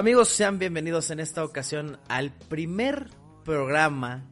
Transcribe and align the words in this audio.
Amigos, 0.00 0.30
sean 0.30 0.58
bienvenidos 0.58 1.10
en 1.10 1.20
esta 1.20 1.44
ocasión 1.44 1.98
al 2.08 2.30
primer 2.30 3.08
programa 3.44 4.24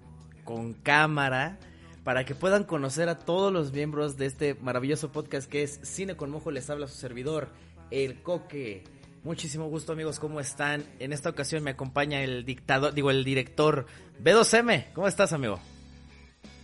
con 0.42 0.72
cámara 0.72 1.58
para 2.04 2.24
que 2.24 2.34
puedan 2.34 2.64
conocer 2.64 3.10
a 3.10 3.18
todos 3.18 3.52
los 3.52 3.70
miembros 3.70 4.16
de 4.16 4.24
este 4.24 4.54
maravilloso 4.54 5.12
podcast 5.12 5.46
que 5.46 5.62
es 5.62 5.78
Cine 5.82 6.16
con 6.16 6.30
Mojo. 6.30 6.50
Les 6.50 6.70
habla 6.70 6.86
su 6.86 6.96
servidor, 6.96 7.50
El 7.90 8.22
Coque. 8.22 8.82
Muchísimo 9.24 9.68
gusto 9.68 9.92
amigos, 9.92 10.18
¿cómo 10.18 10.40
están? 10.40 10.86
En 11.00 11.12
esta 11.12 11.28
ocasión 11.28 11.62
me 11.62 11.72
acompaña 11.72 12.22
el 12.22 12.46
dictador, 12.46 12.94
digo 12.94 13.10
el 13.10 13.22
director 13.22 13.84
B2M. 14.22 14.86
¿Cómo 14.94 15.06
estás 15.06 15.34
amigo? 15.34 15.60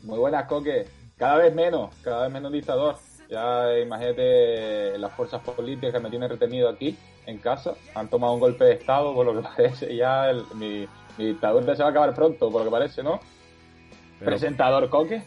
Muy 0.03 0.19
buenas, 0.19 0.47
Coque. 0.47 0.87
Cada 1.19 1.37
vez 1.37 1.55
menos, 1.55 1.95
cada 2.01 2.23
vez 2.23 2.33
menos 2.33 2.51
dictador. 2.51 2.97
Ya 3.29 3.79
imagínate 3.79 4.97
las 4.97 5.13
fuerzas 5.13 5.43
políticas 5.43 5.93
que 5.93 6.01
me 6.01 6.09
tienen 6.09 6.31
retenido 6.31 6.71
aquí 6.71 6.97
en 7.27 7.39
casa. 7.39 7.75
Han 7.95 8.09
tomado 8.09 8.35
un 8.35 8.41
golpe 8.41 8.65
de 8.65 8.73
Estado, 8.75 9.15
por 9.15 9.27
lo 9.27 9.35
que 9.41 9.49
parece. 9.57 9.95
Ya 9.97 10.31
el, 10.31 10.45
mi, 10.55 10.87
mi 11.19 11.27
dictadura 11.27 11.75
se 11.77 11.83
va 11.83 11.89
a 11.89 11.91
acabar 11.91 12.15
pronto, 12.15 12.51
por 12.51 12.61
lo 12.61 12.65
que 12.67 12.71
parece, 12.71 13.03
¿no? 13.03 13.21
Pero- 14.19 14.31
Presentador 14.31 14.89
Coque. 14.91 15.23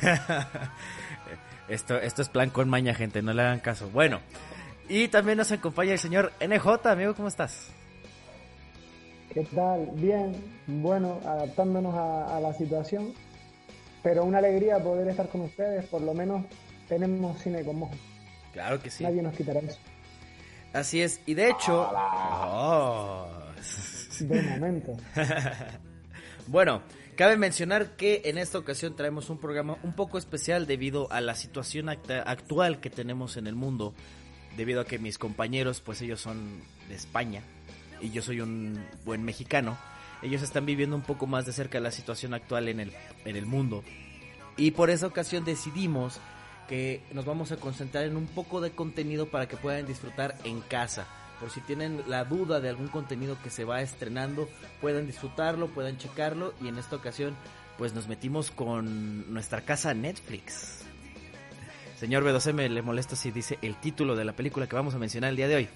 esto, 1.68 1.96
esto 1.96 2.22
es 2.22 2.28
plan 2.28 2.50
con 2.50 2.68
maña, 2.68 2.94
gente, 2.94 3.22
no 3.22 3.32
le 3.32 3.42
hagan 3.42 3.60
caso. 3.60 3.88
Bueno, 3.92 4.20
y 4.88 5.08
también 5.08 5.38
nos 5.38 5.52
acompaña 5.52 5.92
el 5.92 5.98
señor 5.98 6.32
NJ, 6.40 6.86
amigo, 6.86 7.14
¿cómo 7.14 7.28
estás? 7.28 7.70
¿Qué 9.34 9.44
tal? 9.44 9.90
Bien, 9.94 10.34
bueno, 10.66 11.20
adaptándonos 11.24 11.94
a, 11.94 12.36
a 12.36 12.40
la 12.40 12.52
situación, 12.54 13.12
pero 14.02 14.24
una 14.24 14.38
alegría 14.38 14.78
poder 14.82 15.08
estar 15.08 15.28
con 15.28 15.42
ustedes, 15.42 15.84
por 15.86 16.00
lo 16.00 16.14
menos 16.14 16.46
tenemos 16.88 17.38
cine 17.42 17.62
con 17.64 17.78
mojo, 17.80 17.94
Claro 18.54 18.80
que 18.80 18.88
sí. 18.90 19.04
nadie 19.04 19.20
nos 19.20 19.34
quitará 19.34 19.60
eso, 19.60 19.78
Así 20.72 21.00
es, 21.00 21.20
y 21.26 21.34
de 21.34 21.50
hecho... 21.50 21.90
Oh. 21.92 23.28
de 24.20 24.42
momento. 24.42 24.96
Bueno, 26.48 26.80
cabe 27.14 27.36
mencionar 27.36 27.94
que 27.96 28.22
en 28.24 28.38
esta 28.38 28.56
ocasión 28.56 28.96
traemos 28.96 29.28
un 29.28 29.36
programa 29.36 29.76
un 29.82 29.92
poco 29.92 30.16
especial 30.16 30.66
debido 30.66 31.12
a 31.12 31.20
la 31.20 31.34
situación 31.34 31.90
actual 31.90 32.80
que 32.80 32.88
tenemos 32.88 33.36
en 33.36 33.46
el 33.46 33.54
mundo, 33.54 33.92
debido 34.56 34.80
a 34.80 34.86
que 34.86 34.98
mis 34.98 35.18
compañeros, 35.18 35.82
pues 35.82 36.00
ellos 36.00 36.22
son 36.22 36.62
de 36.88 36.94
España 36.94 37.42
y 38.00 38.10
yo 38.12 38.22
soy 38.22 38.40
un 38.40 38.82
buen 39.04 39.24
mexicano, 39.24 39.76
ellos 40.22 40.40
están 40.40 40.64
viviendo 40.64 40.96
un 40.96 41.02
poco 41.02 41.26
más 41.26 41.44
de 41.44 41.52
cerca 41.52 41.80
la 41.80 41.90
situación 41.90 42.32
actual 42.32 42.68
en 42.68 42.80
el, 42.80 42.92
en 43.26 43.36
el 43.36 43.44
mundo. 43.44 43.84
Y 44.56 44.70
por 44.70 44.88
esa 44.88 45.06
ocasión 45.06 45.44
decidimos 45.44 46.20
que 46.68 47.02
nos 47.12 47.24
vamos 47.24 47.50
a 47.50 47.56
concentrar 47.56 48.04
en 48.04 48.16
un 48.16 48.26
poco 48.26 48.60
de 48.60 48.70
contenido 48.70 49.26
para 49.26 49.48
que 49.48 49.56
puedan 49.56 49.86
disfrutar 49.86 50.36
en 50.44 50.60
casa. 50.60 51.06
Por 51.40 51.50
si 51.50 51.60
tienen 51.60 52.02
la 52.08 52.24
duda 52.24 52.60
de 52.60 52.68
algún 52.68 52.88
contenido 52.88 53.36
que 53.42 53.50
se 53.50 53.64
va 53.64 53.80
estrenando, 53.80 54.48
puedan 54.80 55.06
disfrutarlo, 55.06 55.68
puedan 55.68 55.96
checarlo. 55.96 56.52
Y 56.62 56.68
en 56.68 56.78
esta 56.78 56.96
ocasión, 56.96 57.36
pues 57.78 57.94
nos 57.94 58.08
metimos 58.08 58.50
con 58.50 59.32
nuestra 59.32 59.62
casa 59.62 59.94
Netflix. 59.94 60.84
Señor 61.96 62.24
B2M, 62.24 62.68
le 62.68 62.82
molesta 62.82 63.16
si 63.16 63.30
dice 63.30 63.58
el 63.62 63.76
título 63.76 64.14
de 64.14 64.24
la 64.24 64.32
película 64.32 64.66
que 64.66 64.76
vamos 64.76 64.94
a 64.94 64.98
mencionar 64.98 65.30
el 65.30 65.36
día 65.36 65.48
de 65.48 65.56
hoy. 65.56 65.68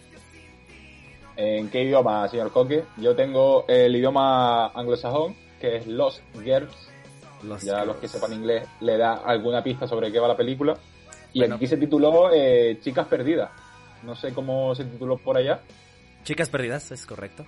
¿En 1.36 1.70
qué 1.70 1.84
idioma, 1.84 2.28
señor 2.28 2.52
Coque? 2.52 2.84
Yo 2.98 3.16
tengo 3.16 3.64
el 3.66 3.96
idioma 3.96 4.66
anglosajón, 4.68 5.34
que 5.60 5.76
es 5.76 5.86
Lost 5.86 6.20
Girls. 6.44 6.91
Los 7.44 7.62
Ya 7.62 7.84
los 7.84 7.96
que 7.96 8.08
sepan 8.08 8.32
inglés 8.32 8.66
le 8.80 8.96
da 8.96 9.14
alguna 9.24 9.62
pista 9.62 9.86
sobre 9.86 10.10
qué 10.12 10.18
va 10.18 10.28
la 10.28 10.36
película. 10.36 10.76
Y 11.32 11.40
Bueno. 11.40 11.56
aquí 11.56 11.66
se 11.66 11.76
tituló 11.76 12.30
eh, 12.32 12.78
Chicas 12.82 13.06
Perdidas. 13.06 13.50
No 14.02 14.14
sé 14.14 14.32
cómo 14.32 14.74
se 14.74 14.84
tituló 14.84 15.16
por 15.18 15.36
allá. 15.36 15.60
Chicas 16.24 16.48
perdidas, 16.50 16.90
es 16.92 17.04
correcto. 17.06 17.44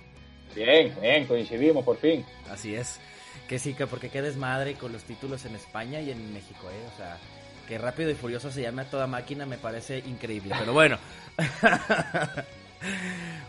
Bien, 0.55 0.93
bien, 1.01 1.25
coincidimos 1.27 1.83
por 1.85 1.97
fin. 1.97 2.25
Así 2.49 2.75
es. 2.75 2.99
Que 3.47 3.59
sí, 3.59 3.73
que 3.73 3.87
porque 3.87 4.09
qué 4.09 4.21
desmadre 4.21 4.73
con 4.75 4.91
los 4.91 5.03
títulos 5.03 5.45
en 5.45 5.55
España 5.55 6.01
y 6.01 6.11
en 6.11 6.33
México, 6.33 6.67
¿eh? 6.69 6.89
O 6.93 6.97
sea, 6.97 7.17
que 7.67 7.77
Rápido 7.77 8.09
y 8.09 8.15
Furioso 8.15 8.51
se 8.51 8.61
llame 8.61 8.81
a 8.83 8.89
toda 8.89 9.07
máquina 9.07 9.45
me 9.45 9.57
parece 9.57 9.99
increíble. 9.99 10.55
Pero 10.57 10.73
bueno. 10.73 10.97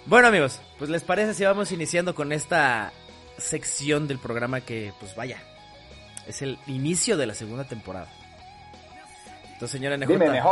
bueno, 0.06 0.28
amigos, 0.28 0.60
pues 0.78 0.90
les 0.90 1.02
parece 1.02 1.34
si 1.34 1.44
vamos 1.44 1.72
iniciando 1.72 2.14
con 2.14 2.32
esta 2.32 2.92
sección 3.38 4.06
del 4.08 4.18
programa 4.18 4.60
que, 4.60 4.92
pues 5.00 5.14
vaya, 5.16 5.38
es 6.26 6.42
el 6.42 6.58
inicio 6.66 7.16
de 7.16 7.26
la 7.26 7.34
segunda 7.34 7.64
temporada. 7.64 8.08
Entonces, 9.44 9.70
señora 9.70 9.96
NJ, 9.96 10.06
Dime, 10.08 10.28
NJ. 10.40 10.46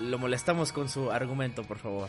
lo 0.00 0.18
molestamos 0.18 0.72
con 0.72 0.88
su 0.88 1.10
argumento, 1.10 1.62
por 1.62 1.78
favor. 1.78 2.08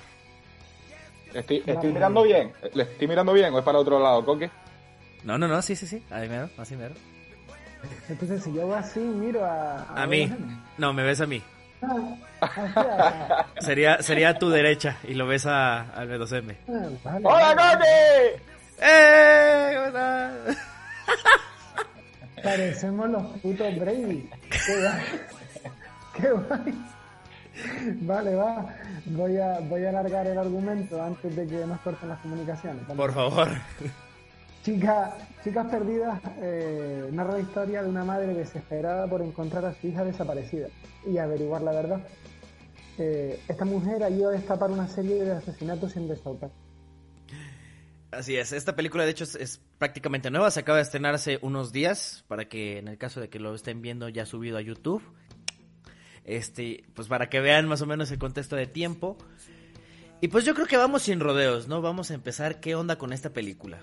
Estoy, 1.33 1.63
mirando 1.83 2.23
bien. 2.23 2.51
¿Le 2.73 2.83
estoy 2.83 3.07
mirando 3.07 3.33
bien 3.33 3.53
o 3.53 3.59
es 3.59 3.63
para 3.63 3.77
otro 3.77 3.99
lado, 3.99 4.25
Coque? 4.25 4.49
No, 5.23 5.37
no, 5.37 5.47
no, 5.47 5.61
sí, 5.61 5.75
sí, 5.75 5.85
sí. 5.85 6.03
Ahí 6.09 6.27
mero, 6.27 6.49
así 6.57 6.75
mero. 6.75 6.95
Entonces, 8.09 8.43
si 8.43 8.53
yo 8.53 8.65
voy 8.65 8.77
así, 8.77 8.99
miro 8.99 9.45
a... 9.45 9.83
A 9.95 10.07
mí. 10.07 10.31
No, 10.77 10.91
me 10.91 11.03
ves 11.03 11.21
a 11.21 11.27
mí. 11.27 11.41
Ah, 11.81 11.95
así, 12.41 12.61
ah, 12.75 13.45
Sería, 13.59 14.01
sería 14.01 14.29
a 14.29 14.33
tu 14.39 14.49
derecha 14.49 14.97
y 15.07 15.13
lo 15.13 15.27
ves 15.27 15.45
a, 15.45 15.81
al 15.91 16.09
B2M. 16.09 16.55
ah, 16.67 16.89
vale, 17.03 17.25
¡Hola. 17.25 17.73
Coque! 17.77 18.41
¡Eh! 18.81 19.71
¿Cómo 19.75 19.87
estás? 19.87 20.57
Parecemos 22.43 23.09
los 23.09 23.23
putos 23.39 23.79
Brady. 23.79 24.29
Qué 26.15 26.31
guay. 26.31 26.85
Vale, 28.01 28.35
va. 28.35 28.65
Voy 29.05 29.37
a, 29.37 29.59
voy 29.59 29.85
a 29.85 29.89
alargar 29.89 30.27
el 30.27 30.37
argumento 30.37 31.01
antes 31.01 31.35
de 31.35 31.47
que 31.47 31.65
nos 31.65 31.79
corten 31.81 32.09
las 32.09 32.19
comunicaciones. 32.19 32.83
Por 32.85 33.13
favor. 33.13 33.47
Chica, 34.63 35.15
Chicas 35.43 35.67
Perdidas 35.67 36.19
eh, 36.41 37.09
narra 37.11 37.33
la 37.33 37.39
historia 37.39 37.81
de 37.81 37.89
una 37.89 38.03
madre 38.03 38.33
desesperada 38.33 39.07
por 39.07 39.21
encontrar 39.21 39.65
a 39.65 39.73
su 39.73 39.87
hija 39.87 40.03
desaparecida 40.03 40.67
y 41.07 41.17
averiguar 41.17 41.61
la 41.61 41.71
verdad. 41.71 42.01
Eh, 42.97 43.39
esta 43.47 43.63
mujer 43.63 44.03
ayuda 44.03 44.29
a 44.29 44.33
destapar 44.33 44.69
una 44.69 44.87
serie 44.87 45.23
de 45.23 45.31
asesinatos 45.31 45.93
sin 45.93 46.07
resolver. 46.09 46.49
Así 48.11 48.35
es, 48.37 48.53
esta 48.53 48.75
película 48.75 49.05
de 49.05 49.11
hecho 49.11 49.23
es, 49.23 49.35
es 49.35 49.61
prácticamente 49.77 50.31
nueva, 50.31 50.49
se 50.49 50.61
acaba 50.61 50.77
de 50.77 50.83
estrenar 50.83 51.13
hace 51.13 51.37
unos 51.43 51.71
días, 51.71 52.25
para 52.27 52.45
que 52.45 52.79
en 52.79 52.87
el 52.87 52.97
caso 52.97 53.21
de 53.21 53.29
que 53.29 53.39
lo 53.39 53.53
estén 53.53 53.81
viendo 53.81 54.09
ya 54.09 54.25
subido 54.25 54.57
a 54.57 54.61
YouTube. 54.61 55.03
Este, 56.25 56.83
pues 56.93 57.07
para 57.07 57.29
que 57.29 57.39
vean 57.39 57.67
más 57.67 57.81
o 57.81 57.85
menos 57.85 58.11
el 58.11 58.19
contexto 58.19 58.55
de 58.55 58.67
tiempo. 58.67 59.17
Y 60.21 60.27
pues 60.27 60.43
yo 60.43 60.53
creo 60.53 60.67
que 60.67 60.77
vamos 60.77 61.03
sin 61.03 61.19
rodeos, 61.19 61.67
¿no? 61.67 61.81
Vamos 61.81 62.11
a 62.11 62.13
empezar 62.13 62.59
qué 62.59 62.75
onda 62.75 62.97
con 62.97 63.13
esta 63.13 63.31
película. 63.31 63.79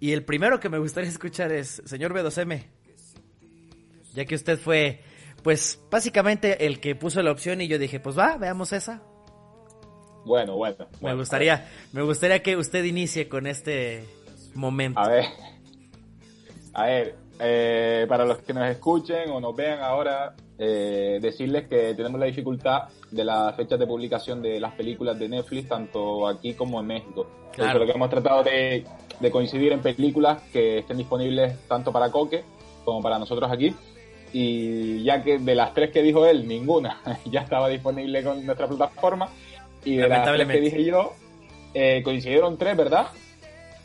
Y 0.00 0.12
el 0.12 0.24
primero 0.24 0.60
que 0.60 0.68
me 0.68 0.78
gustaría 0.78 1.10
escuchar 1.10 1.52
es, 1.52 1.82
señor 1.84 2.12
B2M, 2.14 2.64
ya 4.14 4.24
que 4.24 4.34
usted 4.34 4.58
fue, 4.58 5.02
pues 5.42 5.80
básicamente 5.90 6.66
el 6.66 6.80
que 6.80 6.94
puso 6.94 7.22
la 7.22 7.32
opción 7.32 7.60
y 7.60 7.68
yo 7.68 7.78
dije, 7.78 8.00
pues 8.00 8.18
va, 8.18 8.36
veamos 8.36 8.72
esa. 8.72 9.02
Bueno, 10.24 10.56
bueno. 10.56 10.86
Me 11.00 11.14
gustaría, 11.14 11.68
me 11.92 12.02
gustaría 12.02 12.42
que 12.42 12.56
usted 12.56 12.84
inicie 12.84 13.28
con 13.28 13.46
este 13.46 14.04
momento. 14.54 15.00
A 15.00 15.08
ver. 15.08 15.24
A 16.74 16.86
ver, 16.86 17.14
eh, 17.40 18.06
para 18.08 18.24
los 18.24 18.38
que 18.38 18.52
nos 18.54 18.68
escuchen 18.70 19.30
o 19.30 19.40
nos 19.40 19.54
vean 19.54 19.80
ahora, 19.80 20.34
eh, 20.58 21.18
decirles 21.20 21.66
que 21.68 21.92
tenemos 21.94 22.18
la 22.20 22.26
dificultad 22.26 22.84
de 23.10 23.24
las 23.24 23.54
fechas 23.56 23.78
de 23.78 23.86
publicación 23.86 24.40
de 24.40 24.58
las 24.60 24.72
películas 24.74 25.18
de 25.18 25.28
Netflix, 25.28 25.68
tanto 25.68 26.26
aquí 26.28 26.54
como 26.54 26.80
en 26.80 26.86
México. 26.86 27.26
Por 27.46 27.54
Claro. 27.56 27.70
eso 27.70 27.78
lo 27.80 27.86
que 27.86 27.92
hemos 27.92 28.08
tratado 28.10 28.42
de, 28.42 28.84
de 29.20 29.30
coincidir 29.30 29.72
en 29.72 29.80
películas 29.80 30.40
que 30.52 30.78
estén 30.78 30.96
disponibles 30.96 31.58
tanto 31.68 31.92
para 31.92 32.10
Coque 32.10 32.42
como 32.84 33.02
para 33.02 33.18
nosotros 33.18 33.50
aquí. 33.52 33.74
Y 34.32 35.02
ya 35.02 35.22
que 35.22 35.38
de 35.38 35.54
las 35.54 35.74
tres 35.74 35.90
que 35.90 36.00
dijo 36.00 36.24
él, 36.24 36.48
ninguna 36.48 37.00
ya 37.26 37.40
estaba 37.40 37.68
disponible 37.68 38.22
con 38.22 38.46
nuestra 38.46 38.66
plataforma. 38.66 39.28
Y 39.84 39.96
de 39.96 40.08
las 40.08 40.24
tres 40.24 40.32
que 40.32 40.38
Lamentablemente. 40.38 40.60
dije 40.60 40.84
yo, 40.84 41.14
eh, 41.74 42.02
coincidieron 42.02 42.56
tres, 42.58 42.76
¿verdad? 42.76 43.08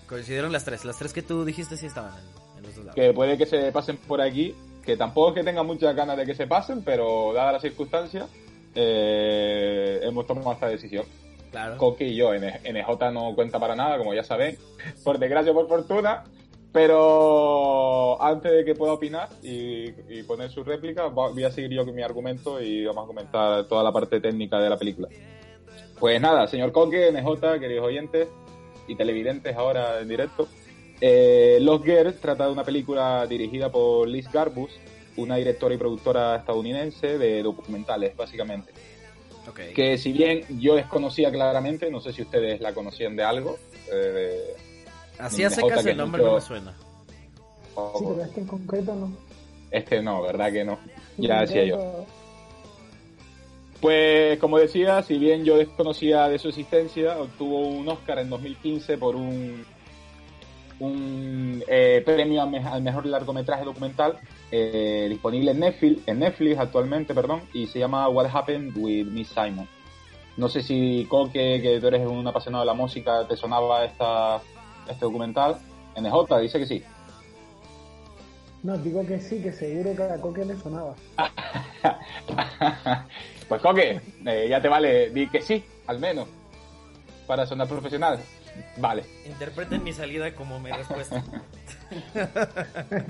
Coincidieron 0.07 0.51
las 0.51 0.65
tres. 0.65 0.85
Las 0.85 0.97
tres 0.97 1.13
que 1.13 1.21
tú 1.21 1.43
dijiste 1.45 1.77
sí 1.77 1.85
estaban 1.87 2.13
en, 2.13 2.57
en 2.57 2.63
los 2.63 2.75
dos 2.75 2.85
lados. 2.85 2.95
que 2.95 3.13
puede 3.13 3.37
que 3.37 3.45
se 3.45 3.71
pasen 3.71 3.97
por 3.97 4.21
aquí 4.21 4.55
que 4.87 4.95
tampoco 4.95 5.29
es 5.29 5.35
que 5.35 5.43
tenga 5.43 5.63
muchas 5.63 5.93
ganas 5.93 6.15
de 6.15 6.25
que 6.25 6.33
se 6.33 6.47
pasen, 6.47 6.81
pero 6.81 7.33
dadas 7.33 7.53
las 7.53 7.61
circunstancias, 7.61 8.25
eh, 8.73 9.99
hemos 10.01 10.25
tomado 10.25 10.53
esta 10.53 10.69
decisión. 10.69 11.03
Claro. 11.51 11.77
Coque 11.77 12.05
y 12.07 12.15
yo, 12.15 12.33
NJ 12.33 13.11
no 13.11 13.35
cuenta 13.35 13.59
para 13.59 13.75
nada, 13.75 13.97
como 13.97 14.13
ya 14.13 14.23
saben, 14.23 14.57
por 15.03 15.19
desgracia 15.19 15.51
o 15.51 15.55
por 15.55 15.67
fortuna, 15.67 16.23
pero 16.71 18.21
antes 18.23 18.49
de 18.49 18.63
que 18.63 18.75
pueda 18.75 18.93
opinar 18.93 19.27
y, 19.43 19.89
y 20.07 20.23
poner 20.23 20.49
su 20.51 20.63
réplica, 20.63 21.07
voy 21.07 21.43
a 21.43 21.51
seguir 21.51 21.71
yo 21.71 21.83
con 21.83 21.93
mi 21.93 22.01
argumento 22.01 22.61
y 22.61 22.85
vamos 22.85 23.03
a 23.03 23.07
comentar 23.07 23.65
toda 23.67 23.83
la 23.83 23.91
parte 23.91 24.21
técnica 24.21 24.57
de 24.57 24.69
la 24.69 24.77
película. 24.77 25.09
Pues 25.99 26.21
nada, 26.21 26.47
señor 26.47 26.71
Coque, 26.71 27.11
NJ, 27.11 27.59
queridos 27.59 27.85
oyentes 27.85 28.27
y 28.87 28.95
televidentes 28.95 29.55
ahora 29.55 29.99
en 29.99 30.07
directo. 30.07 30.47
Eh, 31.01 31.57
Los 31.61 31.83
Girls 31.83 32.19
trata 32.19 32.45
de 32.45 32.51
una 32.51 32.63
película 32.63 33.25
dirigida 33.27 33.71
por 33.71 34.07
Liz 34.07 34.31
Garbus, 34.31 34.71
una 35.17 35.35
directora 35.37 35.73
y 35.73 35.77
productora 35.77 36.35
estadounidense 36.37 37.17
de 37.17 37.41
documentales, 37.41 38.15
básicamente. 38.15 38.71
Ok. 39.49 39.59
Que 39.75 39.97
si 39.97 40.11
bien 40.11 40.43
yo 40.59 40.75
desconocía 40.75 41.31
claramente, 41.31 41.89
no 41.89 41.99
sé 41.99 42.13
si 42.13 42.21
ustedes 42.21 42.59
la 42.61 42.73
conocían 42.73 43.15
de 43.15 43.23
algo. 43.23 43.57
eh, 43.91 44.55
Así 45.17 45.37
secas 45.49 45.83
que 45.83 45.91
el 45.91 45.97
nombre 45.97 46.21
mucho- 46.21 46.31
no 46.31 46.35
me 46.39 46.41
suena. 46.41 46.77
Sí, 47.97 48.05
pero 48.07 48.23
este 48.23 48.39
en 48.41 48.47
concreto 48.47 48.93
no. 48.95 49.11
Este 49.71 50.01
no, 50.01 50.21
¿verdad 50.21 50.51
que 50.51 50.63
no? 50.63 50.77
Ya 51.17 51.41
decía 51.41 51.63
yo. 51.65 52.05
Pues 53.81 54.39
como 54.39 54.57
decía, 54.57 55.03
si 55.03 55.17
bien 55.19 55.43
yo 55.45 55.57
desconocía 55.57 56.27
de 56.29 56.39
su 56.39 56.49
existencia, 56.49 57.19
obtuvo 57.19 57.67
un 57.67 57.87
Oscar 57.87 58.17
en 58.19 58.29
2015 58.29 58.97
por 58.97 59.15
un, 59.15 59.63
un 60.79 61.63
eh, 61.67 62.01
premio 62.03 62.41
al, 62.41 62.49
me- 62.49 62.57
al 62.65 62.81
mejor 62.81 63.05
largometraje 63.05 63.63
documental 63.65 64.17
eh, 64.51 65.05
disponible 65.09 65.51
en 65.51 65.59
Netflix, 65.59 66.07
en 66.07 66.19
Netflix 66.19 66.57
actualmente, 66.59 67.13
perdón, 67.13 67.41
y 67.53 67.67
se 67.67 67.77
llama 67.79 68.09
What 68.09 68.29
Happened 68.33 68.75
with 68.77 69.05
Miss 69.07 69.27
Simon. 69.29 69.67
No 70.37 70.49
sé 70.49 70.61
si 70.61 71.05
Coque, 71.09 71.59
que 71.61 71.79
tú 71.79 71.87
eres 71.87 72.07
un 72.07 72.25
apasionado 72.27 72.63
de 72.63 72.67
la 72.67 72.73
música, 72.73 73.27
te 73.27 73.35
sonaba 73.37 73.85
esta, 73.85 74.41
este 74.89 75.05
documental. 75.05 75.57
NJ 75.95 76.39
dice 76.41 76.59
que 76.59 76.65
sí. 76.65 76.83
No, 78.63 78.75
digo 78.79 79.05
que 79.05 79.19
sí, 79.19 79.39
que 79.41 79.51
seguro 79.51 79.95
que 79.95 80.03
a 80.03 80.19
Coque 80.19 80.45
le 80.45 80.55
sonaba. 80.57 80.95
pues 83.47 83.61
Coque, 83.61 84.01
eh, 84.25 84.47
ya 84.49 84.61
te 84.61 84.67
vale, 84.67 85.09
di 85.09 85.27
que 85.27 85.41
sí, 85.41 85.63
al 85.87 85.99
menos, 85.99 86.27
para 87.25 87.45
sonar 87.45 87.67
profesional. 87.67 88.19
Vale. 88.77 89.03
Interpreten 89.25 89.83
mi 89.83 89.93
salida 89.93 90.33
como 90.33 90.59
mi 90.59 90.71
respuesta. 90.71 91.23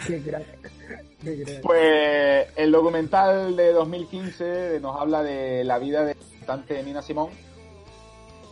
Qué 0.08 0.22
crack. 0.22 1.62
Pues 1.64 2.48
el 2.56 2.72
documental 2.72 3.56
de 3.56 3.72
2015 3.72 4.80
nos 4.82 5.00
habla 5.00 5.24
de 5.24 5.64
la 5.64 5.80
vida 5.80 6.04
de 6.04 6.16
la 6.16 6.46
cantante 6.46 6.84
Nina 6.84 7.02
Simón 7.02 7.30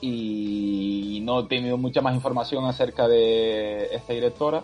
y 0.01 1.19
no 1.23 1.41
he 1.41 1.43
tenido 1.47 1.77
mucha 1.77 2.01
más 2.01 2.15
información 2.15 2.65
acerca 2.65 3.07
de 3.07 3.85
esta 3.93 4.13
directora. 4.13 4.63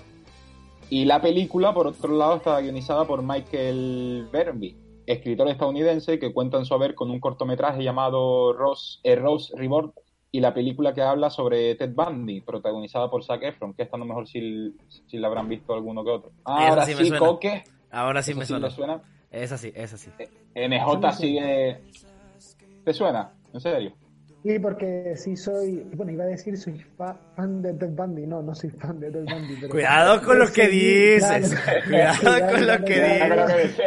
Y 0.89 1.05
la 1.05 1.21
película, 1.21 1.73
por 1.73 1.87
otro 1.87 2.13
lado, 2.17 2.35
está 2.35 2.59
guionizada 2.59 3.05
por 3.05 3.23
Michael 3.23 4.27
Bernby, 4.31 4.75
escritor 5.05 5.47
estadounidense 5.49 6.19
que 6.19 6.33
cuenta 6.33 6.57
en 6.57 6.65
su 6.65 6.73
haber 6.73 6.95
con 6.95 7.09
un 7.11 7.19
cortometraje 7.19 7.83
llamado 7.83 8.53
Rose, 8.53 8.99
eh, 9.03 9.15
Rose 9.15 9.53
Reborn 9.57 9.91
y 10.31 10.39
la 10.39 10.53
película 10.53 10.93
que 10.93 11.01
habla 11.01 11.29
sobre 11.29 11.75
Ted 11.75 11.91
Bundy, 11.93 12.41
protagonizada 12.41 13.09
por 13.09 13.23
Zac 13.23 13.43
Efron, 13.43 13.73
que 13.73 13.83
esta 13.83 13.97
a 13.97 13.99
lo 13.99 14.05
mejor 14.05 14.27
si, 14.27 14.73
si 15.07 15.17
la 15.17 15.27
habrán 15.27 15.49
visto 15.49 15.73
alguno 15.73 16.03
que 16.05 16.09
otro. 16.11 16.31
Ahora 16.45 16.85
sí 16.85 16.93
sí, 16.93 16.99
me 17.01 17.07
suena. 17.07 17.19
Coque. 17.19 17.63
Ahora 17.91 18.23
sí 18.23 18.33
me 18.33 18.45
sí 18.45 18.47
suena. 18.53 18.69
suena. 18.69 19.01
Es 19.29 19.51
así, 19.51 19.71
es 19.75 19.91
así. 19.93 20.09
NJ 20.55 21.11
sigue. 21.13 21.81
¿Te 22.85 22.93
suena? 22.93 23.31
¿En 23.53 23.59
serio? 23.59 23.93
Sí, 24.43 24.57
porque 24.57 25.13
sí 25.17 25.35
soy, 25.37 25.83
bueno, 25.95 26.11
iba 26.13 26.23
a 26.23 26.27
decir 26.27 26.57
soy 26.57 26.79
fa- 26.97 27.15
fan 27.35 27.61
de 27.61 27.73
Ted 27.75 27.89
Bundy, 27.91 28.25
no, 28.25 28.41
no 28.41 28.55
soy 28.55 28.71
fan 28.71 28.99
de 28.99 29.11
Ted 29.11 29.25
Bundy. 29.25 29.55
Pero 29.59 29.69
Cuidado 29.69 30.21
con 30.25 30.39
lo 30.39 30.47
que 30.51 30.67
dices. 30.67 31.55
Cuidado 31.85 32.51
con 32.51 32.67
lo 32.67 32.85
que 32.85 33.01
dices. 33.01 33.81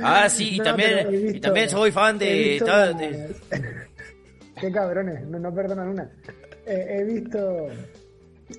Ah, 0.00 0.28
sí, 0.28 0.54
y 0.54 0.58
No, 0.58 0.64
también, 0.64 1.34
y 1.36 1.40
también 1.40 1.68
soy 1.68 1.90
fan 1.92 2.18
de... 2.18 2.58
de- 2.60 3.36
Qué 4.60 4.70
cabrones, 4.72 5.26
no, 5.26 5.38
no 5.38 5.52
perdonan 5.54 5.88
una. 5.88 6.10
Eh, 6.66 6.98
he 7.00 7.04
visto 7.04 7.66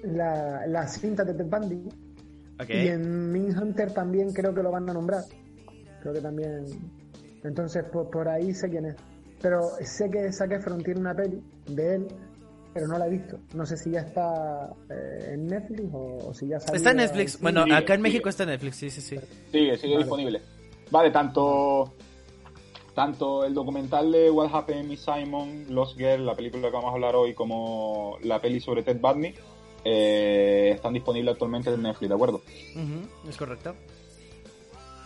la, 0.04 0.66
la 0.68 0.88
cinta 0.88 1.24
de 1.24 1.34
Ted 1.34 1.46
Bundy 1.46 1.88
Ok. 2.62 2.70
y 2.70 2.88
en 2.88 3.34
Hunter 3.58 3.92
también 3.94 4.34
creo 4.34 4.54
que 4.54 4.62
lo 4.62 4.72
van 4.72 4.90
a 4.90 4.94
nombrar. 4.94 5.24
Creo 6.02 6.14
que 6.14 6.20
también. 6.22 6.66
Entonces 7.44 7.84
por, 7.86 8.10
por 8.10 8.28
ahí 8.28 8.54
sé 8.54 8.70
quién 8.70 8.86
es. 8.88 8.96
Pero 9.42 9.72
sé 9.82 10.10
que 10.10 10.32
Zac 10.32 10.52
Efron 10.52 10.84
tiene 10.84 11.00
una 11.00 11.14
peli 11.16 11.42
de 11.68 11.96
él, 11.96 12.08
pero 12.74 12.88
no 12.88 12.98
la 12.98 13.08
he 13.08 13.10
visto. 13.10 13.40
No 13.54 13.66
sé 13.66 13.78
si 13.78 13.92
ya 13.92 14.02
está 14.02 14.70
eh, 14.90 15.32
en 15.34 15.48
Netflix 15.48 15.90
o, 15.94 16.18
o 16.30 16.34
si 16.34 16.48
ya 16.48 16.60
salió. 16.60 16.76
Está 16.76 16.92
en 16.92 16.98
Netflix. 16.98 17.40
Bueno, 17.40 17.64
Sigue, 17.64 17.76
acá 17.76 17.94
en 17.94 18.00
sigue. 18.00 18.10
México 18.10 18.30
está 18.30 18.44
en 18.44 18.50
Netflix, 18.50 18.76
sí, 18.78 18.90
sí, 18.90 19.02
sí. 19.02 19.20
Sigue, 19.52 19.78
sigue 19.78 19.94
Vale. 19.94 20.04
disponible. 20.04 20.42
Vale, 20.94 21.10
tanto. 21.10 21.92
Tanto 22.94 23.44
el 23.44 23.56
documental 23.56 24.12
de 24.12 24.30
What 24.30 24.54
Happened 24.54 24.88
Miss 24.88 25.02
Simon, 25.02 25.66
Lost 25.70 25.98
Girl, 25.98 26.24
la 26.28 26.36
película 26.36 26.68
que 26.70 26.76
vamos 26.76 26.92
a 26.92 26.94
hablar 26.94 27.16
hoy, 27.16 27.34
como 27.34 28.18
la 28.22 28.40
peli 28.40 28.60
sobre 28.60 28.84
Ted 28.84 29.00
Bundy, 29.02 29.34
eh, 29.84 30.74
están 30.76 30.94
disponibles 30.94 31.32
actualmente 31.34 31.72
en 31.74 31.82
Netflix, 31.82 32.10
¿de 32.10 32.14
acuerdo? 32.14 32.42
Es 33.28 33.36
correcto. 33.36 33.74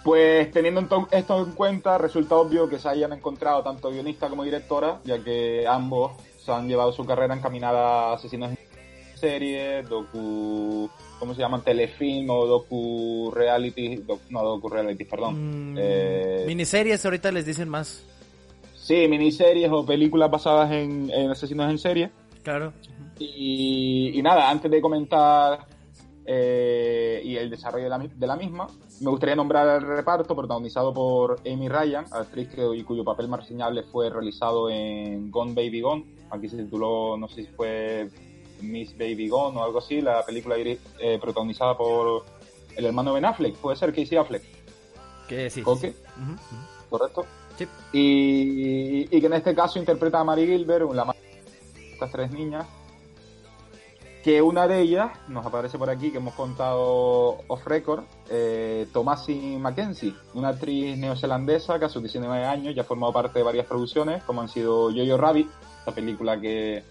Pues 0.04 0.52
teniendo 0.52 0.82
en 0.82 0.90
to- 0.90 1.08
esto 1.12 1.42
en 1.46 1.52
cuenta, 1.54 1.98
resulta 1.98 2.36
obvio 2.36 2.68
que 2.68 2.78
se 2.78 2.90
hayan 2.90 3.14
encontrado 3.14 3.64
tanto 3.64 3.90
guionista 3.90 4.28
como 4.28 4.44
directora, 4.44 5.00
ya 5.06 5.24
que 5.24 5.66
ambos 5.66 6.12
se 6.44 6.52
han 6.52 6.68
llevado 6.68 6.92
su 6.92 7.06
carrera 7.06 7.36
encaminada 7.36 8.10
a 8.10 8.14
asesinos 8.16 8.52
en 9.18 9.30
serie, 9.32 9.84
docu... 9.84 10.90
¿cómo 11.20 11.34
se 11.34 11.42
llaman? 11.42 11.62
Telefilm 11.64 12.30
o 12.30 12.46
docu 12.46 13.32
reality, 13.34 14.04
no 14.30 14.44
docu 14.44 14.70
reality, 14.70 15.04
perdón. 15.06 15.74
Mm, 15.74 15.78
Eh, 15.80 16.44
Miniseries 16.46 17.04
ahorita 17.04 17.32
les 17.32 17.46
dicen 17.46 17.68
más. 17.70 18.04
sí, 18.76 19.08
miniseries 19.08 19.70
o 19.72 19.86
películas 19.86 20.30
basadas 20.30 20.72
en, 20.72 21.10
en 21.12 21.32
asesinos 21.32 21.70
en 21.72 21.78
serie. 21.80 22.10
Claro. 22.44 22.72
Y, 23.20 24.12
y 24.14 24.22
nada, 24.22 24.50
antes 24.50 24.70
de 24.72 24.80
comentar 24.80 25.66
eh, 26.26 27.22
y 27.24 27.36
el 27.36 27.50
desarrollo 27.50 27.86
de 27.86 27.90
la, 27.90 27.98
mi- 27.98 28.08
de 28.10 28.28
la 28.28 28.36
misma, 28.36 28.68
me 29.02 29.10
gustaría 29.10 29.36
nombrar 29.36 29.82
el 29.82 29.88
reparto 29.88 30.36
protagonizado 30.36 30.94
por 30.94 31.40
Amy 31.52 31.68
Ryan, 31.68 32.06
actriz 32.12 32.48
que, 32.50 32.84
cuyo 32.86 33.04
papel 33.04 33.28
más 33.28 33.42
reseñable 33.42 33.84
fue 33.84 34.10
realizado 34.10 34.70
en 34.70 35.32
Gone 35.32 35.54
Baby 35.54 35.82
Gone. 35.82 36.06
Aquí 36.30 36.48
se 36.48 36.58
tituló, 36.58 37.18
no 37.18 37.28
sé 37.28 37.44
si 37.44 37.48
fue 37.48 38.10
Miss 38.62 38.98
Baby 38.98 39.28
Gone 39.30 39.58
o 39.58 39.64
algo 39.64 39.80
así, 39.80 40.02
la 40.02 40.26
película 40.26 40.56
eh, 40.58 41.18
protagonizada 41.22 41.78
por 41.78 42.26
el 42.76 42.86
hermano 42.86 43.14
Ben 43.14 43.26
Affleck, 43.26 43.56
puede 43.56 43.76
ser 43.78 43.94
Casey 43.94 44.18
Affleck, 44.18 44.44
Que 45.28 45.50
sí. 45.50 45.60
sí, 45.60 45.62
Coque, 45.64 45.92
sí. 45.92 45.98
Ujú, 46.22 46.32
ujú. 46.34 46.90
correcto. 46.90 47.26
Sí. 47.58 47.68
Y, 47.92 49.16
y 49.18 49.20
que 49.20 49.26
en 49.26 49.34
este 49.34 49.56
caso 49.56 49.80
interpreta 49.80 50.20
a 50.20 50.24
Mary 50.24 50.46
Gilbert, 50.46 50.92
la 50.94 51.06
madre 51.06 51.20
de 51.74 51.94
estas 51.94 52.12
tres 52.12 52.32
niñas, 52.32 52.68
que 54.24 54.42
una 54.42 54.68
de 54.68 54.82
ellas, 54.82 55.10
nos 55.30 55.46
aparece 55.46 55.78
por 55.78 55.90
aquí, 55.90 56.12
que 56.12 56.18
hemos 56.18 56.34
contado 56.34 57.38
off 57.48 57.66
record, 57.66 58.04
eh, 58.30 58.86
Tomasi 58.92 59.58
Mackenzie, 59.58 60.14
una 60.34 60.50
actriz 60.50 60.98
neozelandesa 60.98 61.80
que 61.80 61.86
a 61.86 61.90
sus 61.90 62.02
19 62.04 62.44
años 62.46 62.76
ya 62.76 62.82
ha 62.82 62.86
formado 62.86 63.14
parte 63.14 63.40
de 63.40 63.44
varias 63.46 63.66
producciones, 63.68 64.22
como 64.26 64.42
han 64.42 64.50
sido 64.50 64.92
Jojo 64.92 65.18
Rabbit, 65.18 65.50
esta 65.80 65.94
película 65.94 66.40
que, 66.40 66.84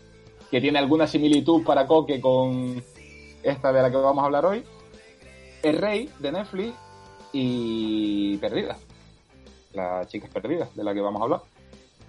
que 0.51 0.61
tiene 0.61 0.79
alguna 0.79 1.07
similitud 1.07 1.65
para 1.65 1.87
Coque 1.87 2.21
con 2.21 2.83
esta 3.43 3.73
de 3.73 3.83
la 3.83 3.91
que 3.91 3.97
vamos 3.97 4.23
a 4.23 4.27
hablar 4.27 4.47
hoy, 4.47 4.65
El 5.63 5.79
Rey 5.79 6.09
de 6.19 6.33
Netflix 6.33 6.75
y 7.33 8.37
Perdida, 8.39 8.77
las 9.73 10.09
chicas 10.09 10.31
perdidas 10.31 10.75
de 10.75 10.85
la 10.85 10.95
que 10.95 11.01
vamos 11.01 11.21
a 11.21 11.25
hablar. 11.25 11.41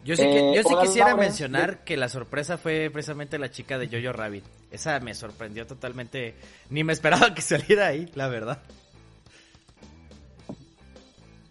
Yo 0.06 0.16
sí, 0.16 0.22
que- 0.24 0.52
Eh, 0.52 0.56
yo 0.56 0.64
sí 0.64 0.74
quisiera 0.82 1.16
mencionar 1.16 1.84
que 1.84 1.98
la 1.98 2.08
sorpresa 2.08 2.58
fue 2.58 2.90
precisamente 2.92 3.38
la 3.38 3.52
chica 3.52 3.78
de 3.78 3.88
Jojo 3.90 4.14
Rabbit. 4.14 4.46
Esa 4.72 5.00
me 5.02 5.14
sorprendió 5.14 5.68
totalmente. 5.68 6.36
Ni 6.70 6.84
me 6.86 6.94
esperaba 6.94 7.34
que 7.34 7.42
saliera 7.42 7.88
ahí, 7.88 8.10
la 8.16 8.28
verdad. 8.30 8.62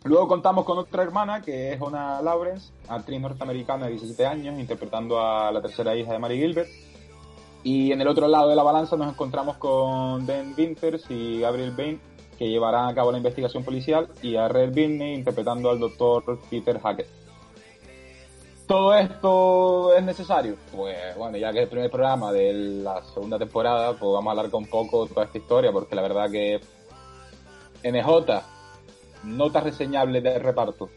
Luego 0.06 0.28
contamos 0.28 0.64
con 0.64 0.78
otra 0.78 1.02
hermana 1.02 1.42
que 1.42 1.72
es 1.72 1.80
Ona 1.80 2.22
Lawrence, 2.22 2.70
actriz 2.86 3.20
norteamericana 3.20 3.86
de 3.86 3.92
17 3.92 4.24
años, 4.24 4.58
interpretando 4.58 5.20
a 5.20 5.50
la 5.50 5.60
tercera 5.60 5.96
hija 5.96 6.12
de 6.12 6.18
Mary 6.20 6.38
Gilbert. 6.38 6.68
Y 7.64 7.90
en 7.90 8.00
el 8.00 8.06
otro 8.06 8.28
lado 8.28 8.48
de 8.48 8.54
la 8.54 8.62
balanza 8.62 8.96
nos 8.96 9.12
encontramos 9.12 9.56
con 9.56 10.24
Dan 10.24 10.54
Winters 10.56 11.10
y 11.10 11.40
Gabriel 11.40 11.72
Bain, 11.72 12.00
que 12.38 12.48
llevarán 12.48 12.88
a 12.88 12.94
cabo 12.94 13.10
la 13.10 13.18
investigación 13.18 13.64
policial, 13.64 14.08
y 14.22 14.36
a 14.36 14.46
Red 14.46 14.72
Binney 14.72 15.14
interpretando 15.14 15.70
al 15.70 15.80
doctor 15.80 16.38
Peter 16.48 16.78
Hackett. 16.78 17.08
¿Todo 18.68 18.94
esto 18.94 19.92
es 19.92 20.04
necesario? 20.04 20.54
Pues 20.70 21.16
bueno, 21.16 21.36
ya 21.36 21.50
que 21.50 21.58
es 21.58 21.64
el 21.64 21.70
primer 21.70 21.90
programa 21.90 22.30
de 22.30 22.52
la 22.52 23.02
segunda 23.02 23.38
temporada, 23.38 23.90
pues 23.98 24.12
vamos 24.12 24.28
a 24.28 24.32
alargar 24.32 24.54
un 24.54 24.68
poco 24.68 25.06
toda 25.06 25.24
esta 25.24 25.38
historia, 25.38 25.72
porque 25.72 25.96
la 25.96 26.02
verdad 26.02 26.30
que 26.30 26.60
NJ 27.82 28.55
notas 29.26 29.64
reseñables 29.64 30.22
del 30.22 30.40
reparto. 30.42 30.88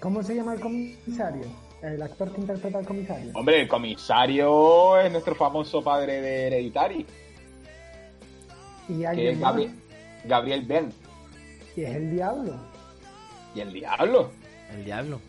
¿Cómo 0.00 0.22
se 0.22 0.34
llama 0.34 0.54
el 0.54 0.60
comisario? 0.60 1.44
El 1.82 2.00
actor 2.02 2.32
que 2.32 2.40
interpreta 2.40 2.78
al 2.78 2.86
comisario. 2.86 3.30
Hombre, 3.34 3.60
el 3.62 3.68
comisario 3.68 4.98
es 5.00 5.10
nuestro 5.12 5.34
famoso 5.34 5.82
padre 5.82 6.20
de 6.20 6.46
Hereditary, 6.46 7.06
Y 8.88 9.00
que 9.00 9.30
es 9.30 9.38
más, 9.38 9.50
Gabriel, 9.52 9.74
Gabriel 10.24 10.62
Ben. 10.66 10.92
y 11.76 11.82
es 11.82 11.96
el 11.96 12.10
diablo. 12.10 12.54
Y 13.54 13.60
el 13.60 13.72
diablo. 13.72 14.30
El 14.72 14.84
diablo. 14.84 15.20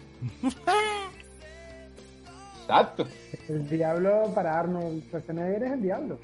Exacto. 2.61 3.05
El 3.47 3.69
diablo 3.69 4.31
para 4.33 4.59
Arnold 4.59 5.03
Schwarzenegger 5.07 5.63
es 5.63 5.71
el 5.73 5.81
diablo. 5.81 6.19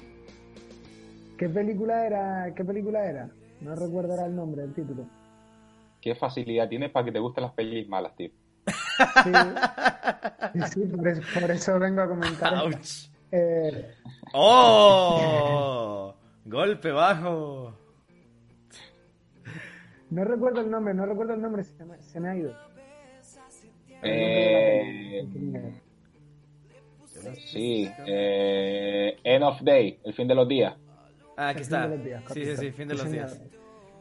¿Qué 1.38 1.48
película 1.48 2.06
era? 2.06 2.52
¿Qué 2.54 2.64
película 2.64 3.04
era? 3.04 3.28
No 3.62 3.74
recuerdo 3.76 4.12
ahora 4.12 4.26
el 4.26 4.34
nombre, 4.34 4.64
el 4.64 4.74
título. 4.74 5.04
Qué 6.00 6.14
facilidad 6.14 6.68
tienes 6.68 6.90
para 6.90 7.04
que 7.04 7.12
te 7.12 7.20
gusten 7.20 7.44
las 7.44 7.52
pelis 7.52 7.88
malas, 7.88 8.14
tío. 8.16 8.30
Sí, 9.24 9.32
Sí, 10.52 10.60
sí, 10.72 10.80
por, 10.86 11.08
eso, 11.08 11.22
por 11.40 11.50
eso 11.50 11.78
vengo 11.78 12.02
a 12.02 12.08
comentar. 12.08 12.54
Eh, 13.30 13.94
¡Oh! 14.34 16.14
Golpe 16.44 16.90
bajo. 16.90 17.74
no 20.10 20.24
recuerdo 20.24 20.60
el 20.60 20.70
nombre, 20.70 20.92
no 20.92 21.06
recuerdo 21.06 21.34
el 21.34 21.40
nombre, 21.40 21.64
se 21.64 21.84
me, 21.84 22.02
se 22.02 22.20
me 22.20 22.28
ha 22.28 22.36
ido. 22.36 22.54
Eh, 24.02 25.26
sí. 27.46 27.90
Eh, 28.06 29.16
End 29.22 29.44
of 29.44 29.62
Day, 29.62 30.00
el 30.04 30.12
fin 30.12 30.28
de 30.28 30.34
los 30.34 30.48
días. 30.48 30.74
Ah, 31.36 31.48
aquí 31.48 31.62
está. 31.62 31.88
de 31.88 31.96
los 31.96 32.04
días, 32.04 32.22
Sí, 32.32 32.44
sí, 32.44 32.56
sí, 32.56 32.70
fin 32.72 32.88
de 32.88 32.94
los 32.94 33.10
días. 33.10 33.40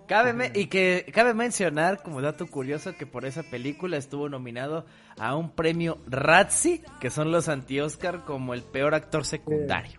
Cabe 0.07 0.33
me- 0.33 0.51
y 0.53 0.65
que 0.67 1.05
cabe 1.13 1.33
mencionar 1.33 2.03
como 2.03 2.21
dato 2.21 2.45
curioso 2.47 2.93
que 2.97 3.05
por 3.05 3.23
esa 3.25 3.43
película 3.43 3.95
estuvo 3.95 4.27
nominado 4.27 4.85
a 5.17 5.35
un 5.35 5.51
premio 5.51 5.99
Razzie, 6.07 6.81
que 6.99 7.09
son 7.09 7.31
los 7.31 7.47
anti-Oscar 7.47 8.25
como 8.25 8.53
el 8.53 8.61
peor 8.61 8.93
actor 8.93 9.23
secundario. 9.25 9.97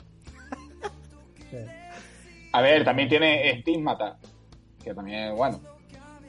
Sí. 1.51 1.57
A 2.53 2.61
ver, 2.61 2.85
también 2.85 3.09
tiene 3.09 3.59
Stigmata, 3.62 4.19
que 4.85 4.93
también, 4.93 5.35
bueno, 5.35 5.61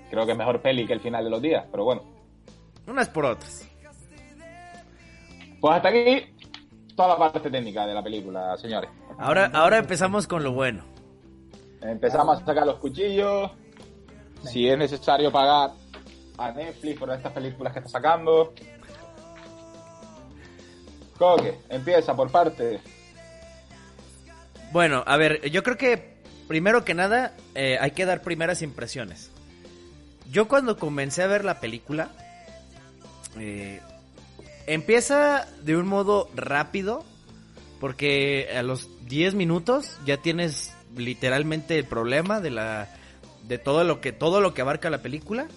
creo 0.10 0.26
que 0.26 0.32
es 0.32 0.38
mejor 0.38 0.62
peli 0.62 0.86
que 0.88 0.94
el 0.94 1.02
final 1.02 1.24
de 1.26 1.30
los 1.30 1.42
días, 1.42 1.66
pero 1.70 1.84
bueno. 1.84 2.04
Unas 2.88 3.10
por 3.10 3.26
otras. 3.26 3.68
Pues 5.60 5.76
hasta 5.76 5.90
aquí 5.90 6.34
toda 6.96 7.10
la 7.10 7.18
parte 7.18 7.50
técnica 7.50 7.86
de 7.86 7.94
la 7.94 8.04
película, 8.04 8.56
señores. 8.58 8.90
Ahora, 9.18 9.50
ahora 9.54 9.78
empezamos 9.78 10.26
con 10.28 10.42
lo 10.44 10.54
bueno. 10.54 10.86
Empezamos 11.84 12.42
a 12.42 12.46
sacar 12.46 12.66
los 12.66 12.80
cuchillos. 12.80 13.52
Si 14.44 14.68
es 14.68 14.78
necesario 14.78 15.32
pagar 15.32 15.72
a 16.38 16.52
Netflix 16.52 17.00
por 17.00 17.12
estas 17.12 17.32
películas 17.34 17.74
que 17.74 17.80
está 17.80 17.92
sacando. 17.92 18.54
Coque, 21.18 21.60
empieza 21.70 22.16
por 22.16 22.32
parte. 22.32 22.82
Bueno, 24.72 25.04
a 25.06 25.18
ver, 25.18 25.50
yo 25.52 25.62
creo 25.62 25.78
que 25.78 26.18
primero 26.48 26.84
que 26.84 26.94
nada 26.94 27.36
eh, 27.54 27.78
hay 27.80 27.92
que 27.92 28.06
dar 28.06 28.22
primeras 28.22 28.62
impresiones. 28.62 29.32
Yo 30.32 30.48
cuando 30.48 30.78
comencé 30.78 31.22
a 31.22 31.28
ver 31.28 31.46
la 31.46 31.60
película, 31.60 32.10
eh, 33.38 33.82
empieza 34.66 35.48
de 35.62 35.78
un 35.78 35.88
modo 35.88 36.30
rápido, 36.34 37.04
porque 37.80 38.50
a 38.58 38.64
los 38.64 38.90
10 39.06 39.36
minutos 39.36 39.98
ya 40.06 40.18
tienes 40.18 40.74
literalmente 40.96 41.78
el 41.78 41.86
problema 41.86 42.42
de 42.42 42.52
la 42.52 42.90
de 43.48 43.58
todo 43.58 43.84
lo 43.84 44.00
que 44.00 44.12
todo 44.12 44.42
lo 44.42 44.54
que 44.54 44.62
abarca 44.62 44.90
la 44.90 45.02
película 45.02 45.48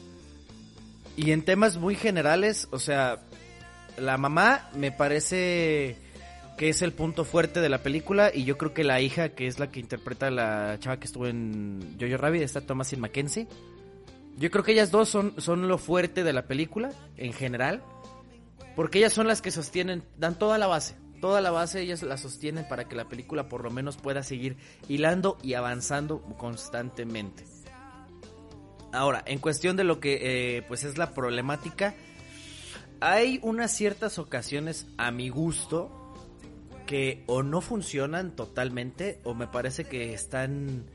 y 1.17 1.31
en 1.31 1.43
temas 1.43 1.79
muy 1.79 1.95
generales, 1.95 2.69
o 2.73 2.79
sea, 2.79 3.21
la 3.97 4.19
mamá 4.19 4.69
me 4.75 4.93
parece 4.93 5.97
que 6.59 6.69
es 6.69 6.83
el 6.83 6.93
punto 6.93 7.25
fuerte 7.25 7.61
de 7.61 7.69
la 7.69 7.83
película 7.83 8.31
y 8.33 8.45
yo 8.45 8.59
creo 8.59 8.75
que 8.75 8.85
la 8.85 9.01
hija 9.01 9.31
que 9.31 9.47
es 9.47 9.59
la 9.59 9.71
que 9.71 9.81
interpreta 9.81 10.27
a 10.27 10.31
la 10.31 10.77
chava 10.79 10.99
que 10.99 11.07
estuvo 11.07 11.27
en 11.27 11.97
Jojo 11.99 12.17
Rabbit 12.17 12.43
está 12.43 12.61
Thomasin 12.61 13.01
Mackenzie. 13.01 13.49
Yo 14.37 14.51
creo 14.51 14.63
que 14.63 14.73
ellas 14.73 14.91
dos 14.91 15.09
son 15.09 15.35
son 15.39 15.69
lo 15.69 15.79
fuerte 15.79 16.23
de 16.23 16.33
la 16.35 16.43
película 16.47 16.91
en 17.17 17.33
general 17.33 17.83
porque 18.75 18.99
ellas 18.99 19.15
son 19.15 19.27
las 19.27 19.41
que 19.41 19.51
sostienen 19.51 20.03
dan 20.19 20.39
toda 20.39 20.59
la 20.59 20.67
base. 20.67 20.97
Toda 21.21 21.41
la 21.41 21.51
base 21.51 21.81
ellas 21.81 22.03
la 22.03 22.17
sostienen 22.17 22.67
para 22.69 22.89
que 22.89 22.97
la 22.97 23.09
película 23.09 23.49
por 23.49 23.65
lo 23.65 23.71
menos 23.71 23.97
pueda 23.97 24.23
seguir 24.23 24.57
hilando 24.89 25.39
y 25.43 25.55
avanzando 25.55 26.23
constantemente. 26.39 27.45
Ahora, 28.93 29.23
en 29.27 29.39
cuestión 29.39 29.77
de 29.77 29.85
lo 29.85 30.01
que 30.01 30.57
eh, 30.57 30.63
pues 30.63 30.85
es 30.85 30.97
la 30.97 31.13
problemática, 31.13 31.95
hay 33.01 33.39
unas 33.43 33.73
ciertas 33.73 34.19
ocasiones 34.19 34.87
a 34.97 35.11
mi 35.11 35.29
gusto 35.29 35.91
que 36.87 37.25
o 37.27 37.43
no 37.43 37.61
funcionan 37.61 38.35
totalmente 38.35 39.21
o 39.25 39.35
me 39.35 39.47
parece 39.47 39.85
que 39.85 40.15
están... 40.15 40.87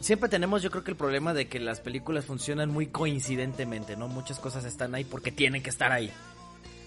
Siempre 0.00 0.28
tenemos 0.28 0.62
yo 0.62 0.70
creo 0.70 0.84
que 0.84 0.90
el 0.90 0.98
problema 0.98 1.32
de 1.32 1.48
que 1.48 1.58
las 1.60 1.80
películas 1.80 2.26
funcionan 2.26 2.68
muy 2.68 2.88
coincidentemente, 2.88 3.96
¿no? 3.96 4.08
Muchas 4.08 4.38
cosas 4.38 4.66
están 4.66 4.94
ahí 4.94 5.04
porque 5.04 5.32
tienen 5.32 5.62
que 5.62 5.70
estar 5.70 5.92
ahí. 5.92 6.10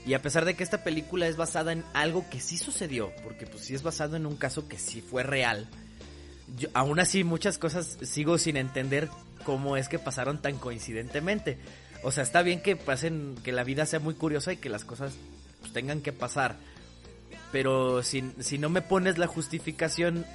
Y 0.07 0.13
a 0.13 0.21
pesar 0.21 0.45
de 0.45 0.55
que 0.55 0.63
esta 0.63 0.85
película 0.85 1.27
es 1.27 1.35
basada 1.35 1.73
en 1.73 1.83
algo 1.93 2.25
que 2.29 2.39
sí 2.39 2.57
sucedió, 2.57 3.11
porque 3.23 3.45
pues 3.45 3.65
sí 3.65 3.75
es 3.75 3.83
basado 3.83 4.15
en 4.15 4.25
un 4.25 4.37
caso 4.37 4.69
que 4.69 4.79
sí 4.79 5.01
fue 5.01 5.21
real, 5.21 5.67
yo, 6.55 6.69
aún 6.73 7.01
así 7.01 7.25
muchas 7.25 7.57
cosas 7.57 7.97
sigo 8.01 8.37
sin 8.37 8.55
entender 8.55 9.09
cómo 9.43 9.75
es 9.75 9.89
que 9.89 9.99
pasaron 9.99 10.41
tan 10.41 10.57
coincidentemente. 10.57 11.57
O 12.03 12.11
sea, 12.11 12.23
está 12.23 12.41
bien 12.41 12.61
que 12.61 12.77
pasen, 12.77 13.35
que 13.43 13.51
la 13.51 13.65
vida 13.65 13.85
sea 13.85 13.99
muy 13.99 14.13
curiosa 14.13 14.53
y 14.53 14.57
que 14.57 14.69
las 14.69 14.85
cosas 14.85 15.13
pues, 15.59 15.73
tengan 15.73 15.99
que 15.99 16.13
pasar. 16.13 16.55
Pero 17.51 18.01
si, 18.01 18.31
si 18.39 18.57
no 18.57 18.69
me 18.69 18.81
pones 18.81 19.17
la 19.17 19.27
justificación, 19.27 20.25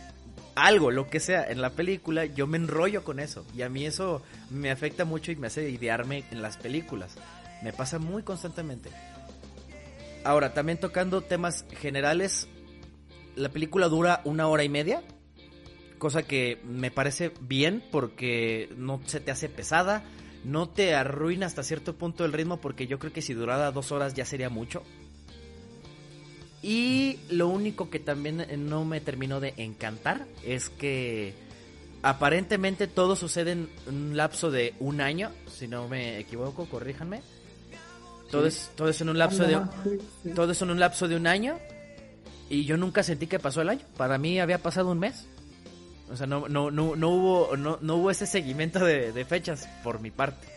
algo, 0.55 0.91
lo 0.91 1.09
que 1.09 1.19
sea, 1.19 1.50
en 1.50 1.62
la 1.62 1.71
película, 1.71 2.26
yo 2.26 2.47
me 2.47 2.59
enrollo 2.59 3.05
con 3.05 3.21
eso. 3.21 3.47
Y 3.55 3.62
a 3.62 3.71
mí 3.71 3.87
eso 3.87 4.23
me 4.50 4.71
afecta 4.71 5.07
mucho 5.07 5.33
y 5.33 5.37
me 5.37 5.47
hace 5.47 5.71
idearme 5.71 6.25
en 6.31 6.43
las 6.43 6.59
películas. 6.59 7.14
Me 7.62 7.73
pasa 7.73 7.99
muy 7.99 8.23
constantemente. 8.23 8.91
Ahora, 10.25 10.55
también 10.55 10.79
tocando 10.79 11.23
temas 11.23 11.64
generales, 11.81 12.49
la 13.37 13.49
película 13.49 13.88
dura 13.88 14.21
una 14.25 14.49
hora 14.49 14.64
y 14.64 14.69
media 14.69 15.02
cosa 16.02 16.25
que 16.25 16.59
me 16.64 16.91
parece 16.91 17.31
bien 17.41 17.81
porque 17.93 18.69
no 18.76 19.00
se 19.07 19.21
te 19.21 19.31
hace 19.31 19.49
pesada, 19.49 20.02
no 20.43 20.69
te 20.69 20.97
arruina 20.97 21.47
hasta 21.47 21.62
cierto 21.62 21.95
punto 21.95 22.25
el 22.25 22.33
ritmo 22.33 22.61
porque 22.61 22.88
yo 22.88 22.99
creo 22.99 23.12
que 23.12 23.23
si 23.23 23.35
durara 23.35 23.71
dos 23.71 23.93
horas 23.93 24.12
ya 24.12 24.25
sería 24.25 24.50
mucho. 24.50 24.83
Y 26.61 27.21
lo 27.31 27.47
único 27.47 27.88
que 27.88 28.00
también 28.00 28.45
no 28.69 28.85
me 28.85 29.00
terminó 29.00 29.38
de 29.38 29.55
encantar 29.59 30.26
es 30.45 30.71
que 30.71 31.35
aparentemente 32.02 32.88
todo 32.88 33.14
sucede 33.14 33.52
en 33.52 33.71
un 33.87 34.17
lapso 34.17 34.50
de 34.50 34.75
un 34.81 35.00
año, 35.00 35.31
si 35.47 35.69
no 35.69 35.87
me 35.87 36.19
equivoco, 36.19 36.67
corríjanme. 36.67 37.23
Todo, 38.32 38.46
es, 38.46 38.70
todo 38.74 38.88
es 38.88 38.98
en 39.02 39.10
un 39.10 39.18
lapso 39.18 39.44
de 39.44 39.60
sí. 40.24 40.30
todo 40.30 40.52
es 40.52 40.62
en 40.62 40.70
un 40.70 40.80
lapso 40.80 41.06
de 41.06 41.16
un 41.16 41.26
año 41.26 41.58
y 42.48 42.64
yo 42.64 42.78
nunca 42.78 43.02
sentí 43.02 43.26
que 43.26 43.38
pasó 43.38 43.60
el 43.60 43.68
año. 43.68 43.82
Para 43.98 44.16
mí 44.16 44.40
había 44.40 44.56
pasado 44.58 44.90
un 44.90 44.98
mes. 44.98 45.26
O 46.10 46.16
sea, 46.16 46.26
no, 46.26 46.48
no, 46.48 46.70
no, 46.70 46.96
no 46.96 47.08
hubo, 47.10 47.56
no, 47.58 47.78
no 47.82 47.96
hubo 47.96 48.10
ese 48.10 48.26
seguimiento 48.26 48.82
de, 48.84 49.12
de 49.12 49.24
fechas 49.26 49.68
por 49.84 50.00
mi 50.00 50.10
parte. 50.10 50.48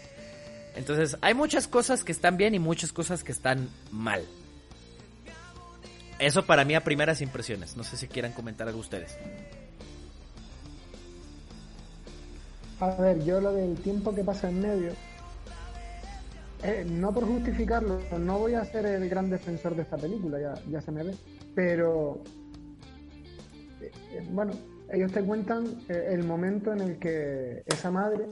Entonces, 0.78 1.18
hay 1.20 1.34
muchas 1.34 1.68
cosas 1.68 2.06
que 2.06 2.14
están 2.14 2.38
bien 2.38 2.56
y 2.56 2.60
muchas 2.60 2.94
cosas 2.94 3.26
que 3.26 3.34
están 3.34 3.70
mal. 3.92 4.24
Eso 6.18 6.46
para 6.46 6.64
mí 6.64 6.76
a 6.76 6.84
primeras 6.84 7.20
impresiones. 7.20 7.76
No 7.76 7.84
sé 7.84 7.98
si 7.98 8.08
quieran 8.08 8.32
comentar 8.32 8.68
algo 8.70 8.80
ustedes. 8.80 9.18
A 12.80 12.90
ver, 12.96 13.24
yo 13.26 13.42
lo 13.42 13.52
del 13.52 13.76
tiempo 13.76 14.16
que 14.16 14.24
pasa 14.24 14.50
en 14.50 14.62
medio, 14.62 14.94
eh, 16.66 16.86
no 16.90 17.14
por 17.14 17.26
justificarlo, 17.26 18.00
no 18.20 18.40
voy 18.40 18.56
a 18.56 18.66
ser 18.66 18.86
el 18.86 19.08
gran 19.08 19.30
defensor 19.30 19.76
de 19.76 19.84
esta 19.84 19.98
película, 19.98 20.40
ya, 20.40 20.54
ya 20.70 20.82
se 20.82 20.92
me 20.92 21.04
ve, 21.04 21.14
pero 21.54 22.24
eh, 23.82 23.92
eh, 24.14 24.28
bueno, 24.32 24.54
ellos 24.92 25.12
te 25.12 25.22
cuentan 25.24 25.66
el 25.90 26.24
momento 26.24 26.74
en 26.74 26.82
el 26.82 26.98
que 26.98 27.64
esa 27.66 27.92
madre 27.92 28.28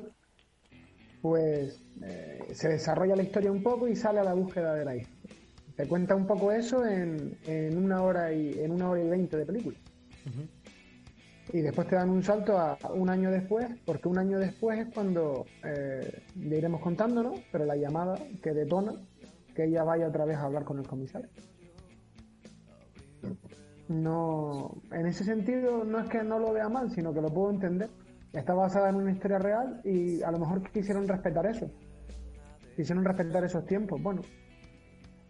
pues 1.22 1.80
se 2.54 2.68
desarrolla 2.68 3.16
la 3.16 3.24
historia 3.24 3.52
un 3.52 3.63
poco 3.63 3.88
y 3.88 3.96
sale 3.96 4.20
a 4.20 4.24
la 4.24 4.34
búsqueda 4.34 4.74
de 4.75 4.86
la 4.86 4.96
hija. 4.96 5.10
Te 5.78 5.88
cuenta 5.88 6.16
un 6.16 6.28
poco 6.28 6.52
eso 6.52 6.86
en, 6.86 7.38
en 7.46 7.78
una 7.78 8.02
hora 8.02 8.34
y 8.34 8.60
en 8.60 8.72
una 8.72 8.90
hora 8.90 9.04
y 9.04 9.10
veinte 9.10 9.38
de 9.38 9.46
película. 9.46 9.78
Y 11.51 11.62
después 11.62 11.88
te 11.88 11.95
dan 11.95 12.09
un 12.09 12.23
salto 12.23 12.57
a 12.57 12.77
un 12.93 13.09
año 13.09 13.29
después, 13.29 13.67
porque 13.85 14.07
un 14.07 14.17
año 14.17 14.39
después 14.39 14.79
es 14.79 14.93
cuando 14.93 15.45
eh, 15.63 16.23
ya 16.35 16.55
iremos 16.55 16.81
contando, 16.81 17.21
¿no? 17.21 17.33
Pero 17.51 17.65
la 17.65 17.75
llamada 17.75 18.17
que 18.41 18.53
detona 18.53 18.93
que 19.53 19.65
ella 19.65 19.83
vaya 19.83 20.07
otra 20.07 20.25
vez 20.25 20.38
a 20.38 20.43
hablar 20.43 20.63
con 20.63 20.79
el 20.79 20.88
comisario. 20.88 21.29
No, 23.89 24.81
en 24.91 25.05
ese 25.05 25.23
sentido 25.23 25.83
no 25.83 26.00
es 26.00 26.09
que 26.09 26.23
no 26.23 26.39
lo 26.39 26.53
vea 26.53 26.69
mal, 26.69 26.89
sino 26.91 27.13
que 27.13 27.21
lo 27.21 27.29
puedo 27.29 27.51
entender, 27.51 27.89
está 28.31 28.53
basada 28.53 28.89
en 28.89 28.95
una 28.95 29.12
historia 29.12 29.38
real 29.38 29.81
y 29.83 30.23
a 30.23 30.31
lo 30.31 30.39
mejor 30.39 30.63
quisieron 30.71 31.07
respetar 31.07 31.45
eso. 31.45 31.69
Quisieron 32.75 33.05
respetar 33.05 33.43
esos 33.43 33.65
tiempos. 33.65 34.01
Bueno, 34.01 34.21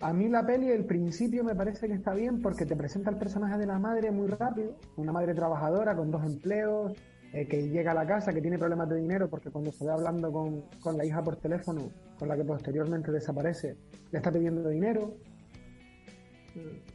a 0.04 0.12
mí 0.12 0.28
la 0.28 0.46
peli, 0.46 0.70
el 0.70 0.84
principio 0.84 1.46
me 1.46 1.56
parece 1.56 1.88
que 1.88 1.94
está 1.94 2.14
bien 2.14 2.42
porque 2.42 2.66
te 2.66 2.76
presenta 2.76 3.10
el 3.10 3.18
personaje 3.18 3.58
de 3.58 3.66
la 3.66 3.80
madre 3.80 4.12
muy 4.12 4.28
rápido, 4.28 4.76
una 4.98 5.14
madre 5.14 5.34
trabajadora 5.34 5.96
con 5.96 6.12
dos 6.12 6.26
empleos, 6.26 6.92
eh, 7.32 7.48
que 7.48 7.70
llega 7.70 7.92
a 7.92 7.96
la 7.96 8.06
casa, 8.06 8.34
que 8.34 8.42
tiene 8.42 8.60
problemas 8.60 8.90
de 8.90 8.98
dinero 8.98 9.30
porque 9.30 9.50
cuando 9.50 9.72
se 9.72 9.86
ve 9.86 9.92
hablando 9.92 10.30
con, 10.30 10.64
con 10.82 10.98
la 10.98 11.06
hija 11.06 11.24
por 11.24 11.38
teléfono, 11.38 11.90
con 12.20 12.28
la 12.28 12.36
que 12.36 12.44
posteriormente 12.44 13.14
desaparece, 13.14 13.78
le 14.12 14.18
está 14.18 14.30
pidiendo 14.30 14.68
dinero. 14.68 15.14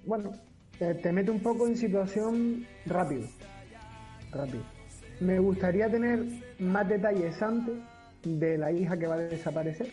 Bueno, 0.05 0.33
te, 0.79 1.11
mete 1.11 1.31
un 1.31 1.41
poco 1.41 1.67
en 1.67 1.79
situación 1.79 2.67
rápido. 2.85 3.27
Rápido. 4.31 4.65
Me 5.21 5.38
gustaría 5.38 5.91
tener 5.91 6.27
más 6.59 6.87
detalles 6.87 7.41
antes 7.41 7.75
de 8.23 8.59
la 8.59 8.71
hija 8.71 8.99
que 8.99 9.07
va 9.07 9.15
a 9.15 9.19
desaparecer, 9.19 9.88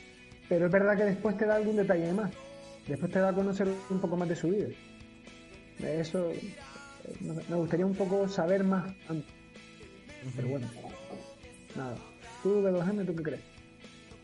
pero 0.49 0.65
es 0.65 0.71
verdad 0.71 0.97
que 0.97 1.05
después 1.05 1.37
te 1.37 1.45
da 1.45 1.55
algún 1.55 1.77
detalle 1.77 2.11
más. 2.11 2.31
Después 2.87 3.11
te 3.11 3.19
da 3.19 3.29
a 3.29 3.33
conocer 3.33 3.67
un 3.89 3.99
poco 3.99 4.15
más 4.15 4.29
de 4.29 4.35
su 4.35 4.49
vida. 4.49 4.67
Eso 5.79 6.31
me 7.19 7.55
gustaría 7.55 7.85
un 7.85 7.95
poco 7.95 8.27
saber 8.27 8.63
más 8.63 8.85
antes. 9.09 9.33
Pero 10.35 10.47
bueno, 10.47 10.67
nada. 11.75 11.95
¿Tú, 12.41 12.65
m 12.65 13.05
tú 13.05 13.15
qué 13.15 13.23
crees? 13.23 13.41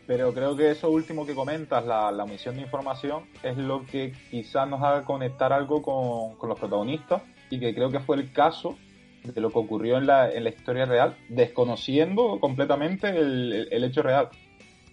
Pero 0.07 0.33
creo 0.33 0.55
que 0.55 0.71
eso 0.71 0.89
último 0.89 1.25
que 1.25 1.35
comentas, 1.35 1.85
la, 1.85 2.09
omisión 2.23 2.55
de 2.55 2.63
información, 2.63 3.23
es 3.43 3.57
lo 3.57 3.85
que 3.85 4.13
quizás 4.29 4.67
nos 4.67 4.81
haga 4.81 5.03
conectar 5.03 5.53
algo 5.53 5.81
con, 5.81 6.35
con 6.37 6.49
los 6.49 6.59
protagonistas 6.59 7.21
y 7.49 7.59
que 7.59 7.73
creo 7.73 7.91
que 7.91 7.99
fue 7.99 8.17
el 8.17 8.31
caso 8.31 8.77
de 9.23 9.39
lo 9.39 9.49
que 9.51 9.59
ocurrió 9.59 9.97
en 9.97 10.07
la, 10.07 10.31
en 10.31 10.43
la 10.43 10.49
historia 10.49 10.85
real, 10.85 11.15
desconociendo 11.29 12.39
completamente 12.39 13.09
el, 13.09 13.83
hecho 13.83 14.01
real. 14.01 14.29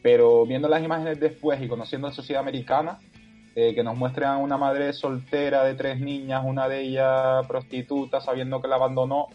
Pero 0.03 0.47
viendo 0.47 0.69
las 0.69 0.83
imágenes 0.83 1.19
después 1.19 1.61
y 1.63 1.69
conociendo 1.69 2.09
la 2.09 2.15
sociedad 2.15 2.43
americana, 2.43 2.99
eh, 3.55 3.75
que 3.75 3.83
nos 3.83 3.97
muestran 3.97 4.35
a 4.35 4.39
una 4.39 4.57
madre 4.57 4.93
soltera 4.93 5.65
de 5.65 5.75
tres 5.75 6.01
niñas, 6.01 6.43
una 6.45 6.69
de 6.69 6.83
ellas 6.83 7.47
prostituta, 7.47 8.21
sabiendo 8.21 8.61
que 8.61 8.69
la 8.69 8.77
abandonó. 8.77 9.27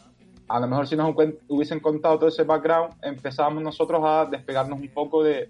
A 0.48 0.60
lo 0.60 0.68
mejor 0.68 0.88
si 0.88 0.96
nos 0.96 1.16
hubiesen 1.48 1.80
contado 1.80 2.20
todo 2.20 2.30
ese 2.30 2.44
background, 2.44 2.94
empezábamos 3.02 3.64
nosotros 3.64 4.02
a 4.04 4.26
despegarnos 4.26 4.80
un 4.80 4.90
poco 4.90 5.24
de, 5.24 5.50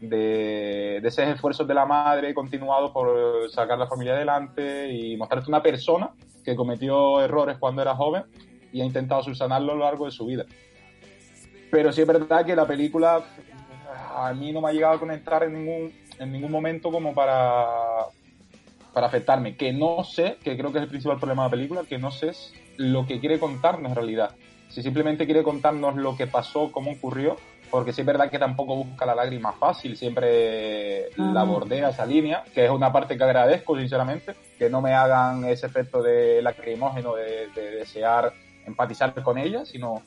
de, 0.00 1.00
de 1.02 1.08
esos 1.08 1.26
esfuerzos 1.26 1.66
de 1.66 1.74
la 1.74 1.86
madre 1.86 2.34
continuado 2.34 2.92
por 2.92 3.50
sacar 3.50 3.78
la 3.78 3.86
familia 3.86 4.14
adelante 4.14 4.92
y 4.92 5.16
mostrarte 5.16 5.48
una 5.48 5.62
persona 5.62 6.10
que 6.44 6.54
cometió 6.54 7.20
errores 7.20 7.58
cuando 7.58 7.82
era 7.82 7.94
joven 7.94 8.24
y 8.72 8.80
ha 8.80 8.84
intentado 8.84 9.22
subsanarlo 9.22 9.72
a 9.72 9.74
lo 9.74 9.84
largo 9.84 10.04
de 10.04 10.10
su 10.10 10.26
vida. 10.26 10.44
Pero 11.70 11.92
sí 11.92 12.02
es 12.02 12.06
verdad 12.06 12.44
que 12.44 12.54
la 12.54 12.66
película 12.66 13.24
a 14.14 14.32
mí 14.32 14.52
no 14.52 14.60
me 14.60 14.68
ha 14.68 14.72
llegado 14.72 14.94
a 14.94 15.00
conectar 15.00 15.42
en 15.42 15.52
ningún 15.54 15.92
en 16.18 16.32
ningún 16.32 16.50
momento 16.50 16.90
como 16.90 17.14
para, 17.14 17.66
para 18.92 19.06
afectarme. 19.06 19.56
Que 19.56 19.72
no 19.72 20.04
sé, 20.04 20.38
que 20.42 20.56
creo 20.56 20.72
que 20.72 20.78
es 20.78 20.84
el 20.84 20.90
principal 20.90 21.18
problema 21.18 21.44
de 21.44 21.46
la 21.48 21.50
película, 21.50 21.82
que 21.88 21.98
no 21.98 22.10
sé 22.10 22.32
lo 22.76 23.06
que 23.06 23.20
quiere 23.20 23.38
contarnos 23.38 23.90
en 23.90 23.96
realidad. 23.96 24.34
Si 24.68 24.82
simplemente 24.82 25.26
quiere 25.26 25.42
contarnos 25.42 25.96
lo 25.96 26.16
que 26.16 26.26
pasó, 26.26 26.72
cómo 26.72 26.90
ocurrió, 26.90 27.36
porque 27.70 27.92
sí 27.92 28.02
es 28.02 28.06
verdad 28.06 28.30
que 28.30 28.38
tampoco 28.38 28.76
busca 28.76 29.06
la 29.06 29.14
lágrima 29.14 29.52
fácil, 29.52 29.96
siempre 29.96 31.10
la 31.16 31.44
bordea 31.44 31.90
esa 31.90 32.04
línea, 32.04 32.44
que 32.52 32.64
es 32.64 32.70
una 32.70 32.92
parte 32.92 33.16
que 33.16 33.24
agradezco 33.24 33.78
sinceramente, 33.78 34.34
que 34.58 34.68
no 34.68 34.82
me 34.82 34.92
hagan 34.92 35.44
ese 35.44 35.66
efecto 35.66 36.02
de 36.02 36.42
lacrimógeno 36.42 37.14
de, 37.14 37.48
de 37.54 37.70
desear 37.76 38.32
empatizar 38.66 39.14
con 39.22 39.38
ella, 39.38 39.64
sino 39.64 40.02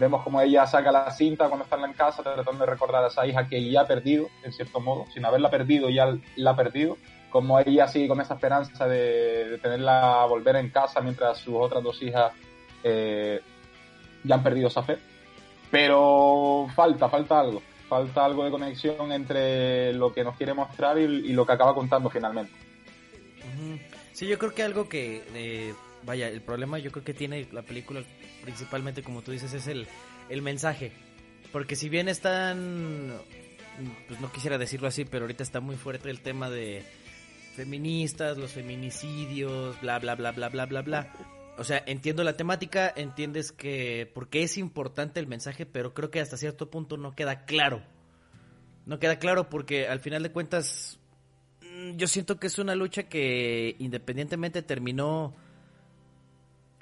Vemos 0.00 0.22
como 0.22 0.40
ella 0.40 0.66
saca 0.66 0.90
la 0.90 1.10
cinta 1.10 1.48
cuando 1.48 1.64
está 1.64 1.76
en 1.76 1.92
casa 1.92 2.22
tratando 2.22 2.64
de 2.64 2.70
recordar 2.70 3.04
a 3.04 3.08
esa 3.08 3.26
hija 3.26 3.46
que 3.46 3.70
ya 3.70 3.82
ha 3.82 3.86
perdido, 3.86 4.28
en 4.42 4.50
cierto 4.50 4.80
modo, 4.80 5.04
sin 5.12 5.26
haberla 5.26 5.50
perdido, 5.50 5.90
ya 5.90 6.16
la 6.36 6.52
ha 6.52 6.56
perdido. 6.56 6.96
Como 7.28 7.58
ella 7.60 7.86
sigue 7.86 8.08
con 8.08 8.18
esa 8.18 8.32
esperanza 8.32 8.88
de, 8.88 9.58
tenerla 9.60 10.24
volver 10.24 10.56
en 10.56 10.70
casa 10.70 11.02
mientras 11.02 11.36
sus 11.36 11.54
otras 11.54 11.82
dos 11.82 12.02
hijas 12.02 12.32
eh, 12.82 13.42
ya 14.24 14.36
han 14.36 14.42
perdido 14.42 14.68
esa 14.68 14.82
fe. 14.82 14.96
Pero 15.70 16.66
falta, 16.74 17.10
falta 17.10 17.38
algo. 17.38 17.60
Falta 17.86 18.24
algo 18.24 18.44
de 18.44 18.50
conexión 18.50 19.12
entre 19.12 19.92
lo 19.92 20.14
que 20.14 20.24
nos 20.24 20.34
quiere 20.34 20.54
mostrar 20.54 20.96
y, 20.98 21.34
lo 21.34 21.44
que 21.44 21.52
acaba 21.52 21.74
contando 21.74 22.08
finalmente. 22.08 22.54
Sí, 24.12 24.26
yo 24.26 24.38
creo 24.38 24.54
que 24.54 24.62
algo 24.62 24.88
que 24.88 25.22
eh, 25.34 25.74
vaya, 26.04 26.28
el 26.28 26.42
problema 26.42 26.78
yo 26.78 26.90
creo 26.90 27.04
que 27.04 27.14
tiene 27.14 27.48
la 27.52 27.62
película 27.62 28.02
principalmente, 28.42 29.02
como 29.02 29.22
tú 29.22 29.32
dices, 29.32 29.52
es 29.52 29.66
el, 29.66 29.86
el 30.28 30.42
mensaje. 30.42 30.92
Porque 31.52 31.76
si 31.76 31.88
bien 31.88 32.08
están, 32.08 33.12
pues 34.08 34.20
no 34.20 34.30
quisiera 34.32 34.58
decirlo 34.58 34.88
así, 34.88 35.04
pero 35.04 35.24
ahorita 35.24 35.42
está 35.42 35.60
muy 35.60 35.76
fuerte 35.76 36.10
el 36.10 36.20
tema 36.20 36.48
de 36.48 36.84
feministas, 37.54 38.38
los 38.38 38.52
feminicidios, 38.52 39.80
bla, 39.80 39.98
bla, 39.98 40.14
bla, 40.14 40.32
bla, 40.32 40.48
bla, 40.48 40.66
bla, 40.66 40.82
bla. 40.82 41.12
O 41.58 41.64
sea, 41.64 41.82
entiendo 41.86 42.24
la 42.24 42.36
temática, 42.36 42.92
entiendes 42.96 43.52
que 43.52 44.10
porque 44.14 44.42
es 44.42 44.56
importante 44.56 45.20
el 45.20 45.26
mensaje, 45.26 45.66
pero 45.66 45.92
creo 45.92 46.10
que 46.10 46.20
hasta 46.20 46.36
cierto 46.36 46.70
punto 46.70 46.96
no 46.96 47.14
queda 47.14 47.44
claro. 47.44 47.82
No 48.86 48.98
queda 48.98 49.18
claro 49.18 49.50
porque 49.50 49.86
al 49.86 50.00
final 50.00 50.22
de 50.22 50.32
cuentas 50.32 50.98
mm, 51.60 51.96
yo 51.96 52.06
siento 52.06 52.38
que 52.38 52.46
es 52.46 52.58
una 52.58 52.74
lucha 52.74 53.04
que 53.04 53.76
independientemente 53.78 54.62
terminó 54.62 55.34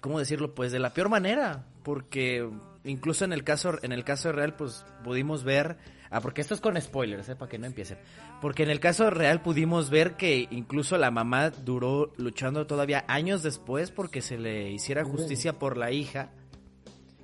¿cómo 0.01 0.19
decirlo? 0.19 0.55
Pues 0.55 0.73
de 0.73 0.79
la 0.79 0.93
peor 0.93 1.09
manera, 1.09 1.65
porque 1.83 2.49
incluso 2.85 3.25
en 3.25 3.33
el 3.33 3.45
caso 3.45 3.79
en 3.83 3.93
el 3.93 4.05
caso 4.05 4.33
real 4.33 4.55
pues 4.57 4.85
pudimos 5.05 5.45
ver, 5.45 5.77
ah, 6.11 6.21
porque 6.21 6.41
esto 6.41 6.55
es 6.55 6.61
con 6.61 6.81
spoilers, 6.81 7.29
¿eh? 7.29 7.37
para 7.37 7.49
que 7.49 7.59
no 7.59 7.67
empiecen. 7.67 7.99
Porque 8.41 8.63
en 8.63 8.71
el 8.71 8.81
caso 8.81 9.11
real 9.11 9.43
pudimos 9.43 9.91
ver 9.91 10.17
que 10.17 10.49
incluso 10.51 10.97
la 10.97 11.11
mamá 11.11 11.51
duró 11.51 12.13
luchando 12.17 12.67
todavía 12.67 13.05
años 13.09 13.43
después 13.43 13.91
porque 13.91 14.21
se 14.21 14.39
le 14.39 14.71
hiciera 14.71 15.05
justicia 15.05 15.55
por 15.59 15.77
la 15.77 15.91
hija, 15.91 16.31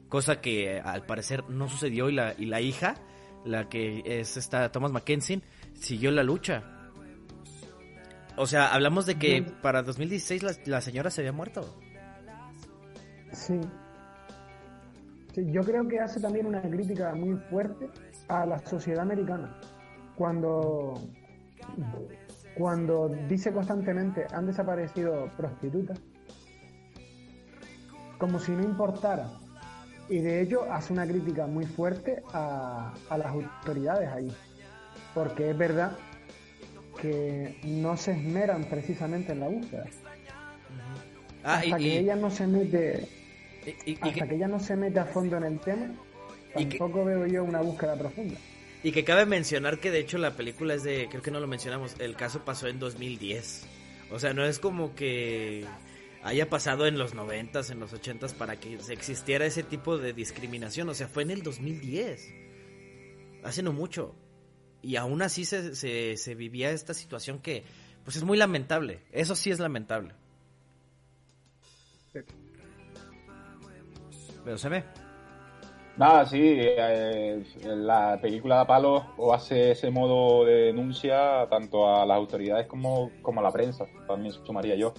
cosa 0.09 0.41
que 0.41 0.81
al 0.81 1.07
parecer 1.07 1.45
no 1.49 1.69
sucedió 1.69 2.09
y 2.09 2.15
la 2.15 2.35
y 2.37 2.47
la 2.47 2.61
hija, 2.61 2.97
la 3.45 3.69
que 3.69 4.03
es 4.05 4.37
esta 4.37 4.73
Thomas 4.73 4.93
Mackenzie, 4.93 5.43
siguió 5.75 6.11
la 6.11 6.23
lucha. 6.23 6.71
O 8.37 8.49
sea, 8.49 8.75
hablamos 8.75 9.07
de 9.07 9.17
que 9.17 9.43
para 9.63 9.85
2016 9.85 10.43
la, 10.43 10.57
la 10.67 10.81
señora 10.81 11.11
se 11.11 11.21
había 11.21 11.33
muerto. 11.33 11.79
Sí. 13.35 13.61
Yo 15.37 15.63
creo 15.63 15.87
que 15.89 15.99
hace 15.99 16.21
también 16.21 16.47
una 16.47 16.63
crítica 16.63 17.13
muy 17.15 17.37
fuerte 17.51 17.89
a 18.29 18.47
la 18.47 18.59
sociedad 18.59 19.03
americana. 19.03 19.59
Cuando, 20.17 20.95
cuando 22.57 23.09
dice 23.29 23.53
constantemente 23.53 24.27
han 24.33 24.47
desaparecido 24.47 25.29
prostitutas, 25.37 26.01
como 28.19 28.39
si 28.39 28.53
no 28.53 28.63
importara. 28.63 29.29
Y 30.09 30.19
de 30.19 30.43
hecho 30.43 30.71
hace 30.71 30.93
una 30.93 31.07
crítica 31.07 31.47
muy 31.47 31.67
fuerte 31.67 32.23
a, 32.33 32.95
las 33.11 33.27
autoridades 33.27 34.09
ahí. 34.11 34.33
Porque 35.15 35.51
es 35.51 35.59
verdad 35.59 35.97
que 37.01 37.59
no 37.65 37.97
se 37.97 38.13
esmeran 38.13 38.65
precisamente 38.65 39.33
en 39.33 39.41
la 39.41 39.49
búsqueda. 39.49 39.87
Ah, 41.43 41.57
Hasta 41.57 41.77
que 41.77 41.99
ella 41.99 42.15
no 42.15 42.31
se 42.31 42.47
mete 42.47 43.09
hasta 44.01 44.29
que... 44.29 44.35
ella 44.35 44.49
no 44.49 44.61
se 44.61 44.77
mete 44.77 45.01
a 45.01 45.05
fondo 45.05 45.37
en 45.37 45.45
el 45.45 45.61
tema, 45.61 45.95
tampoco 46.53 47.05
veo 47.05 47.27
yo 47.27 47.45
una 47.45 47.61
búsqueda 47.61 47.97
profunda. 47.97 48.39
Y 48.83 48.93
que 48.93 49.03
cabe 49.03 49.25
mencionar 49.25 49.81
que 49.81 49.91
de 49.91 50.01
hecho 50.01 50.19
la 50.19 50.33
película 50.33 50.75
es 50.75 50.83
de, 50.83 51.09
creo 51.09 51.23
que 51.23 51.31
no 51.31 51.41
lo 51.41 51.47
mencionamos, 51.47 51.97
el 52.01 52.17
caso 52.17 52.45
pasó 52.45 52.69
en 52.69 52.79
2010. 52.79 53.67
O 54.11 54.19
sea, 54.19 54.35
no 54.35 54.45
es 54.45 54.59
como 54.59 54.95
que 54.95 55.65
haya 56.23 56.49
pasado 56.49 56.87
en 56.87 56.99
los 56.99 57.15
90 57.15 57.61
en 57.71 57.81
los 57.81 57.93
80 57.93 58.29
para 58.39 58.61
que 58.61 58.79
existiera 58.91 59.47
ese 59.47 59.63
tipo 59.63 59.99
de 59.99 60.13
discriminación. 60.13 60.89
O 60.89 60.95
sea, 60.95 61.09
fue 61.09 61.23
en 61.23 61.31
el 61.31 61.43
2010. 61.43 62.33
Hace 63.43 63.63
no 63.63 63.73
mucho. 63.73 64.15
Y 64.83 64.97
aún 64.97 65.23
así 65.23 65.45
se, 65.45 65.75
se, 65.75 66.17
se 66.17 66.35
vivía 66.35 66.71
esta 66.71 66.93
situación 66.93 67.39
que, 67.39 67.65
pues 68.05 68.17
es 68.17 68.23
muy 68.23 68.37
lamentable. 68.37 69.01
Eso 69.13 69.35
sí 69.35 69.51
es 69.51 69.59
lamentable. 69.59 70.15
Pero 74.45 74.59
se 74.59 74.69
ve. 74.69 74.85
Nada, 75.97 76.27
sí, 76.27 76.41
eh, 76.43 77.45
la 77.65 78.19
película 78.21 78.57
da 78.57 78.67
palo 78.67 79.07
o 79.17 79.33
hace 79.33 79.71
ese 79.71 79.91
modo 79.91 80.45
de 80.45 80.73
denuncia 80.73 81.47
tanto 81.49 81.89
a 81.89 82.05
las 82.05 82.17
autoridades 82.17 82.67
como, 82.67 83.13
como 83.23 83.41
a 83.41 83.45
la 83.45 83.53
prensa, 83.53 83.87
también 84.09 84.35
sumaría 84.45 84.75
yo. 84.75 84.93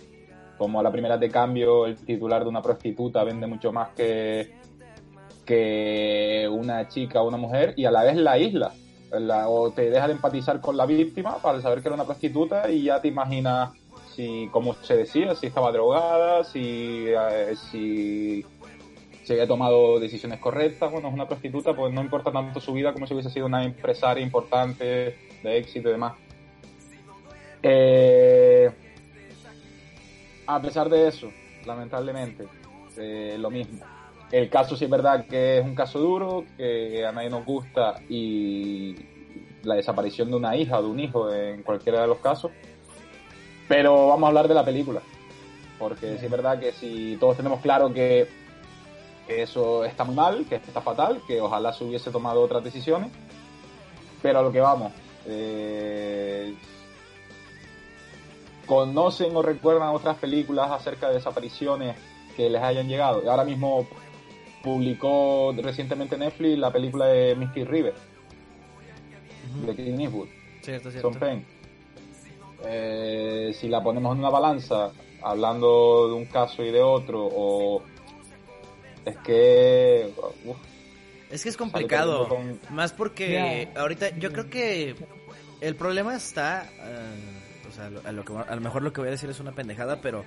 Como 0.57 0.79
a 0.79 0.83
la 0.83 0.91
primera 0.91 1.17
de 1.17 1.29
cambio, 1.29 1.85
el 1.85 1.97
titular 1.97 2.43
de 2.43 2.49
una 2.49 2.61
prostituta 2.61 3.25
vende 3.25 3.45
mucho 3.45 3.73
más 3.73 3.89
que, 3.89 4.55
que 5.45 6.47
una 6.49 6.87
chica 6.87 7.21
o 7.21 7.27
una 7.27 7.37
mujer 7.37 7.73
y 7.75 7.83
a 7.83 7.91
la 7.91 8.03
vez 8.03 8.15
la 8.15 8.37
isla. 8.37 8.71
o 9.47 9.71
te 9.71 9.89
deja 9.89 10.07
de 10.07 10.13
empatizar 10.13 10.61
con 10.61 10.77
la 10.77 10.85
víctima 10.85 11.39
para 11.39 11.59
saber 11.61 11.81
que 11.81 11.89
era 11.89 11.95
una 11.95 12.05
prostituta 12.05 12.71
y 12.71 12.83
ya 12.83 13.01
te 13.01 13.09
imaginas 13.09 13.71
si, 14.15 14.47
como 14.49 14.73
se 14.75 14.95
decía, 14.95 15.35
si 15.35 15.47
estaba 15.47 15.73
drogada, 15.73 16.45
si, 16.45 17.05
eh, 17.07 17.53
si 17.69 18.45
si 19.25 19.33
había 19.33 19.47
tomado 19.47 19.99
decisiones 19.99 20.39
correctas, 20.39 20.91
bueno, 20.91 21.07
es 21.07 21.13
una 21.13 21.27
prostituta, 21.27 21.73
pues 21.73 21.91
no 21.91 22.01
importa 22.01 22.31
tanto 22.31 22.59
su 22.59 22.73
vida 22.73 22.93
como 22.93 23.07
si 23.07 23.15
hubiese 23.15 23.31
sido 23.31 23.47
una 23.47 23.63
empresaria 23.63 24.23
importante, 24.23 25.17
de 25.41 25.57
éxito 25.57 25.89
y 25.89 25.93
demás. 25.93 26.13
Eh, 27.63 28.69
a 30.45 30.61
pesar 30.61 30.89
de 30.89 31.07
eso, 31.07 31.31
lamentablemente, 31.65 32.45
eh, 32.97 33.35
lo 33.39 33.49
mismo. 33.49 33.83
El 34.31 34.47
caso 34.47 34.75
sí 34.75 34.85
es 34.85 34.91
verdad 34.91 35.25
que 35.25 35.57
es 35.57 35.65
un 35.65 35.73
caso 35.73 35.99
duro, 35.99 36.45
que 36.55 37.03
a 37.03 37.11
nadie 37.11 37.31
nos 37.31 37.45
gusta 37.45 37.95
y 38.07 38.95
la 39.63 39.73
desaparición 39.73 40.29
de 40.29 40.35
una 40.35 40.55
hija 40.55 40.77
o 40.77 40.83
de 40.83 40.89
un 40.89 40.99
hijo 40.99 41.33
en 41.33 41.63
cualquiera 41.63 42.01
de 42.01 42.07
los 42.07 42.19
casos. 42.19 42.51
Pero 43.67 44.07
vamos 44.09 44.25
a 44.25 44.27
hablar 44.27 44.47
de 44.47 44.53
la 44.53 44.63
película. 44.63 45.01
Porque 45.79 46.19
sí 46.19 46.25
es 46.25 46.31
verdad 46.31 46.59
que 46.59 46.71
si 46.71 47.17
todos 47.19 47.37
tenemos 47.37 47.59
claro 47.61 47.91
que, 47.91 48.27
eso 49.27 49.83
está 49.85 50.03
muy 50.03 50.15
mal, 50.15 50.45
que 50.47 50.55
está 50.55 50.81
fatal, 50.81 51.21
que 51.27 51.41
ojalá 51.41 51.73
se 51.73 51.83
hubiese 51.83 52.11
tomado 52.11 52.41
otras 52.41 52.63
decisiones. 52.63 53.11
Pero 54.21 54.39
a 54.39 54.41
lo 54.41 54.51
que 54.51 54.59
vamos. 54.59 54.91
Eh, 55.27 56.53
¿Conocen 58.65 59.35
o 59.35 59.41
recuerdan 59.41 59.89
otras 59.89 60.17
películas 60.17 60.71
acerca 60.71 61.09
de 61.09 61.15
desapariciones 61.15 61.95
que 62.35 62.49
les 62.49 62.61
hayan 62.61 62.87
llegado? 62.87 63.29
Ahora 63.29 63.43
mismo 63.43 63.87
publicó 64.63 65.53
recientemente 65.57 66.17
Netflix 66.17 66.57
la 66.57 66.71
película 66.71 67.05
de 67.05 67.35
Misty 67.35 67.63
River 67.63 67.93
de 69.63 69.75
Clint 69.75 69.99
Eastwood. 69.99 70.27
Cierto, 70.61 70.91
cierto. 70.91 71.11
Eh, 72.65 73.51
si 73.53 73.67
la 73.67 73.83
ponemos 73.83 74.13
en 74.13 74.19
una 74.19 74.29
balanza, 74.29 74.91
hablando 75.21 76.07
de 76.07 76.13
un 76.15 76.25
caso 76.25 76.63
y 76.63 76.71
de 76.71 76.81
otro, 76.81 77.27
o 77.31 77.83
es 79.05 79.17
que 79.17 80.13
es 81.31 81.43
que 81.43 81.49
es 81.49 81.57
complicado, 81.57 82.29
más 82.69 82.93
porque 82.93 83.69
ahorita 83.75 84.17
yo 84.17 84.31
creo 84.31 84.49
que 84.49 84.95
el 85.61 85.75
problema 85.75 86.15
está, 86.15 86.69
eh, 86.79 87.67
o 87.67 87.71
sea, 87.71 87.85
a 87.85 88.11
lo, 88.11 88.23
que, 88.23 88.33
a 88.33 88.55
lo 88.55 88.61
mejor 88.61 88.83
lo 88.83 88.93
que 88.93 89.01
voy 89.01 89.07
a 89.07 89.11
decir 89.11 89.29
es 89.29 89.39
una 89.39 89.53
pendejada, 89.53 90.01
pero 90.01 90.23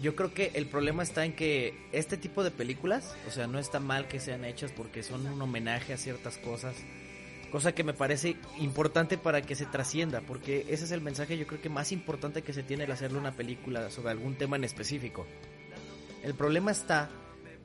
yo 0.00 0.14
creo 0.14 0.32
que 0.32 0.52
el 0.54 0.66
problema 0.66 1.02
está 1.02 1.24
en 1.24 1.34
que 1.34 1.88
este 1.92 2.16
tipo 2.16 2.44
de 2.44 2.50
películas, 2.50 3.16
o 3.26 3.30
sea, 3.30 3.46
no 3.46 3.58
está 3.58 3.80
mal 3.80 4.06
que 4.06 4.20
sean 4.20 4.44
hechas 4.44 4.70
porque 4.72 5.02
son 5.02 5.26
un 5.26 5.42
homenaje 5.42 5.92
a 5.92 5.96
ciertas 5.96 6.38
cosas 6.38 6.76
Cosa 7.50 7.72
que 7.72 7.82
me 7.82 7.94
parece 7.94 8.36
importante 8.58 9.16
para 9.16 9.40
que 9.40 9.54
se 9.54 9.64
trascienda, 9.64 10.20
porque 10.20 10.66
ese 10.68 10.84
es 10.84 10.90
el 10.90 11.00
mensaje 11.00 11.38
yo 11.38 11.46
creo 11.46 11.62
que 11.62 11.70
más 11.70 11.92
importante 11.92 12.42
que 12.42 12.52
se 12.52 12.62
tiene 12.62 12.84
al 12.84 12.92
hacerle 12.92 13.18
una 13.18 13.32
película 13.32 13.90
sobre 13.90 14.10
algún 14.10 14.34
tema 14.34 14.56
en 14.56 14.64
específico. 14.64 15.26
El 16.22 16.34
problema 16.34 16.72
está 16.72 17.08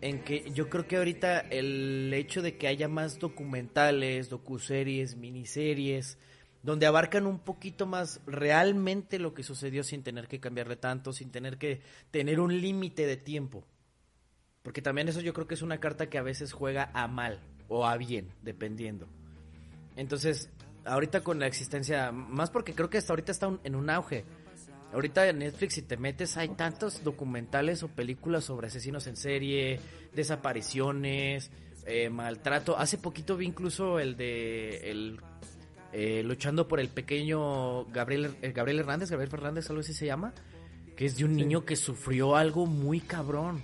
en 0.03 0.21
que 0.21 0.51
yo 0.51 0.69
creo 0.69 0.85
que 0.85 0.97
ahorita 0.97 1.39
el 1.39 2.13
hecho 2.13 2.41
de 2.41 2.57
que 2.57 2.67
haya 2.67 2.89
más 2.89 3.19
documentales, 3.19 4.29
docuseries, 4.29 5.15
miniseries, 5.15 6.17
donde 6.61 6.85
abarcan 6.85 7.25
un 7.25 7.39
poquito 7.39 7.85
más 7.85 8.19
realmente 8.27 9.17
lo 9.17 9.33
que 9.33 9.43
sucedió 9.43 9.81
sin 9.81 10.03
tener 10.03 10.27
que 10.27 10.41
cambiarle 10.41 10.75
tanto, 10.75 11.13
sin 11.13 11.31
tener 11.31 11.57
que 11.57 11.79
tener 12.11 12.41
un 12.41 12.59
límite 12.59 13.07
de 13.07 13.15
tiempo. 13.15 13.63
Porque 14.61 14.81
también 14.81 15.07
eso 15.07 15.21
yo 15.21 15.33
creo 15.33 15.47
que 15.47 15.55
es 15.55 15.61
una 15.61 15.79
carta 15.79 16.09
que 16.09 16.17
a 16.17 16.21
veces 16.21 16.51
juega 16.51 16.91
a 16.93 17.07
mal 17.07 17.39
o 17.69 17.87
a 17.87 17.95
bien, 17.95 18.27
dependiendo. 18.41 19.07
Entonces, 19.95 20.49
ahorita 20.83 21.21
con 21.21 21.39
la 21.39 21.47
existencia, 21.47 22.11
más 22.11 22.51
porque 22.51 22.75
creo 22.75 22.89
que 22.89 22.97
hasta 22.97 23.13
ahorita 23.13 23.31
está 23.31 23.57
en 23.63 23.75
un 23.75 23.89
auge. 23.89 24.25
Ahorita 24.93 25.27
en 25.27 25.39
Netflix, 25.39 25.73
si 25.73 25.81
te 25.81 25.97
metes, 25.97 26.37
hay 26.37 26.49
tantos 26.49 27.03
documentales 27.03 27.81
o 27.81 27.87
películas 27.87 28.43
sobre 28.43 28.67
asesinos 28.67 29.07
en 29.07 29.15
serie, 29.15 29.79
desapariciones, 30.13 31.49
eh, 31.87 32.09
maltrato. 32.09 32.77
Hace 32.77 32.99
poquito 32.99 33.35
vi 33.35 33.47
incluso 33.47 33.99
el 33.99 34.15
de 34.15 34.91
el, 34.91 35.19
eh, 35.91 36.21
luchando 36.23 36.67
por 36.67 36.79
el 36.79 36.89
pequeño 36.89 37.85
Gabriel, 37.85 38.35
eh, 38.43 38.51
Gabriel 38.51 38.79
Hernández, 38.79 39.09
Gabriel 39.09 39.31
Fernández, 39.31 39.69
algo 39.69 39.81
así 39.81 39.93
se 39.93 40.05
llama, 40.05 40.33
que 40.95 41.05
es 41.05 41.17
de 41.17 41.25
un 41.25 41.35
niño 41.35 41.65
que 41.65 41.75
sufrió 41.75 42.35
algo 42.35 42.67
muy 42.67 42.99
cabrón. 42.99 43.63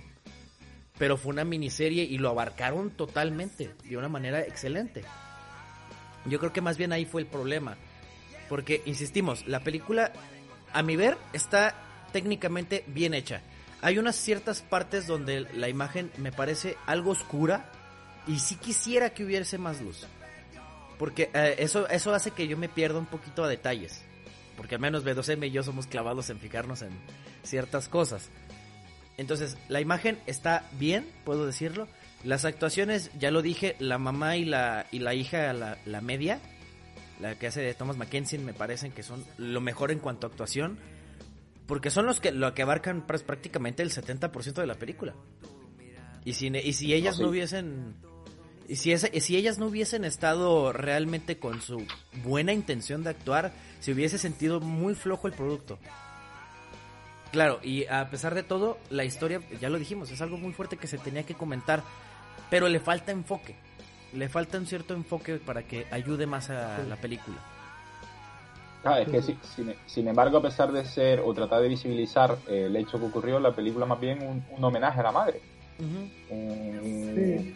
Pero 0.98 1.16
fue 1.16 1.32
una 1.32 1.44
miniserie 1.44 2.02
y 2.02 2.18
lo 2.18 2.28
abarcaron 2.28 2.90
totalmente, 2.90 3.70
de 3.88 3.96
una 3.96 4.08
manera 4.08 4.40
excelente. 4.42 5.02
Yo 6.26 6.38
creo 6.40 6.52
que 6.52 6.60
más 6.60 6.76
bien 6.76 6.92
ahí 6.92 7.04
fue 7.04 7.22
el 7.22 7.26
problema. 7.26 7.76
Porque, 8.48 8.82
insistimos, 8.84 9.46
la 9.46 9.60
película, 9.60 10.12
a 10.72 10.82
mi 10.82 10.96
ver, 10.96 11.16
está 11.32 11.74
técnicamente 12.12 12.84
bien 12.86 13.14
hecha. 13.14 13.40
Hay 13.82 13.98
unas 13.98 14.16
ciertas 14.16 14.62
partes 14.62 15.06
donde 15.06 15.40
la 15.54 15.68
imagen 15.68 16.10
me 16.18 16.32
parece 16.32 16.76
algo 16.86 17.12
oscura 17.12 17.72
y 18.26 18.38
sí 18.38 18.56
quisiera 18.56 19.10
que 19.10 19.24
hubiese 19.24 19.58
más 19.58 19.80
luz. 19.80 20.06
Porque 20.98 21.30
eh, 21.32 21.56
eso, 21.58 21.88
eso 21.88 22.12
hace 22.12 22.30
que 22.32 22.46
yo 22.46 22.58
me 22.58 22.68
pierda 22.68 22.98
un 22.98 23.06
poquito 23.06 23.42
a 23.42 23.48
detalles. 23.48 24.02
Porque 24.56 24.74
al 24.74 24.80
menos 24.82 25.04
B2M 25.04 25.46
y 25.46 25.50
yo 25.50 25.62
somos 25.62 25.86
clavados 25.86 26.28
en 26.28 26.38
fijarnos 26.38 26.82
en 26.82 26.90
ciertas 27.42 27.88
cosas. 27.88 28.28
Entonces, 29.16 29.56
la 29.68 29.80
imagen 29.80 30.18
está 30.26 30.68
bien, 30.78 31.06
puedo 31.24 31.46
decirlo. 31.46 31.88
Las 32.22 32.44
actuaciones, 32.44 33.10
ya 33.18 33.30
lo 33.30 33.40
dije, 33.40 33.76
la 33.78 33.96
mamá 33.96 34.36
y 34.36 34.44
la, 34.44 34.86
y 34.90 34.98
la 34.98 35.14
hija, 35.14 35.54
la, 35.54 35.78
la 35.86 36.02
media, 36.02 36.38
la 37.20 37.38
que 37.38 37.46
hace 37.46 37.60
de 37.60 37.74
Thomas 37.74 37.96
Mackenzie, 37.96 38.38
me 38.38 38.54
parecen 38.54 38.92
que 38.92 39.02
son 39.02 39.24
lo 39.38 39.60
mejor 39.60 39.90
en 39.90 39.98
cuanto 39.98 40.26
a 40.26 40.30
actuación. 40.30 40.78
Porque 41.66 41.90
son 41.90 42.06
los 42.06 42.18
que, 42.18 42.32
lo 42.32 42.52
que 42.52 42.62
abarcan 42.62 43.06
prácticamente 43.06 43.82
el 43.82 43.90
70% 43.90 44.54
de 44.54 44.66
la 44.66 44.74
película. 44.74 45.14
Y 46.24 46.32
si, 46.32 46.48
y 46.48 46.72
si 46.72 46.92
ellas 46.94 47.18
no 47.20 47.28
hubiesen... 47.28 47.94
Y 48.66 48.76
si, 48.76 48.96
si 48.96 49.36
ellas 49.36 49.58
no 49.58 49.66
hubiesen 49.66 50.04
estado 50.04 50.72
realmente 50.72 51.38
con 51.38 51.60
su 51.60 51.84
buena 52.22 52.52
intención 52.52 53.02
de 53.02 53.10
actuar, 53.10 53.52
se 53.80 53.92
hubiese 53.92 54.18
sentido 54.18 54.60
muy 54.60 54.94
flojo 54.94 55.26
el 55.26 55.32
producto. 55.32 55.78
Claro, 57.32 57.60
y 57.62 57.86
a 57.86 58.10
pesar 58.10 58.34
de 58.34 58.42
todo, 58.42 58.78
la 58.90 59.04
historia, 59.04 59.40
ya 59.60 59.70
lo 59.70 59.78
dijimos, 59.78 60.10
es 60.10 60.20
algo 60.20 60.36
muy 60.36 60.52
fuerte 60.52 60.76
que 60.76 60.86
se 60.88 60.98
tenía 60.98 61.24
que 61.24 61.34
comentar 61.34 61.82
pero 62.50 62.68
le 62.68 62.80
falta 62.80 63.12
enfoque. 63.12 63.54
Le 64.12 64.28
falta 64.28 64.58
un 64.58 64.66
cierto 64.66 64.94
enfoque 64.94 65.36
para 65.36 65.62
que 65.62 65.86
ayude 65.90 66.26
más 66.26 66.50
a 66.50 66.78
la 66.88 66.96
película. 66.96 67.38
Ah, 68.82 69.00
es 69.00 69.08
que 69.08 69.36
sin, 69.86 70.08
embargo, 70.08 70.38
a 70.38 70.42
pesar 70.42 70.72
de 70.72 70.84
ser 70.84 71.20
o 71.20 71.34
tratar 71.34 71.60
de 71.60 71.68
visibilizar 71.68 72.38
el 72.48 72.74
hecho 72.76 72.98
que 72.98 73.06
ocurrió, 73.06 73.38
la 73.38 73.54
película 73.54 73.84
más 73.84 74.00
bien 74.00 74.44
un, 74.56 74.64
homenaje 74.64 75.00
a 75.00 75.02
la 75.02 75.12
madre. 75.12 75.40
un, 76.30 77.54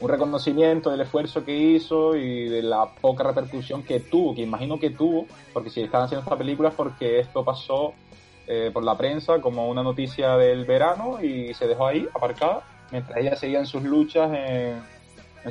reconocimiento 0.00 0.90
del 0.90 1.00
esfuerzo 1.00 1.44
que 1.44 1.56
hizo 1.56 2.14
y 2.14 2.48
de 2.48 2.62
la 2.62 2.86
poca 2.86 3.24
repercusión 3.24 3.82
que 3.82 4.00
tuvo, 4.00 4.34
que 4.34 4.42
imagino 4.42 4.78
que 4.78 4.90
tuvo, 4.90 5.26
porque 5.52 5.70
si 5.70 5.80
estaban 5.80 6.04
haciendo 6.04 6.22
esta 6.22 6.36
película 6.36 6.68
es 6.68 6.74
porque 6.74 7.20
esto 7.20 7.42
pasó 7.42 7.94
eh, 8.46 8.70
por 8.72 8.84
la 8.84 8.98
prensa 8.98 9.40
como 9.40 9.70
una 9.70 9.82
noticia 9.82 10.36
del 10.36 10.66
verano 10.66 11.22
y 11.22 11.54
se 11.54 11.66
dejó 11.66 11.86
ahí 11.86 12.06
aparcada 12.14 12.64
mientras 12.90 13.16
ella 13.16 13.34
seguía 13.36 13.60
en 13.60 13.66
sus 13.66 13.82
luchas 13.82 14.30
en, 14.34 14.82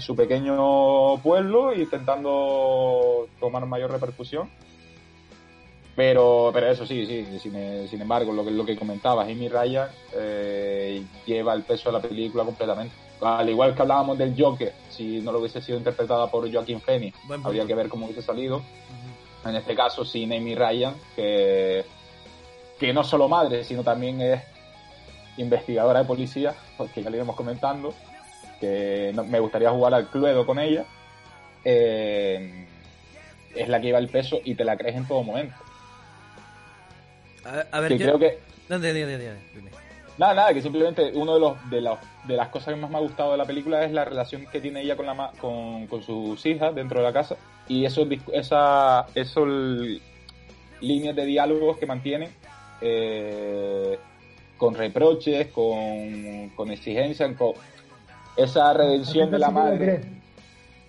su 0.02 0.16
pequeño 0.16 1.18
pueblo 1.22 1.74
intentando 1.74 3.28
tomar 3.40 3.66
mayor 3.66 3.92
repercusión. 3.92 4.50
Pero, 5.96 6.50
pero 6.52 6.72
eso 6.72 6.88
sí, 6.88 7.06
sí, 7.06 7.40
sin, 7.40 8.02
embargo, 8.02 8.34
lo 8.34 8.44
que, 8.44 8.50
lo 8.50 8.66
que 8.66 8.76
comentabas, 8.76 9.30
Amy 9.30 9.48
Ryan 9.48 9.88
eh, 10.14 11.04
lleva 11.26 11.54
el 11.54 11.62
peso 11.62 11.90
de 11.90 11.94
la 11.94 12.02
película 12.02 12.44
completamente. 12.44 12.96
Al 13.22 13.48
igual 13.48 13.76
que 13.76 13.84
hablábamos 13.84 14.18
del 14.18 14.34
Joker, 14.36 14.74
si 14.90 15.22
no 15.22 15.32
lo 15.32 15.40
hubiese 15.40 15.62
sido 15.62 15.78
interpretada 15.78 16.28
por 16.32 16.52
Joaquín 16.52 16.82
Phoenix, 16.82 17.16
habría 17.44 17.66
que 17.66 17.76
ver 17.76 17.90
cómo 17.90 18.06
hubiese 18.06 18.24
salido. 18.24 18.62
En 19.46 19.56
este 19.56 19.76
caso, 19.76 20.04
sin 20.04 20.34
Amy 20.34 20.56
Ryan, 20.56 20.96
que, 21.16 21.86
que 22.80 22.92
no 22.92 23.04
solo 23.04 23.30
madre, 23.30 23.64
sino 23.64 23.84
también 23.84 24.20
es 24.20 24.42
investigadora 25.38 26.00
de 26.00 26.06
policía, 26.06 26.56
porque 26.76 27.04
ya 27.04 27.10
le 27.12 27.18
íbamos 27.18 27.36
comentando, 27.36 27.94
que 28.64 29.14
me 29.28 29.40
gustaría 29.40 29.70
jugar 29.72 29.94
al 29.94 30.08
Cluedo 30.08 30.46
con 30.46 30.58
ella, 30.58 30.86
eh, 31.66 32.66
es 33.54 33.68
la 33.68 33.80
que 33.80 33.88
lleva 33.88 34.00
el 34.00 34.08
peso 34.08 34.40
y 34.44 34.56
te 34.56 34.64
la 34.64 34.78
crees 34.78 34.96
en 34.96 35.08
todo 35.08 35.22
momento. 35.22 35.56
A, 37.72 37.82
ver, 37.82 37.98
creo 37.98 38.18
que... 38.18 38.40
nada, 40.18 40.34
nada, 40.34 40.54
que 40.54 40.62
simplemente 40.62 41.12
uno 41.14 41.34
de 41.34 41.40
los, 41.42 41.70
de 41.70 41.82
los 41.82 42.00
de 42.24 42.38
las 42.38 42.48
cosas 42.48 42.74
que 42.74 42.80
más 42.80 42.90
me 42.90 42.96
ha 42.96 43.02
gustado 43.02 43.34
de 43.34 43.38
la 43.38 43.46
película 43.46 43.84
es 43.84 43.92
la 43.92 44.06
relación 44.06 44.46
que 44.50 44.62
tiene 44.62 44.82
ella 44.82 44.96
con 44.96 45.06
la 45.06 45.32
con, 45.42 45.88
con 45.88 46.02
sus 46.02 46.46
hijas 46.46 46.74
dentro 46.74 47.02
de 47.02 47.06
la 47.06 47.12
casa 47.12 47.36
y 47.68 47.84
esos 47.84 48.08
esa 48.32 49.08
esos 49.14 49.46
líneas 50.80 51.16
de 51.18 51.26
diálogos 51.26 51.78
que 51.78 51.86
mantienen 51.86 52.30
eh, 52.80 54.00
con 54.58 54.76
reproches, 54.76 55.48
con, 55.48 56.50
con 56.56 56.72
exigencias, 56.72 57.36
con 57.36 57.54
esa 58.38 58.74
redención 58.74 59.32
de 59.32 59.40
la 59.40 59.52
madre. 59.52 60.02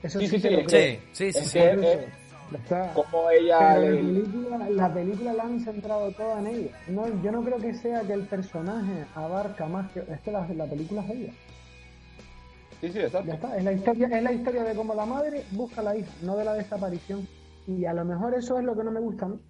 Eso 0.02 0.20
sí, 0.20 0.28
sí, 0.28 0.40
sí, 0.40 0.48
sí, 0.68 0.98
sí, 1.12 1.32
sí, 1.32 1.48
sí, 1.48 2.74
como 2.94 3.30
ella 3.30 3.78
la, 4.70 4.92
película, 4.92 5.32
la 5.32 5.42
han 5.44 5.60
centrado 5.60 6.12
toda 6.12 6.40
en 6.40 6.46
ella 6.46 6.70
no, 6.88 7.22
yo 7.22 7.32
no 7.32 7.42
creo 7.42 7.56
que 7.56 7.72
sea 7.74 8.02
que 8.02 8.12
el 8.12 8.26
personaje 8.26 9.06
abarca 9.14 9.66
más 9.66 9.90
que 9.92 10.00
es 10.00 10.20
que 10.20 10.30
la, 10.30 10.46
la 10.48 10.66
película 10.66 11.02
es 11.04 11.10
ella 11.10 11.32
Sí, 12.80 12.92
sí, 12.92 12.98
exacto. 12.98 13.28
Ya 13.28 13.34
está. 13.34 13.56
Es 13.56 13.64
la 13.64 13.72
historia, 13.72 14.08
es 14.08 14.22
la 14.22 14.32
historia 14.32 14.64
de 14.64 14.74
cómo 14.74 14.94
la 14.94 15.06
madre 15.06 15.44
busca 15.52 15.80
a 15.80 15.84
la 15.84 15.96
hija, 15.96 16.10
no 16.22 16.36
de 16.36 16.44
la 16.44 16.52
desaparición. 16.52 17.26
Y 17.66 17.86
a 17.86 17.94
lo 17.94 18.04
mejor 18.04 18.34
eso 18.34 18.58
es 18.58 18.64
lo 18.64 18.76
que 18.76 18.84
no 18.84 18.90
me 18.90 19.00
gusta, 19.00 19.26
¿no? 19.26 19.40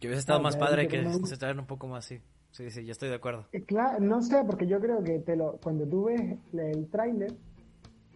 Que 0.00 0.08
hubiese 0.08 0.20
estado 0.20 0.40
más 0.40 0.56
padre 0.56 0.86
que 0.86 0.98
que 0.98 1.02
no- 1.02 1.26
se 1.26 1.36
traen 1.38 1.58
un 1.58 1.66
poco 1.66 1.86
más 1.86 2.04
así. 2.04 2.20
Sí, 2.56 2.70
sí, 2.70 2.86
yo 2.86 2.92
estoy 2.92 3.10
de 3.10 3.16
acuerdo. 3.16 3.44
Eh, 3.52 3.64
Claro, 3.64 4.00
no 4.00 4.22
sé, 4.22 4.42
porque 4.46 4.66
yo 4.66 4.80
creo 4.80 5.04
que 5.04 5.18
te 5.18 5.36
lo, 5.36 5.58
cuando 5.62 5.86
tú 5.86 6.04
ves 6.04 6.38
el 6.54 6.88
tráiler, 6.88 7.34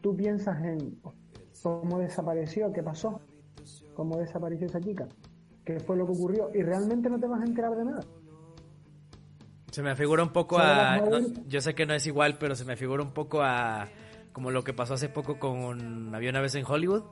tú 0.00 0.16
piensas 0.16 0.64
en 0.64 0.98
cómo 1.62 1.98
desapareció, 1.98 2.72
qué 2.72 2.82
pasó, 2.82 3.20
cómo 3.94 4.16
desapareció 4.16 4.66
esa 4.66 4.80
chica, 4.80 5.06
qué 5.62 5.78
fue 5.78 5.98
lo 5.98 6.06
que 6.06 6.12
ocurrió, 6.12 6.50
y 6.54 6.62
realmente 6.62 7.10
no 7.10 7.20
te 7.20 7.26
vas 7.26 7.42
a 7.42 7.44
enterar 7.44 7.76
de 7.76 7.84
nada. 7.84 8.00
Se 9.72 9.82
me 9.82 9.94
figura 9.94 10.22
un 10.22 10.32
poco 10.32 10.58
a... 10.58 10.96
no, 10.96 11.18
yo 11.46 11.60
sé 11.60 11.74
que 11.74 11.84
no 11.84 11.92
es 11.92 12.06
igual, 12.06 12.38
pero 12.38 12.54
se 12.54 12.64
me 12.64 12.76
figura 12.76 13.02
un 13.02 13.12
poco 13.12 13.42
a... 13.42 13.88
Como 14.32 14.50
lo 14.50 14.64
que 14.64 14.72
pasó 14.72 14.94
hace 14.94 15.10
poco 15.10 15.38
con... 15.38 16.14
Había 16.14 16.30
una 16.30 16.40
vez 16.40 16.54
en 16.54 16.64
Hollywood. 16.66 17.02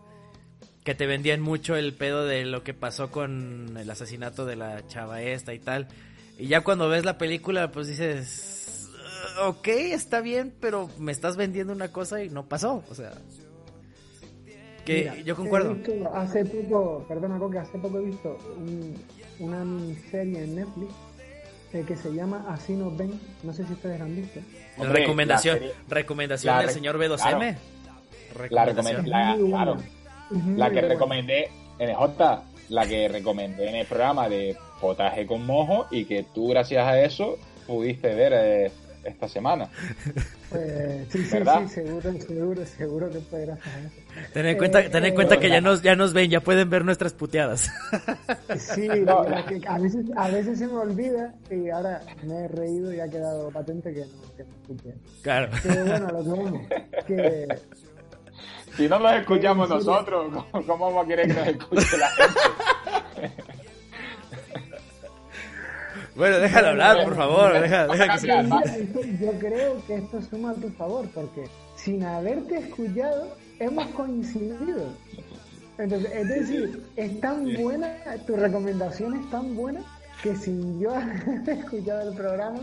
Que 0.82 0.94
te 0.94 1.06
vendían 1.06 1.42
mucho 1.42 1.76
el 1.76 1.92
pedo 1.92 2.24
de 2.24 2.46
lo 2.46 2.64
que 2.64 2.72
pasó 2.72 3.10
con 3.10 3.76
el 3.76 3.90
asesinato 3.90 4.46
de 4.46 4.56
la 4.56 4.86
chava 4.86 5.20
esta 5.20 5.52
y 5.52 5.58
tal. 5.58 5.88
Y 6.38 6.46
ya 6.46 6.62
cuando 6.62 6.88
ves 6.88 7.04
la 7.04 7.18
película, 7.18 7.70
pues 7.72 7.88
dices... 7.88 8.88
"Uh, 8.92 9.48
Ok, 9.48 9.68
está 9.68 10.20
bien, 10.20 10.52
pero 10.60 10.88
me 10.98 11.12
estás 11.12 11.36
vendiendo 11.36 11.72
una 11.72 11.92
cosa 11.92 12.22
y 12.22 12.28
no 12.30 12.46
pasó. 12.48 12.82
O 12.90 12.94
sea... 12.94 13.12
Que 14.84 15.00
Mira, 15.10 15.16
yo 15.20 15.36
concuerdo. 15.36 15.74
visto 15.74 15.92
hace 16.14 16.44
poco, 16.46 17.04
perdona 17.06 17.38
Coque, 17.38 17.58
hace 17.58 17.78
poco 17.78 17.98
he 17.98 18.04
visto 18.06 18.38
un- 18.56 18.94
una 19.38 19.62
miniserie 19.64 20.44
en 20.44 20.56
Netflix 20.56 20.90
eh, 21.74 21.84
que 21.86 21.94
se 21.94 22.10
llama 22.14 22.46
Así 22.48 22.72
nos 22.72 22.96
ven, 22.96 23.20
no 23.42 23.52
sé 23.52 23.66
si 23.66 23.74
ustedes 23.74 23.98
la 23.98 24.06
han 24.06 24.16
visto. 24.16 24.40
La 24.78 24.84
Hombre, 24.84 25.00
recomendación, 25.02 25.56
la 25.56 25.60
serie- 25.60 25.74
recomendación 25.90 26.54
la 26.54 26.58
del 26.60 26.68
re- 26.68 26.72
señor 26.74 26.98
B2M. 26.98 27.18
claro. 27.18 27.56
La 28.50 28.64
Recomendación. 28.64 29.10
la, 29.10 29.36
muy 29.36 29.50
claro, 29.50 29.76
la 30.56 30.70
que 30.70 30.80
recomendé 30.82 31.50
en 31.78 31.88
el 31.90 31.94
J, 31.94 32.42
la 32.70 32.86
que 32.86 33.08
recomendé 33.08 33.68
en 33.68 33.74
el 33.76 33.86
programa 33.86 34.28
de 34.28 34.56
potaje 34.80 35.26
con 35.26 35.44
mojo 35.46 35.86
y 35.90 36.04
que 36.04 36.24
tú 36.34 36.48
gracias 36.48 36.86
a 36.86 37.00
eso 37.00 37.36
pudiste 37.66 38.14
ver 38.14 38.32
eh, 38.34 38.70
esta 39.04 39.28
semana. 39.28 39.68
Pues, 40.48 41.06
sí, 41.10 41.22
sí, 41.26 41.30
¿Verdad? 41.34 41.60
sí, 41.66 41.74
seguro, 41.74 42.10
seguro, 42.26 42.64
seguro 42.64 43.10
que 43.10 43.18
fue 43.20 43.44
gracias 43.44 43.66
a 43.66 43.80
eso. 43.80 44.30
Ten 44.32 44.46
en 44.46 44.56
cuenta, 44.56 44.80
ten 44.88 45.04
en 45.04 45.12
Eh, 45.12 45.14
cuenta 45.14 45.38
que 45.38 45.50
ya 45.50 45.60
nos, 45.60 45.82
ya 45.82 45.94
nos 45.94 46.14
ven, 46.14 46.30
ya 46.30 46.40
pueden 46.40 46.70
ver 46.70 46.86
nuestras 46.86 47.12
puteadas. 47.12 47.70
Sí, 48.56 48.88
No, 49.04 49.24
la 49.24 49.28
la- 49.28 49.44
que 49.44 49.60
a, 49.68 49.78
veces, 49.78 50.06
a 50.16 50.28
veces 50.30 50.58
se 50.58 50.66
me 50.66 50.72
olvida 50.72 51.34
y 51.50 51.68
ahora 51.68 52.00
me 52.22 52.34
he 52.44 52.48
reído 52.48 52.94
y 52.94 53.00
ha 53.00 53.08
quedado 53.10 53.50
patente 53.50 53.92
que 53.92 54.00
no, 54.06 54.36
que 54.38 54.44
no. 54.88 54.92
Claro. 55.20 55.50
Pero 55.62 55.84
bueno, 55.84 56.08
lo 56.12 56.24
vamos, 56.24 56.62
que 57.06 57.46
Si 58.78 58.88
no 58.88 58.98
los 59.00 59.12
escuchamos 59.12 59.68
nosotros, 59.68 60.32
¿cómo, 60.50 60.66
cómo 60.66 60.86
vamos 60.86 61.04
a 61.04 61.08
querer 61.08 61.26
que 61.26 61.34
nos 61.34 61.46
escuche 61.48 61.98
la 61.98 62.08
gente? 62.08 63.42
Bueno, 66.18 66.38
déjalo 66.40 66.68
hablar, 66.68 67.04
por 67.04 67.14
favor. 67.14 67.60
Deja, 67.60 67.86
que 67.86 68.18
se... 68.18 68.26
yo 69.20 69.32
creo 69.38 69.86
que 69.86 69.94
esto 69.94 70.20
suma 70.20 70.50
a 70.50 70.54
tu 70.54 70.68
favor, 70.70 71.08
porque 71.14 71.44
sin 71.76 72.02
haberte 72.02 72.58
escuchado, 72.58 73.36
hemos 73.60 73.86
coincidido. 73.90 74.92
Entonces, 75.78 76.10
es 76.12 76.28
decir, 76.28 76.82
es 76.96 77.20
tan 77.20 77.54
buena, 77.54 77.94
tu 78.26 78.34
recomendación 78.34 79.14
es 79.14 79.30
tan 79.30 79.54
buena 79.54 79.80
que 80.20 80.34
sin 80.34 80.80
yo 80.80 80.90
haber 80.96 81.48
escuchado 81.50 82.10
el 82.10 82.16
programa, 82.16 82.58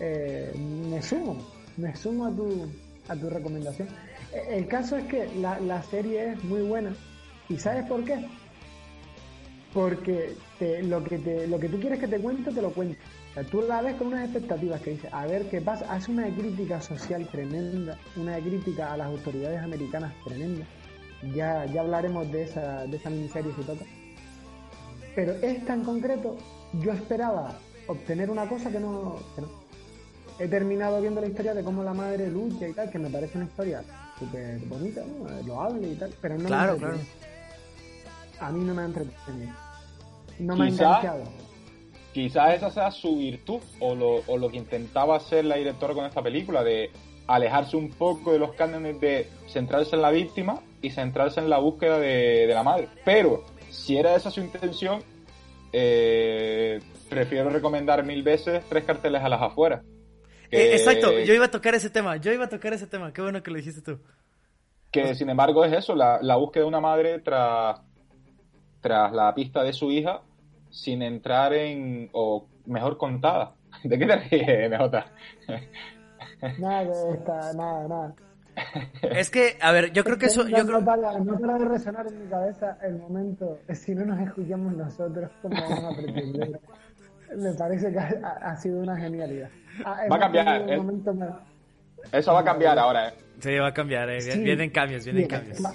eh, 0.00 0.50
me 0.88 1.02
sumo, 1.02 1.36
me 1.76 1.94
sumo 1.94 2.24
a 2.24 2.30
tu, 2.30 2.66
a 3.08 3.16
tu 3.16 3.28
recomendación. 3.28 3.86
Eh, 4.32 4.46
El 4.56 4.66
caso 4.66 4.96
es 4.96 5.04
que 5.08 5.28
la, 5.38 5.60
la 5.60 5.82
serie 5.82 6.32
es 6.32 6.44
muy 6.44 6.62
buena. 6.62 6.94
¿Y 7.50 7.58
sabes 7.58 7.84
por 7.84 8.02
qué? 8.02 8.26
Porque 9.72 10.34
te- 10.58 10.82
lo, 10.82 11.02
que 11.02 11.18
te, 11.18 11.46
lo 11.46 11.58
que 11.58 11.68
tú 11.68 11.80
quieres 11.80 11.98
que 11.98 12.08
te 12.08 12.18
cuente, 12.20 12.52
te 12.52 12.60
lo 12.60 12.72
cuento. 12.72 12.98
O 13.30 13.34
sea, 13.34 13.44
tú 13.44 13.62
la 13.62 13.80
ves 13.80 13.96
con 13.96 14.08
unas 14.08 14.24
expectativas 14.24 14.80
que 14.82 14.90
dice, 14.90 15.08
a 15.10 15.26
ver 15.26 15.48
qué 15.48 15.60
pasa. 15.62 15.86
Hace 15.90 16.10
una 16.12 16.26
crítica 16.34 16.80
social 16.82 17.26
tremenda, 17.30 17.96
una 18.16 18.36
crítica 18.38 18.92
a 18.92 18.96
las 18.98 19.06
autoridades 19.06 19.60
americanas 19.62 20.12
tremenda. 20.24 20.66
Ya, 21.34 21.64
ya 21.66 21.80
hablaremos 21.80 22.30
de 22.30 22.42
esa, 22.42 22.84
de 22.86 22.96
esa 22.96 23.08
miniserie 23.08 23.52
si 23.56 23.62
toca. 23.62 23.84
Pero 25.14 25.32
esta 25.34 25.72
en 25.74 25.84
concreto, 25.84 26.36
yo 26.82 26.92
esperaba 26.92 27.54
obtener 27.86 28.30
una 28.30 28.46
cosa 28.48 28.70
que 28.70 28.80
no, 28.80 29.16
que 29.34 29.42
no. 29.42 29.48
He 30.38 30.48
terminado 30.48 31.00
viendo 31.00 31.20
la 31.20 31.28
historia 31.28 31.54
de 31.54 31.62
cómo 31.62 31.82
la 31.84 31.94
madre 31.94 32.28
lucha 32.28 32.66
y 32.68 32.72
tal, 32.72 32.90
que 32.90 32.98
me 32.98 33.08
parece 33.08 33.38
una 33.38 33.46
historia 33.46 33.82
súper 34.18 34.58
bonita, 34.68 35.02
¿no? 35.06 35.46
Loable 35.46 35.92
y 35.92 35.94
tal, 35.94 36.12
pero 36.20 36.34
no 36.34 36.40
me 36.42 36.46
Claro, 36.48 36.72
entretiene. 36.74 37.04
claro. 37.04 37.22
A 38.40 38.50
mí 38.50 38.64
no 38.64 38.74
me 38.74 38.82
ha 38.82 38.86
entretenido. 38.86 39.52
No 40.38 40.56
me 40.56 40.64
ha 40.64 40.68
Quizá- 40.68 40.84
enganchado. 41.00 41.24
Quizás 42.12 42.54
esa 42.56 42.70
sea 42.70 42.90
su 42.90 43.16
virtud 43.16 43.60
o 43.80 43.94
lo, 43.94 44.16
o 44.26 44.36
lo 44.36 44.50
que 44.50 44.58
intentaba 44.58 45.16
hacer 45.16 45.46
la 45.46 45.56
directora 45.56 45.94
con 45.94 46.04
esta 46.04 46.22
película, 46.22 46.62
de 46.62 46.90
alejarse 47.26 47.76
un 47.76 47.88
poco 47.90 48.32
de 48.32 48.38
los 48.38 48.52
cánones 48.52 49.00
de 49.00 49.28
centrarse 49.48 49.96
en 49.96 50.02
la 50.02 50.10
víctima 50.10 50.60
y 50.82 50.90
centrarse 50.90 51.40
en 51.40 51.48
la 51.48 51.58
búsqueda 51.58 51.98
de, 51.98 52.46
de 52.46 52.52
la 52.54 52.62
madre. 52.62 52.88
Pero 53.04 53.44
si 53.70 53.96
era 53.96 54.14
esa 54.14 54.30
su 54.30 54.40
intención, 54.40 55.02
eh, 55.72 56.80
prefiero 57.08 57.48
recomendar 57.48 58.04
mil 58.04 58.22
veces 58.22 58.62
tres 58.68 58.84
carteles 58.84 59.22
a 59.22 59.28
las 59.28 59.40
afueras. 59.40 59.82
Eh, 60.50 60.72
exacto, 60.74 61.18
yo 61.20 61.32
iba 61.32 61.46
a 61.46 61.50
tocar 61.50 61.74
ese 61.74 61.88
tema, 61.88 62.16
yo 62.18 62.30
iba 62.30 62.44
a 62.44 62.48
tocar 62.50 62.74
ese 62.74 62.86
tema, 62.86 63.12
qué 63.14 63.22
bueno 63.22 63.42
que 63.42 63.50
lo 63.50 63.56
dijiste 63.56 63.80
tú. 63.80 63.98
Que 64.90 65.14
sin 65.14 65.30
embargo 65.30 65.64
es 65.64 65.72
eso, 65.72 65.94
la, 65.94 66.18
la 66.20 66.36
búsqueda 66.36 66.64
de 66.64 66.68
una 66.68 66.80
madre 66.80 67.20
tras, 67.20 67.80
tras 68.82 69.10
la 69.12 69.34
pista 69.34 69.62
de 69.62 69.72
su 69.72 69.90
hija 69.90 70.20
sin 70.68 71.00
entrar 71.02 71.54
en, 71.54 72.10
o 72.12 72.46
mejor 72.66 72.98
contada. 72.98 73.54
¿De 73.84 73.98
qué 73.98 74.06
te 74.06 74.16
ríes, 74.16 74.70
MJ? 74.70 75.04
Nada 76.58 76.84
de 76.84 77.10
esta, 77.14 77.52
nada, 77.54 77.88
nada. 77.88 78.14
Es 79.02 79.30
que, 79.30 79.56
a 79.62 79.72
ver, 79.72 79.92
yo 79.92 80.04
creo 80.04 80.18
que 80.18 80.26
eso, 80.26 80.44
no, 80.44 80.50
yo 80.50 80.58
no 80.58 80.66
creo, 80.66 80.84
para, 80.84 81.18
no 81.20 81.38
para 81.38 81.58
de 81.58 81.64
resonar 81.64 82.06
en 82.06 82.22
mi 82.22 82.28
cabeza 82.28 82.76
el 82.82 82.96
momento, 82.98 83.58
si 83.72 83.94
no 83.94 84.04
nos 84.04 84.20
escuchamos 84.20 84.74
nosotros, 84.74 85.30
¿cómo 85.40 85.54
vamos 85.58 85.84
a 85.84 85.96
pretender? 85.96 86.60
Me 87.34 87.52
parece 87.54 87.90
que 87.90 87.98
ha, 87.98 88.08
ha 88.42 88.56
sido 88.56 88.80
una 88.80 88.94
genialidad. 88.98 89.48
Ah, 89.86 90.02
Va 90.10 90.16
a 90.16 90.18
cambiar, 90.18 90.62
un 90.62 90.68
¿eh? 90.70 90.76
momento 90.76 91.14
más- 91.14 91.30
Eso 92.12 92.34
va 92.34 92.40
a 92.40 92.44
cambiar 92.44 92.78
ahora, 92.78 93.08
¿eh? 93.08 93.14
sí, 93.38 93.56
va 93.56 93.68
a 93.68 93.72
cambiar, 93.74 94.10
eh, 94.10 94.20
Sí. 94.20 94.42
vienen 94.42 94.68
cambios, 94.70 95.04
vienen 95.06 95.26
cambios. 95.28 95.64
va- 95.64 95.72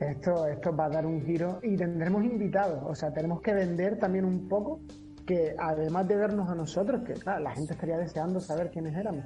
Esto, 0.00 0.46
esto 0.46 0.74
va 0.74 0.86
a 0.86 0.88
dar 0.88 1.04
un 1.06 1.24
giro 1.24 1.60
y 1.62 1.76
tendremos 1.76 2.24
invitados. 2.24 2.82
O 2.86 2.94
sea, 2.94 3.12
tenemos 3.12 3.42
que 3.42 3.52
vender 3.52 3.98
también 3.98 4.24
un 4.24 4.48
poco 4.48 4.80
que 5.26 5.54
además 5.58 6.08
de 6.08 6.16
vernos 6.16 6.48
a 6.48 6.54
nosotros, 6.54 7.02
que 7.06 7.12
claro, 7.14 7.40
la 7.44 7.52
gente 7.54 7.74
estaría 7.74 7.98
deseando 7.98 8.40
saber 8.40 8.70
quiénes 8.70 8.96
éramos. 8.96 9.24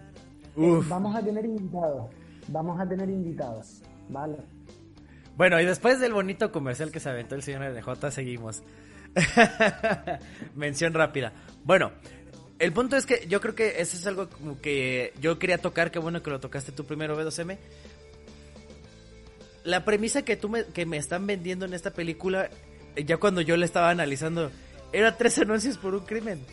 eh, 0.56 0.70
Uf. 0.70 0.88
vamos 0.88 1.14
a 1.14 1.22
tener 1.22 1.44
invitados. 1.44 2.10
Vamos 2.48 2.80
a 2.80 2.86
tener 2.88 3.08
invitados. 3.08 3.82
Vale. 4.08 4.38
Bueno, 5.36 5.60
y 5.60 5.64
después 5.64 6.00
del 6.00 6.12
bonito 6.12 6.52
comercial 6.52 6.90
que 6.92 7.00
se 7.00 7.08
aventó 7.08 7.34
el 7.36 7.42
señor 7.42 7.62
NJ, 7.72 8.10
seguimos. 8.10 8.62
Mención 10.54 10.92
rápida. 10.92 11.32
Bueno, 11.64 11.92
el 12.58 12.72
punto 12.72 12.96
es 12.96 13.06
que 13.06 13.26
yo 13.28 13.40
creo 13.40 13.54
que 13.54 13.80
eso 13.80 13.96
es 13.96 14.06
algo 14.06 14.28
como 14.28 14.60
que 14.60 15.12
yo 15.20 15.38
quería 15.38 15.58
tocar, 15.58 15.90
qué 15.90 15.98
bueno 15.98 16.22
que 16.22 16.30
lo 16.30 16.40
tocaste 16.40 16.72
tú 16.72 16.84
primero, 16.84 17.16
B2M. 17.18 17.58
La 19.64 19.84
premisa 19.84 20.22
que 20.22 20.36
tú 20.36 20.48
me, 20.48 20.64
que 20.66 20.86
me 20.86 20.98
están 20.98 21.26
vendiendo 21.26 21.64
en 21.64 21.74
esta 21.74 21.92
película, 21.92 22.50
eh, 22.96 23.04
ya 23.04 23.16
cuando 23.16 23.40
yo 23.40 23.56
la 23.56 23.64
estaba 23.64 23.90
analizando, 23.90 24.50
era 24.92 25.16
tres 25.16 25.38
anuncios 25.38 25.78
por 25.78 25.94
un 25.94 26.04
crimen. 26.04 26.44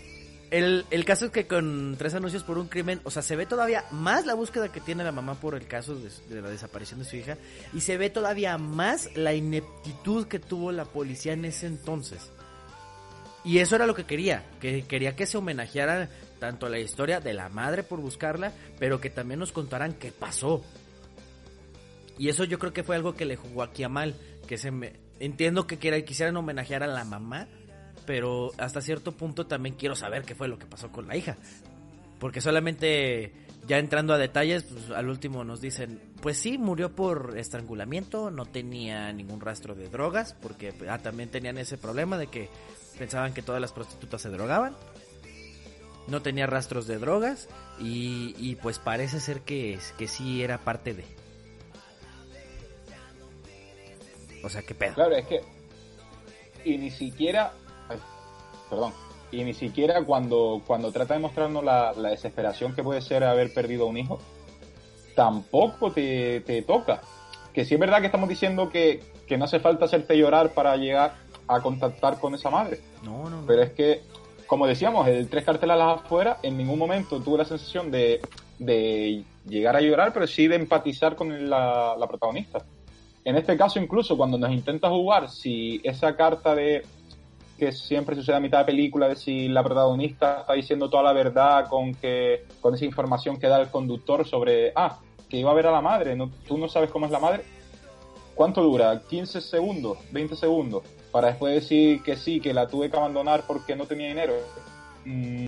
El, 0.50 0.86
el 0.92 1.06
caso 1.06 1.28
es 1.28 1.32
que 1.32 1.48
con 1.48 1.96
tres 1.98 2.14
anuncios 2.14 2.44
por 2.44 2.58
un 2.58 2.68
crimen, 2.68 3.00
o 3.06 3.12
sea, 3.12 3.22
se 3.22 3.38
ve 3.38 3.46
todavía 3.46 3.86
más 3.92 4.26
la 4.26 4.34
búsqueda 4.34 4.70
que 4.70 4.82
tiene 4.82 5.04
la 5.04 5.14
mamá 5.14 5.36
por 5.36 5.56
el 5.56 5.66
caso 5.66 5.96
de, 5.96 6.42
la 6.42 6.50
desaparición 6.50 7.00
de 7.00 7.06
su 7.06 7.16
hija 7.16 7.38
y 7.74 7.80
se 7.80 7.98
ve 7.98 8.10
todavía 8.10 8.58
más 8.58 9.16
la 9.16 9.34
ineptitud 9.34 10.28
que 10.28 10.40
tuvo 10.40 10.74
la 10.74 10.84
policía 10.84 11.34
en 11.34 11.46
ese 11.46 11.68
entonces. 11.68 12.32
Y 13.46 13.60
eso 13.60 13.76
era 13.76 13.88
lo 13.88 13.96
que 13.96 14.04
quería, 14.04 14.44
que 14.60 14.84
quería 14.84 15.16
que 15.16 15.26
se 15.26 15.38
homenajeara 15.38 16.10
tanto 16.40 16.68
la 16.68 16.80
historia 16.80 17.22
de 17.22 17.34
la 17.34 17.48
madre 17.48 17.84
por 17.84 18.02
buscarla, 18.02 18.52
pero 18.78 19.00
que 19.00 19.10
también 19.10 19.40
nos 19.40 19.54
contaran 19.54 19.94
qué 19.94 20.12
pasó. 20.12 20.66
Y 22.18 22.30
eso 22.30 22.44
yo 22.44 22.60
creo 22.60 22.74
que 22.74 22.84
fue 22.84 22.96
algo 22.96 23.16
que 23.16 23.26
le 23.26 23.36
jugó 23.36 23.64
aquí 23.64 23.84
a 23.84 23.90
mal, 23.90 24.16
que 24.48 24.58
se 24.58 24.72
me 24.72 24.94
entiendo 25.20 25.68
que 25.68 25.78
quiera- 25.78 26.02
quisieran 26.02 26.38
homenajear 26.38 26.84
a 26.84 26.88
la 26.88 27.04
mamá, 27.06 27.48
pero 28.06 28.52
hasta 28.58 28.82
cierto 28.82 29.12
punto 29.14 29.48
también 29.48 29.76
quiero 29.76 29.96
saber 29.96 30.24
qué 30.24 30.36
fue 30.36 30.48
lo 30.48 30.58
que 30.60 30.66
pasó 30.66 30.92
con 30.92 31.08
la 31.08 31.16
hija. 31.16 31.38
Porque 32.20 32.42
solamente 32.42 33.34
ya 33.68 33.78
entrando 33.80 34.14
a 34.14 34.18
detalles, 34.18 34.64
pues, 34.64 34.90
al 34.92 35.10
último 35.10 35.44
nos 35.44 35.62
dicen, 35.62 36.00
pues 36.22 36.38
sí, 36.38 36.58
murió 36.58 36.96
por 36.96 37.34
estrangulamiento, 37.38 38.30
no 38.32 38.46
tenía 38.46 39.12
ningún 39.14 39.40
rastro 39.42 39.74
de 39.76 39.88
drogas, 39.90 40.34
porque 40.42 40.74
ah, 40.90 41.00
también 41.00 41.30
tenían 41.30 41.58
ese 41.58 41.78
problema 41.78 42.18
de 42.18 42.28
que 42.28 42.50
pensaban 43.00 43.34
que 43.34 43.42
todas 43.42 43.62
las 43.62 43.72
prostitutas 43.72 44.22
se 44.22 44.30
drogaban. 44.30 44.76
no 46.08 46.22
tenía 46.22 46.46
rastros 46.48 46.88
de 46.88 46.98
drogas 46.98 47.48
y, 47.80 48.56
pues 48.62 48.80
parece 48.80 49.20
ser 49.20 49.42
que, 49.42 49.80
que 49.98 50.08
sí 50.08 50.44
era 50.44 50.58
parte 50.60 50.94
de. 50.94 51.06
O 54.44 54.50
sea, 54.50 54.62
qué 54.62 54.74
pedo. 54.74 54.96
Claro, 54.96 55.16
es 55.16 55.26
que. 55.26 55.42
Y 56.66 56.78
ni 56.78 56.92
siquiera. 56.92 57.54
ay, 57.90 57.98
perdón. 58.70 58.94
Y 59.32 59.44
ni 59.44 59.54
siquiera 59.54 60.04
cuando, 60.04 60.62
cuando 60.68 60.92
trata 60.92 61.14
de 61.14 61.22
mostrarnos 61.22 61.64
la, 61.64 61.94
la 61.94 62.10
desesperación 62.10 62.76
que 62.76 62.84
puede 62.84 63.02
ser 63.02 63.24
haber 63.24 63.54
perdido 63.54 63.86
a 63.86 63.90
un 63.90 63.98
hijo, 63.98 64.20
tampoco 65.16 65.92
te, 65.92 66.42
te 66.42 66.62
toca. 66.64 67.02
Que 67.54 67.64
sí 67.66 67.76
es 67.76 67.80
verdad 67.80 68.00
que 68.00 68.08
estamos 68.08 68.28
diciendo 68.28 68.70
que, 68.70 69.02
que 69.28 69.38
no 69.38 69.46
hace 69.46 69.60
falta 69.60 69.86
hacerte 69.86 70.18
llorar 70.18 70.54
para 70.54 70.76
llegar 70.76 71.16
a 71.48 71.62
contactar 71.62 72.20
con 72.20 72.36
esa 72.36 72.50
madre. 72.50 72.82
No, 73.04 73.30
no, 73.30 73.42
no. 73.42 73.48
Pero 73.48 73.62
es 73.64 73.72
que, 73.72 74.02
como 74.48 74.68
decíamos, 74.68 75.08
el 75.08 75.30
tres 75.30 75.46
cartelas 75.46 75.80
afuera, 75.82 76.38
en 76.44 76.58
ningún 76.58 76.80
momento 76.80 77.22
tuve 77.22 77.38
la 77.40 77.46
sensación 77.46 77.90
de, 77.90 78.20
de 78.60 79.24
llegar 79.48 79.76
a 79.76 79.82
llorar, 79.82 80.12
pero 80.14 80.28
sí 80.28 80.48
de 80.48 80.56
empatizar 80.56 81.16
con 81.16 81.50
la, 81.50 81.96
la 81.98 82.08
protagonista. 82.08 82.66
En 83.24 83.36
este 83.36 83.56
caso, 83.56 83.80
incluso 83.80 84.18
cuando 84.18 84.38
nos 84.38 84.52
intenta 84.52 84.90
jugar, 84.90 85.30
si 85.30 85.80
esa 85.84 86.16
carta 86.16 86.56
de 86.56 86.84
que 87.58 87.72
siempre 87.72 88.16
sucede 88.16 88.36
a 88.36 88.40
mitad 88.40 88.60
de 88.60 88.66
película, 88.66 89.08
de 89.08 89.16
si 89.16 89.48
la 89.48 89.64
protagonista 89.64 90.40
está 90.42 90.54
diciendo 90.54 90.90
toda 90.90 91.04
la 91.04 91.14
verdad 91.14 91.68
con 91.70 91.94
que 91.94 92.46
con 92.60 92.74
esa 92.74 92.86
información 92.86 93.38
que 93.38 93.48
da 93.48 93.62
el 93.62 93.70
conductor 93.70 94.28
sobre, 94.28 94.72
ah, 94.76 94.98
que 95.30 95.38
iba 95.38 95.52
a 95.52 95.54
ver 95.54 95.68
a 95.68 95.72
la 95.72 95.82
madre, 95.82 96.16
no, 96.16 96.32
tú 96.48 96.58
no 96.58 96.68
sabes 96.68 96.90
cómo 96.90 97.06
es 97.06 97.12
la 97.12 97.20
madre. 97.20 97.44
¿Cuánto 98.34 98.64
dura? 98.64 99.04
¿15 99.04 99.40
segundos? 99.42 100.00
¿20 100.12 100.34
segundos? 100.34 100.84
Para 101.12 101.28
después 101.28 101.54
decir 101.54 102.02
que 102.02 102.16
sí, 102.16 102.40
que 102.40 102.54
la 102.54 102.68
tuve 102.68 102.90
que 102.90 102.98
abandonar 102.98 103.44
porque 103.46 103.76
no 103.76 103.86
tenía 103.86 104.08
dinero. 104.08 104.34
Mm. 105.06 105.46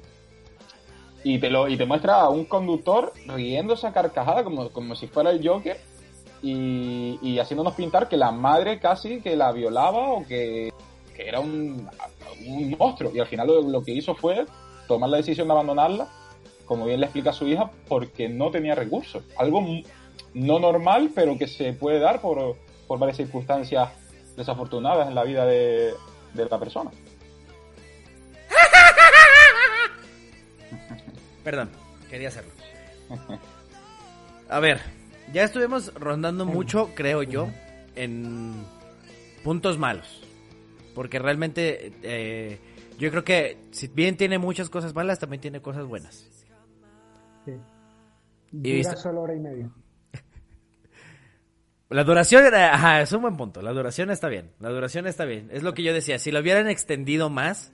Y 1.24 1.40
te, 1.40 1.50
lo, 1.50 1.68
y 1.68 1.78
te 1.78 1.86
muestra 1.88 2.22
a 2.22 2.30
un 2.30 2.46
conductor 2.46 3.14
riéndose 3.26 3.88
a 3.88 3.94
carcajada 3.94 4.44
como, 4.44 4.70
como 4.70 4.94
si 4.94 5.08
fuera 5.08 5.32
el 5.32 5.48
Joker 5.48 5.80
y, 6.44 7.18
y 7.22 7.40
haciéndonos 7.40 7.74
pintar 7.74 8.08
que 8.08 8.18
la 8.18 8.32
madre 8.32 8.80
casi 8.80 9.22
que 9.22 9.36
la 9.36 9.52
violaba 9.52 10.10
o 10.10 10.28
que, 10.28 10.72
que 11.16 11.28
era 11.28 11.40
un, 11.40 11.90
un 12.46 12.76
monstruo. 12.78 13.12
Y 13.16 13.20
al 13.20 13.28
final 13.28 13.48
lo, 13.48 13.62
lo 13.62 13.82
que 13.82 13.94
hizo 13.94 14.14
fue 14.14 14.46
tomar 14.88 15.10
la 15.10 15.18
decisión 15.18 15.48
de 15.48 15.54
abandonarla, 15.54 16.08
como 16.66 16.86
bien 16.86 17.00
le 17.00 17.06
explica 17.06 17.30
a 17.30 17.34
su 17.34 17.48
hija, 17.48 17.72
porque 17.88 18.28
no 18.28 18.52
tenía 18.52 18.76
recursos. 18.76 19.24
Algo 19.38 19.66
no 20.34 20.60
normal, 20.60 21.12
pero 21.16 21.38
que 21.38 21.48
se 21.48 21.74
puede 21.74 22.00
dar 22.00 22.22
por, 22.22 22.58
por 22.88 23.00
varias 23.00 23.18
circunstancias 23.18 23.90
desafortunadas 24.36 25.08
en 25.08 25.16
la 25.16 25.24
vida 25.24 25.46
de, 25.46 25.94
de 26.34 26.46
la 26.46 26.60
persona. 26.60 26.92
Perdón, 31.44 31.70
quería 32.10 32.30
hacerlo. 32.30 32.52
A 34.50 34.60
ver, 34.60 34.82
ya 35.34 35.44
estuvimos 35.44 35.94
rondando 35.96 36.46
mucho, 36.46 36.92
creo 36.96 37.24
yo, 37.24 37.50
en 37.96 38.54
puntos 39.44 39.78
malos. 39.78 40.22
Porque 40.96 41.18
realmente 41.20 41.92
eh, 42.04 42.60
yo 43.00 43.10
creo 43.10 43.24
que 43.24 43.58
si 43.72 43.88
bien 43.88 44.16
tiene 44.16 44.38
muchas 44.38 44.70
cosas 44.70 44.94
malas, 44.94 45.20
también 45.20 45.42
tiene 45.42 45.62
cosas 45.62 45.86
buenas. 45.86 46.28
Sí. 47.46 47.52
Y 48.52 48.58
Dura 48.58 48.76
visto- 48.92 48.98
solo 48.98 49.22
hora 49.22 49.34
y 49.36 49.40
media. 49.40 49.70
La 51.90 52.04
duración 52.04 52.46
era, 52.46 52.74
ajá, 52.74 53.02
es 53.02 53.12
un 53.12 53.22
buen 53.22 53.38
punto. 53.38 53.62
La 53.62 53.72
duración 53.72 54.10
está 54.10 54.28
bien. 54.28 54.52
La 54.60 54.70
duración 54.70 55.06
está 55.08 55.26
bien. 55.26 55.50
Es 55.52 55.62
lo 55.64 55.74
que 55.74 55.84
yo 55.84 55.94
decía. 55.94 56.18
Si 56.20 56.32
lo 56.32 56.40
hubieran 56.40 56.68
extendido 56.68 57.30
más, 57.30 57.72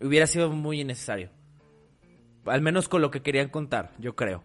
hubiera 0.00 0.26
sido 0.26 0.50
muy 0.50 0.80
innecesario. 0.80 1.30
Al 2.44 2.60
menos 2.62 2.88
con 2.88 3.00
lo 3.02 3.10
que 3.10 3.22
querían 3.22 3.48
contar, 3.48 3.92
yo 3.98 4.14
creo. 4.14 4.44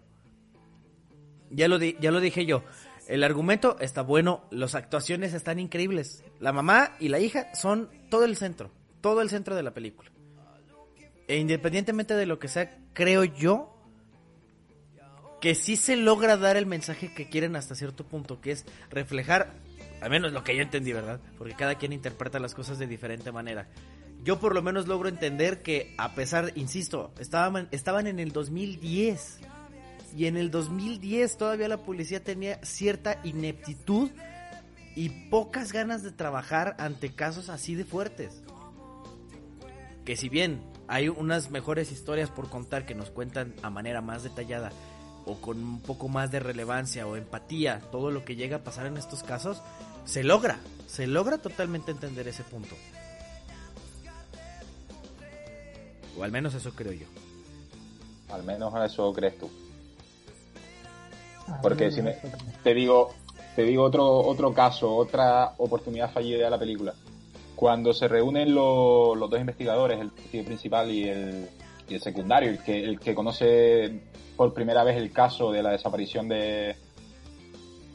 Ya 1.52 1.68
lo, 1.68 1.78
di- 1.80 1.98
ya 2.00 2.12
lo 2.12 2.20
dije 2.20 2.46
yo. 2.46 2.64
El 3.08 3.24
argumento 3.24 3.78
está 3.80 4.02
bueno, 4.04 4.46
las 4.52 4.74
actuaciones 4.76 5.34
están 5.34 5.60
increíbles. 5.60 6.24
La 6.40 6.54
mamá 6.54 6.96
y 7.00 7.10
la 7.10 7.20
hija 7.20 7.54
son 7.56 7.90
todo 8.10 8.24
el 8.26 8.38
centro, 8.38 8.72
todo 9.02 9.22
el 9.22 9.30
centro 9.30 9.56
de 9.56 9.64
la 9.64 9.72
película. 9.74 10.10
E 11.28 11.38
independientemente 11.38 12.14
de 12.16 12.26
lo 12.26 12.40
que 12.40 12.48
sea, 12.48 12.78
creo 12.94 13.24
yo 13.24 13.76
que 15.42 15.56
sí 15.56 15.76
se 15.76 15.96
logra 15.96 16.38
dar 16.38 16.56
el 16.56 16.66
mensaje 16.68 17.14
que 17.14 17.28
quieren 17.28 17.56
hasta 17.56 17.74
cierto 17.76 18.06
punto, 18.06 18.40
que 18.42 18.52
es 18.52 18.66
reflejar, 18.92 19.54
al 20.02 20.10
menos 20.12 20.32
lo 20.34 20.44
que 20.44 20.56
yo 20.56 20.62
entendí, 20.62 20.94
¿verdad? 20.94 21.20
Porque 21.38 21.56
cada 21.56 21.76
quien 21.76 21.94
interpreta 21.94 22.40
las 22.40 22.54
cosas 22.54 22.78
de 22.78 22.86
diferente 22.88 23.32
manera. 23.32 23.68
Yo 24.24 24.40
por 24.40 24.54
lo 24.54 24.62
menos 24.62 24.88
logro 24.88 25.10
entender 25.10 25.64
que 25.64 25.96
a 25.98 26.14
pesar, 26.14 26.52
insisto, 26.56 27.12
estaban, 27.18 27.68
estaban 27.72 28.06
en 28.06 28.20
el 28.20 28.32
2010 28.32 29.40
y 30.16 30.26
en 30.26 30.38
el 30.38 30.52
2010 30.52 31.38
todavía 31.38 31.68
la 31.68 31.78
policía 31.78 32.24
tenía 32.24 32.64
cierta 32.64 33.20
ineptitud 33.24 34.10
y 34.96 35.10
pocas 35.30 35.72
ganas 35.72 36.04
de 36.04 36.12
trabajar 36.12 36.76
ante 36.80 37.14
casos 37.14 37.50
así 37.50 37.76
de 37.76 37.86
fuertes. 37.86 38.44
Que 40.06 40.18
si 40.18 40.30
bien 40.30 40.62
hay 40.88 41.10
unas 41.10 41.52
mejores 41.52 41.92
historias 41.92 42.30
por 42.30 42.50
contar 42.50 42.86
que 42.86 42.96
nos 42.96 43.10
cuentan 43.10 43.54
a 43.62 43.70
manera 43.70 44.02
más 44.02 44.24
detallada 44.24 44.72
o 45.26 45.36
con 45.40 45.64
un 45.64 45.80
poco 45.82 46.10
más 46.10 46.32
de 46.32 46.40
relevancia 46.40 47.08
o 47.08 47.16
empatía 47.16 47.80
todo 47.92 48.12
lo 48.12 48.26
que 48.26 48.36
llega 48.36 48.58
a 48.58 48.64
pasar 48.64 48.88
en 48.88 48.98
estos 48.98 49.24
casos, 49.24 49.62
se 50.06 50.24
logra, 50.24 50.58
se 50.88 51.08
logra 51.08 51.38
totalmente 51.38 51.92
entender 51.92 52.28
ese 52.28 52.44
punto. 52.44 52.76
O 56.18 56.24
al 56.24 56.32
menos 56.32 56.54
eso 56.54 56.72
creo 56.74 56.92
yo. 56.92 57.06
Al 58.30 58.44
menos 58.44 58.74
eso 58.84 59.14
crees 59.14 59.38
tú. 59.38 59.50
Porque 61.62 61.92
si 61.92 62.02
me- 62.02 62.16
te 62.64 62.74
digo, 62.74 63.14
te 63.56 63.64
digo 63.64 63.84
otro, 63.84 64.06
otro 64.20 64.54
caso, 64.54 64.96
otra 64.96 65.54
oportunidad 65.58 66.12
fallida 66.12 66.46
de 66.46 66.50
la 66.50 66.60
película. 66.60 66.94
Cuando 67.56 67.94
se 67.94 68.08
reúnen 68.08 68.54
lo- 68.56 69.14
los 69.16 69.30
dos 69.30 69.40
investigadores, 69.40 70.00
el 70.00 70.10
detective 70.10 70.44
principal 70.44 70.90
y 70.92 71.08
el, 71.10 71.50
y 71.88 71.96
el 71.96 72.02
secundario, 72.02 72.50
el 72.50 72.60
que, 72.64 72.84
el 72.84 73.00
que 73.00 73.14
conoce 73.14 74.00
por 74.36 74.54
primera 74.54 74.84
vez 74.84 74.98
el 74.98 75.12
caso 75.12 75.52
de 75.52 75.62
la 75.62 75.72
desaparición 75.72 76.28
de, 76.28 76.76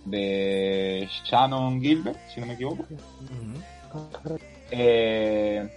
de 0.04 1.08
Shannon 1.24 1.80
Gilbert, 1.80 2.18
si 2.32 2.40
no 2.40 2.46
me 2.46 2.54
equivoco. 2.54 2.84
Correcto. 4.22 4.46
Eh, 4.70 5.68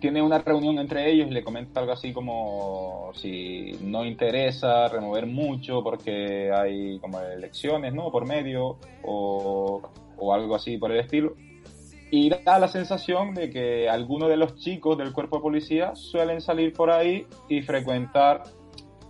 tiene 0.00 0.22
una 0.22 0.38
reunión 0.38 0.78
entre 0.78 1.10
ellos 1.10 1.28
y 1.28 1.30
le 1.30 1.42
comenta 1.42 1.80
algo 1.80 1.92
así 1.92 2.12
como 2.12 3.10
si 3.14 3.78
no 3.82 4.04
interesa 4.04 4.88
remover 4.88 5.26
mucho 5.26 5.82
porque 5.82 6.50
hay 6.52 6.98
como 7.00 7.20
elecciones, 7.20 7.94
¿no? 7.94 8.10
Por 8.10 8.26
medio 8.26 8.78
o, 9.02 9.82
o 10.16 10.34
algo 10.34 10.54
así 10.54 10.78
por 10.78 10.92
el 10.92 11.00
estilo. 11.00 11.34
Y 12.10 12.30
da 12.30 12.58
la 12.58 12.68
sensación 12.68 13.34
de 13.34 13.50
que 13.50 13.88
algunos 13.88 14.28
de 14.28 14.36
los 14.36 14.56
chicos 14.56 14.96
del 14.96 15.12
cuerpo 15.12 15.36
de 15.36 15.42
policía 15.42 15.94
suelen 15.94 16.40
salir 16.40 16.72
por 16.72 16.90
ahí 16.90 17.26
y 17.48 17.60
frecuentar 17.60 18.44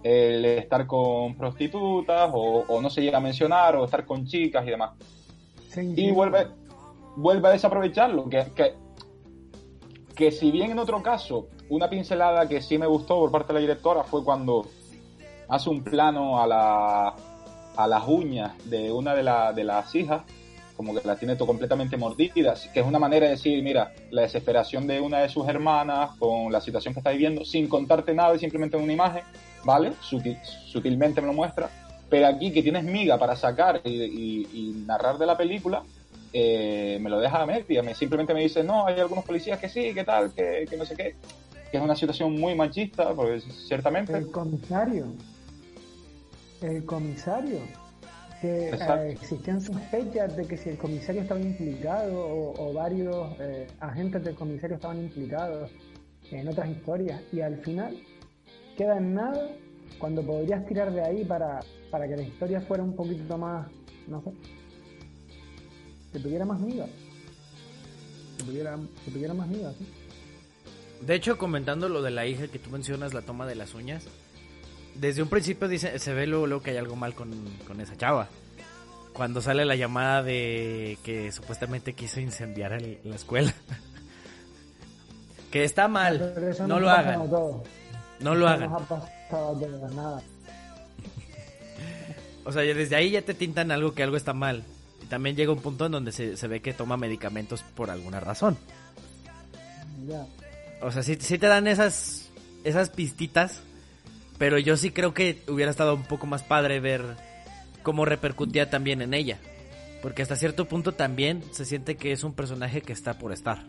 el 0.03 0.45
estar 0.45 0.87
con 0.87 1.37
prostitutas 1.37 2.31
o, 2.33 2.65
o 2.67 2.81
no 2.81 2.91
se 2.91 3.03
llega 3.03 3.19
a 3.19 3.21
mencionar 3.21 3.77
o 3.77 3.85
estar 3.85 4.05
con 4.07 4.27
chicas 4.27 4.65
y 4.67 4.71
demás 4.71 4.93
Se 5.69 5.85
y 5.85 6.11
vuelve, 6.13 6.47
vuelve 7.17 7.49
a 7.49 7.51
desaprovecharlo. 7.53 8.29
Que, 8.29 8.47
que, 8.55 8.75
que 10.19 10.33
si 10.33 10.51
bien 10.51 10.73
en 10.73 10.79
otro 10.81 11.01
caso, 11.01 11.47
una 11.71 11.89
pincelada 11.89 12.49
que 12.49 12.61
sí 12.61 12.77
me 12.77 12.87
gustó 12.87 13.19
por 13.21 13.31
parte 13.31 13.49
de 13.49 13.55
la 13.55 13.61
directora 13.61 14.03
fue 14.03 14.25
cuando 14.25 14.67
hace 15.49 15.71
un 15.71 15.85
plano 15.85 16.41
a, 16.43 16.47
la, 16.47 17.15
a 17.77 17.87
las 17.87 18.03
uñas 18.09 18.53
de 18.69 18.91
una 18.91 19.15
de, 19.15 19.23
la- 19.23 19.53
de 19.53 19.63
las 19.63 19.95
hijas, 19.95 20.23
como 20.77 20.93
que 20.93 21.07
las 21.07 21.19
tiene 21.21 21.37
todo 21.37 21.47
completamente 21.47 21.97
mordidas, 21.97 22.69
que 22.75 22.81
es 22.81 22.87
una 22.87 22.99
manera 22.99 23.27
de 23.27 23.33
decir, 23.33 23.63
mira, 23.63 23.93
la 24.11 24.23
desesperación 24.23 24.89
de 24.89 25.01
una 25.01 25.21
de 25.21 25.29
sus 25.29 25.47
hermanas 25.49 26.11
con 26.19 26.51
la 26.53 26.61
situación 26.61 26.95
que 26.95 27.01
está 27.01 27.11
viviendo, 27.11 27.45
sin 27.45 27.69
contarte 27.69 28.13
nada 28.13 28.35
y 28.35 28.41
simplemente 28.41 28.77
en 28.77 28.83
una 28.83 28.93
imagen, 28.93 29.23
¿vale? 29.65 29.93
Sutil- 30.03 30.41
sutilmente 30.67 31.21
me 31.21 31.29
lo 31.29 31.33
muestra. 31.33 31.71
Pero 32.11 32.27
aquí 32.27 32.53
que 32.53 32.63
tienes 32.63 32.83
miga 32.83 33.19
para 33.19 33.37
sacar 33.37 33.83
y- 33.85 34.47
y 34.53 34.85
narrar 34.85 35.17
de 35.19 35.27
la 35.27 35.37
película, 35.37 35.83
eh, 36.33 36.99
me 37.01 37.11
lo 37.11 37.19
deja 37.19 37.43
a 37.43 37.47
media. 37.47 37.83
Me, 37.83 37.95
simplemente 37.95 38.35
me 38.35 38.41
dice, 38.43 38.63
no, 38.65 38.87
hay 38.87 39.01
algunos 39.01 39.25
policías 39.25 39.59
que 39.59 39.69
sí, 39.69 39.95
que 39.95 40.05
tal, 40.05 40.33
que, 40.33 40.67
que 40.69 40.77
no 40.77 40.85
sé 40.85 40.97
qué. 40.97 41.15
Que 41.71 41.77
es 41.77 41.83
una 41.83 41.97
situación 41.97 42.39
muy 42.39 42.55
machista, 42.55 43.13
porque 43.15 43.41
ciertamente... 43.41 44.17
El 44.17 44.31
comisario. 44.31 45.07
El 46.63 46.85
comisario. 46.85 47.61
Que 48.41 48.71
eh, 48.71 49.11
existían 49.11 49.61
sospechas 49.61 50.37
de 50.37 50.47
que 50.47 50.57
si 50.57 50.71
el 50.71 50.79
comisario 50.79 51.23
estaba 51.23 51.41
implicado 51.41 52.25
o, 52.25 52.69
o 52.69 52.73
varios 52.73 53.33
eh, 53.41 53.67
agentes 53.81 54.23
del 54.25 54.37
comisario 54.37 54.77
estaban 54.77 54.99
implicados 54.99 55.71
en 56.31 56.47
otras 56.47 56.69
historias 56.69 57.21
y 57.33 57.41
al 57.41 57.57
final 57.59 57.97
queda 58.77 58.99
en 58.99 59.15
nada 59.15 59.51
cuando 59.99 60.23
podrías 60.23 60.65
tirar 60.67 60.93
de 60.93 61.03
ahí 61.03 61.25
para, 61.25 61.61
para 61.91 62.07
que 62.07 62.17
la 62.17 62.23
historia 62.23 62.61
fuera 62.61 62.83
un 62.85 62.95
poquito 62.95 63.37
más, 63.37 63.67
no 64.07 64.23
sé, 64.23 64.31
que 66.19 66.25
tuviera 66.25 66.45
más 66.45 66.59
miga. 66.59 66.87
Que 68.37 68.45
tuviera, 68.45 68.77
que 69.05 69.11
tuviera 69.11 69.35
más 69.35 69.47
miga, 69.47 69.73
¿sí? 69.79 69.87
De 71.01 71.15
hecho, 71.15 71.39
comentando 71.39 71.89
lo 71.89 72.03
de 72.03 72.11
la 72.11 72.27
hija 72.27 72.49
que 72.49 72.59
tú 72.59 72.71
mencionas, 72.71 73.15
la 73.15 73.23
toma 73.23 73.47
de 73.47 73.55
las 73.55 73.75
uñas, 73.75 74.05
desde 74.97 75.23
un 75.23 75.29
principio 75.29 75.69
dice, 75.69 75.97
se 76.01 76.13
ve 76.13 76.27
luego, 76.27 76.61
que 76.61 76.73
hay 76.73 76.77
algo 76.77 76.97
mal 76.97 77.15
con, 77.15 77.31
con, 77.69 77.81
esa 77.81 77.97
chava. 77.97 78.29
Cuando 79.13 79.41
sale 79.41 79.65
la 79.65 79.77
llamada 79.77 80.25
de 80.25 80.99
que 81.05 81.31
supuestamente 81.31 81.93
quiso 81.93 82.19
incendiar 82.19 82.73
el, 82.73 82.99
la 83.05 83.15
escuela. 83.15 83.55
que 85.53 85.63
está 85.63 85.87
mal, 85.87 86.35
no, 86.67 86.81
lo 86.81 86.91
hagan. 86.91 87.31
No 88.21 88.35
lo 88.35 88.49
hagan. 88.49 88.73
O 92.45 92.53
sea, 92.53 92.63
desde 92.63 92.97
ahí 92.97 93.11
ya 93.11 93.21
te 93.21 93.35
tintan 93.35 93.71
algo 93.71 93.93
que 93.93 94.03
algo 94.03 94.17
está 94.17 94.33
mal. 94.33 94.65
También 95.09 95.37
llega 95.37 95.53
un 95.53 95.61
punto 95.61 95.87
en 95.87 95.93
donde 95.93 96.13
se, 96.13 96.37
se 96.37 96.49
ve 96.49 96.61
que 96.61 96.75
toma 96.75 96.97
medicamentos 96.97 97.63
por 97.63 97.91
alguna 97.91 98.21
razón. 98.21 98.59
Ya. 100.07 100.27
O 100.81 100.93
sea, 100.93 101.03
sí, 101.03 101.17
sí 101.21 101.39
te 101.39 101.47
dan 101.47 101.67
esas, 101.67 102.31
esas 102.65 102.91
pistitas, 102.91 103.63
pero 104.39 104.59
yo 104.59 104.77
sí 104.77 104.91
creo 104.91 105.15
que 105.15 105.43
hubiera 105.49 105.71
estado 105.71 105.95
un 105.95 106.05
poco 106.05 106.27
más 106.27 106.43
padre 106.43 106.81
ver 106.81 107.03
cómo 107.83 108.05
repercutía 108.05 108.71
también 108.71 109.03
en 109.03 109.15
ella. 109.15 109.39
Porque 110.03 110.23
hasta 110.23 110.37
cierto 110.37 110.67
punto 110.69 110.93
también 110.93 111.43
se 111.53 111.65
siente 111.65 111.97
que 111.97 112.13
es 112.13 112.23
un 112.23 112.35
personaje 112.35 112.83
que 112.83 112.93
está 112.93 113.19
por 113.19 113.33
estar. 113.33 113.65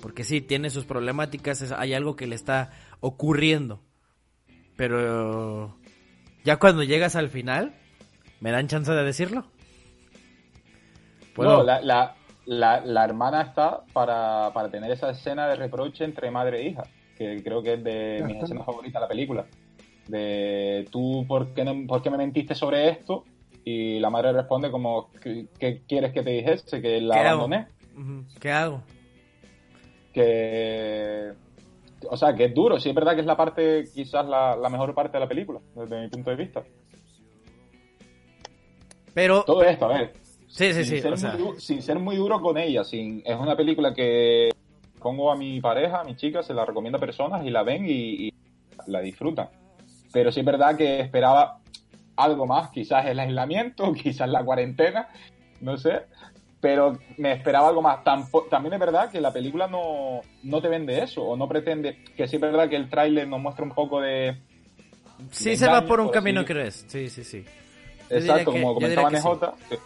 Porque 0.00 0.24
sí, 0.24 0.40
tiene 0.40 0.70
sus 0.70 0.84
problemáticas, 0.84 1.72
hay 1.72 1.92
algo 1.92 2.16
que 2.16 2.26
le 2.26 2.34
está 2.34 2.70
ocurriendo. 3.00 3.82
Pero 4.76 5.76
ya 6.42 6.58
cuando 6.58 6.82
llegas 6.82 7.16
al 7.16 7.28
final, 7.28 7.74
¿me 8.40 8.50
dan 8.50 8.66
chance 8.66 8.90
de 8.90 9.04
decirlo? 9.04 9.44
No, 11.36 11.62
la, 11.62 11.80
la, 11.80 12.14
la, 12.46 12.80
la, 12.84 13.04
hermana 13.04 13.42
está 13.42 13.84
para, 13.92 14.50
para, 14.52 14.70
tener 14.70 14.90
esa 14.90 15.10
escena 15.10 15.48
de 15.48 15.56
reproche 15.56 16.04
entre 16.04 16.30
madre 16.30 16.60
e 16.60 16.68
hija, 16.68 16.82
que 17.16 17.42
creo 17.42 17.62
que 17.62 17.74
es 17.74 17.84
de 17.84 18.22
mis 18.26 18.42
escenas 18.42 18.66
favoritas 18.66 18.94
de 18.94 19.00
la 19.00 19.08
película. 19.08 19.46
De 20.08 20.86
tú, 20.90 21.24
¿por 21.26 21.54
qué, 21.54 21.64
no, 21.64 21.86
¿por 21.86 22.02
qué 22.02 22.10
me 22.10 22.18
mentiste 22.18 22.54
sobre 22.54 22.88
esto? 22.90 23.24
Y 23.64 24.00
la 24.00 24.10
madre 24.10 24.32
responde 24.32 24.70
como, 24.70 25.10
¿qué, 25.20 25.82
quieres 25.86 26.12
que 26.12 26.22
te 26.22 26.30
dijese? 26.30 26.80
Que 26.80 27.00
la 27.00 27.20
abandoné. 27.20 27.68
¿Qué 28.40 28.50
hago? 28.50 28.82
Que... 30.12 31.32
O 32.08 32.16
sea, 32.16 32.34
que 32.34 32.46
es 32.46 32.54
duro. 32.54 32.80
Sí, 32.80 32.88
es 32.88 32.94
verdad 32.94 33.14
que 33.14 33.20
es 33.20 33.26
la 33.26 33.36
parte, 33.36 33.84
quizás 33.94 34.26
la, 34.26 34.56
la 34.56 34.70
mejor 34.70 34.94
parte 34.94 35.18
de 35.18 35.20
la 35.20 35.28
película, 35.28 35.60
desde 35.74 36.00
mi 36.00 36.08
punto 36.08 36.30
de 36.30 36.36
vista. 36.36 36.62
Pero... 39.14 39.42
Todo 39.44 39.62
esto, 39.62 39.86
a 39.86 39.88
ver, 39.88 40.12
Sí, 40.50 40.72
sí, 40.72 40.84
sin 40.84 41.16
sí. 41.16 41.16
Ser 41.16 41.38
muy, 41.38 41.60
sin 41.60 41.82
ser 41.82 41.98
muy 41.98 42.16
duro 42.16 42.40
con 42.40 42.58
ella. 42.58 42.82
Sin, 42.84 43.22
es 43.24 43.38
una 43.38 43.56
película 43.56 43.94
que 43.94 44.50
pongo 45.00 45.30
a 45.30 45.36
mi 45.36 45.60
pareja, 45.60 46.00
a 46.00 46.04
mi 46.04 46.16
chica, 46.16 46.42
se 46.42 46.52
la 46.52 46.64
recomiendo 46.64 46.98
a 46.98 47.00
personas 47.00 47.44
y 47.46 47.50
la 47.50 47.62
ven 47.62 47.86
y, 47.86 48.26
y, 48.26 48.34
la 48.86 49.00
disfrutan. 49.00 49.48
Pero 50.12 50.32
sí 50.32 50.40
es 50.40 50.46
verdad 50.46 50.76
que 50.76 51.00
esperaba 51.00 51.60
algo 52.16 52.46
más, 52.46 52.70
quizás 52.70 53.06
el 53.06 53.20
aislamiento, 53.20 53.92
quizás 53.94 54.28
la 54.28 54.44
cuarentena, 54.44 55.08
no 55.60 55.76
sé. 55.76 56.02
Pero 56.60 56.98
me 57.16 57.32
esperaba 57.32 57.68
algo 57.68 57.80
más. 57.80 58.04
Tampo, 58.04 58.42
también 58.50 58.74
es 58.74 58.80
verdad 58.80 59.10
que 59.10 59.20
la 59.20 59.32
película 59.32 59.66
no, 59.66 60.20
no 60.42 60.60
te 60.60 60.68
vende 60.68 60.98
eso, 60.98 61.22
o 61.22 61.36
no 61.36 61.48
pretende. 61.48 62.02
Que 62.16 62.26
sí 62.26 62.36
es 62.36 62.42
verdad 62.42 62.68
que 62.68 62.76
el 62.76 62.90
tráiler 62.90 63.26
nos 63.26 63.40
muestra 63.40 63.64
un 63.64 63.70
poco 63.70 64.00
de. 64.00 64.36
Sí, 65.30 65.50
de 65.50 65.56
se 65.56 65.64
engaño, 65.64 65.82
va 65.82 65.86
por 65.86 66.00
un 66.00 66.10
camino, 66.10 66.44
crees. 66.44 66.84
Sí, 66.88 67.08
sí, 67.08 67.24
sí. 67.24 67.44
Exacto, 68.10 68.52
como 68.52 68.74
comentaba 68.74 69.10
NJ. 69.10 69.26
Sí 69.68 69.76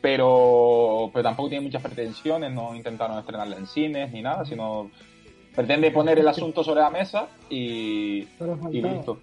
pero, 0.00 1.10
pero 1.12 1.22
tampoco 1.22 1.48
tiene 1.48 1.64
muchas 1.64 1.82
pretensiones, 1.82 2.52
no 2.52 2.74
intentaron 2.74 3.18
estrenarla 3.18 3.56
en 3.56 3.66
cines 3.66 4.12
ni 4.12 4.22
nada, 4.22 4.44
sino 4.44 4.90
pretende 5.54 5.90
poner 5.90 6.18
el 6.18 6.28
asunto 6.28 6.64
sobre 6.64 6.80
la 6.80 6.90
mesa 6.90 7.28
y, 7.48 8.26
y 8.70 8.82
listo. 8.82 9.18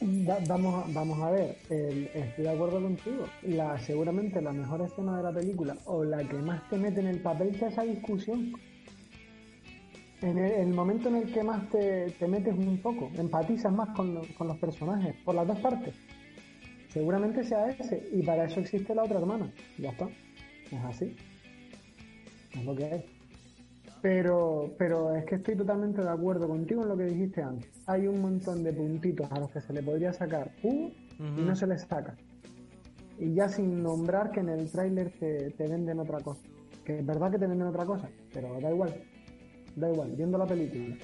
Da, 0.00 0.38
vamos, 0.48 0.92
vamos 0.92 1.18
a 1.20 1.30
ver, 1.30 1.56
estoy 1.70 2.44
de 2.44 2.50
acuerdo 2.50 2.80
contigo. 2.80 3.26
La, 3.42 3.78
seguramente 3.78 4.42
la 4.42 4.52
mejor 4.52 4.82
escena 4.82 5.16
de 5.16 5.22
la 5.22 5.32
película 5.32 5.76
o 5.86 6.04
la 6.04 6.18
que 6.24 6.34
más 6.34 6.68
te 6.68 6.76
mete 6.76 7.00
en 7.00 7.06
el 7.06 7.20
papel 7.20 7.54
es 7.54 7.62
esa 7.62 7.82
discusión. 7.82 8.52
En 10.20 10.38
el, 10.38 10.52
el, 10.52 10.68
momento 10.68 11.08
en 11.08 11.16
el 11.16 11.32
que 11.32 11.42
más 11.42 11.68
te, 11.70 12.10
te 12.18 12.26
metes 12.26 12.54
un 12.54 12.78
poco, 12.78 13.10
empatizas 13.16 13.72
más 13.72 13.90
con, 13.94 14.14
lo, 14.14 14.22
con 14.38 14.48
los 14.48 14.56
personajes, 14.58 15.14
por 15.24 15.34
las 15.34 15.46
dos 15.46 15.58
partes. 15.58 15.94
Seguramente 16.94 17.42
sea 17.42 17.68
ese. 17.68 18.08
Y 18.12 18.22
para 18.22 18.44
eso 18.44 18.60
existe 18.60 18.94
la 18.94 19.02
otra 19.02 19.18
hermana. 19.18 19.52
Ya 19.78 19.90
está. 19.90 20.08
Es 20.70 20.84
así. 20.84 21.16
Es 22.54 22.64
lo 22.64 22.74
que 22.74 22.94
es. 22.94 23.04
Pero, 24.00 24.74
pero 24.78 25.14
es 25.16 25.24
que 25.24 25.34
estoy 25.36 25.56
totalmente 25.56 26.02
de 26.02 26.08
acuerdo 26.08 26.46
contigo 26.46 26.82
en 26.82 26.88
lo 26.88 26.96
que 26.96 27.04
dijiste 27.04 27.42
antes. 27.42 27.68
Hay 27.86 28.06
un 28.06 28.20
montón 28.20 28.62
de 28.62 28.72
puntitos 28.72 29.30
a 29.32 29.40
los 29.40 29.50
que 29.50 29.60
se 29.60 29.72
le 29.72 29.82
podría 29.82 30.12
sacar 30.12 30.52
jugo 30.62 30.86
uh 30.86 31.22
-huh. 31.22 31.38
y 31.38 31.42
no 31.42 31.56
se 31.56 31.66
les 31.66 31.82
saca. 31.82 32.14
Y 33.18 33.34
ya 33.34 33.48
sin 33.48 33.82
nombrar 33.82 34.30
que 34.30 34.40
en 34.40 34.50
el 34.50 34.70
tráiler 34.70 35.10
te, 35.18 35.50
te, 35.50 35.68
venden 35.68 35.98
otra 35.98 36.20
cosa. 36.20 36.42
Que 36.84 36.98
es 36.98 37.06
verdad 37.06 37.30
que 37.30 37.38
te 37.38 37.46
venden 37.46 37.66
otra 37.66 37.86
cosa, 37.86 38.08
pero 38.32 38.60
da 38.60 38.70
igual. 38.70 38.94
Da 39.74 39.90
igual, 39.90 40.12
viendo 40.14 40.38
la 40.38 40.46
película. 40.46 40.96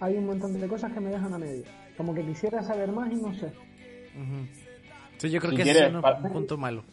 Hay 0.00 0.16
un 0.16 0.26
montón 0.26 0.58
de 0.58 0.68
cosas 0.68 0.92
que 0.92 1.00
me 1.00 1.10
dejan 1.10 1.34
a 1.34 1.38
medio. 1.38 1.64
Como 1.96 2.14
que 2.14 2.24
quisiera 2.24 2.62
saber 2.62 2.90
más 2.92 3.12
y 3.12 3.16
no 3.16 3.34
sé. 3.34 3.46
Uh 3.46 4.20
-huh. 4.20 4.63
Sí, 5.18 5.30
yo 5.30 5.40
creo 5.40 5.52
si 5.52 5.56
que 5.58 5.62
quieres, 5.62 5.82
es 5.82 5.94
un, 5.94 6.00
para, 6.00 6.18
punto 6.18 6.56
malo. 6.56 6.84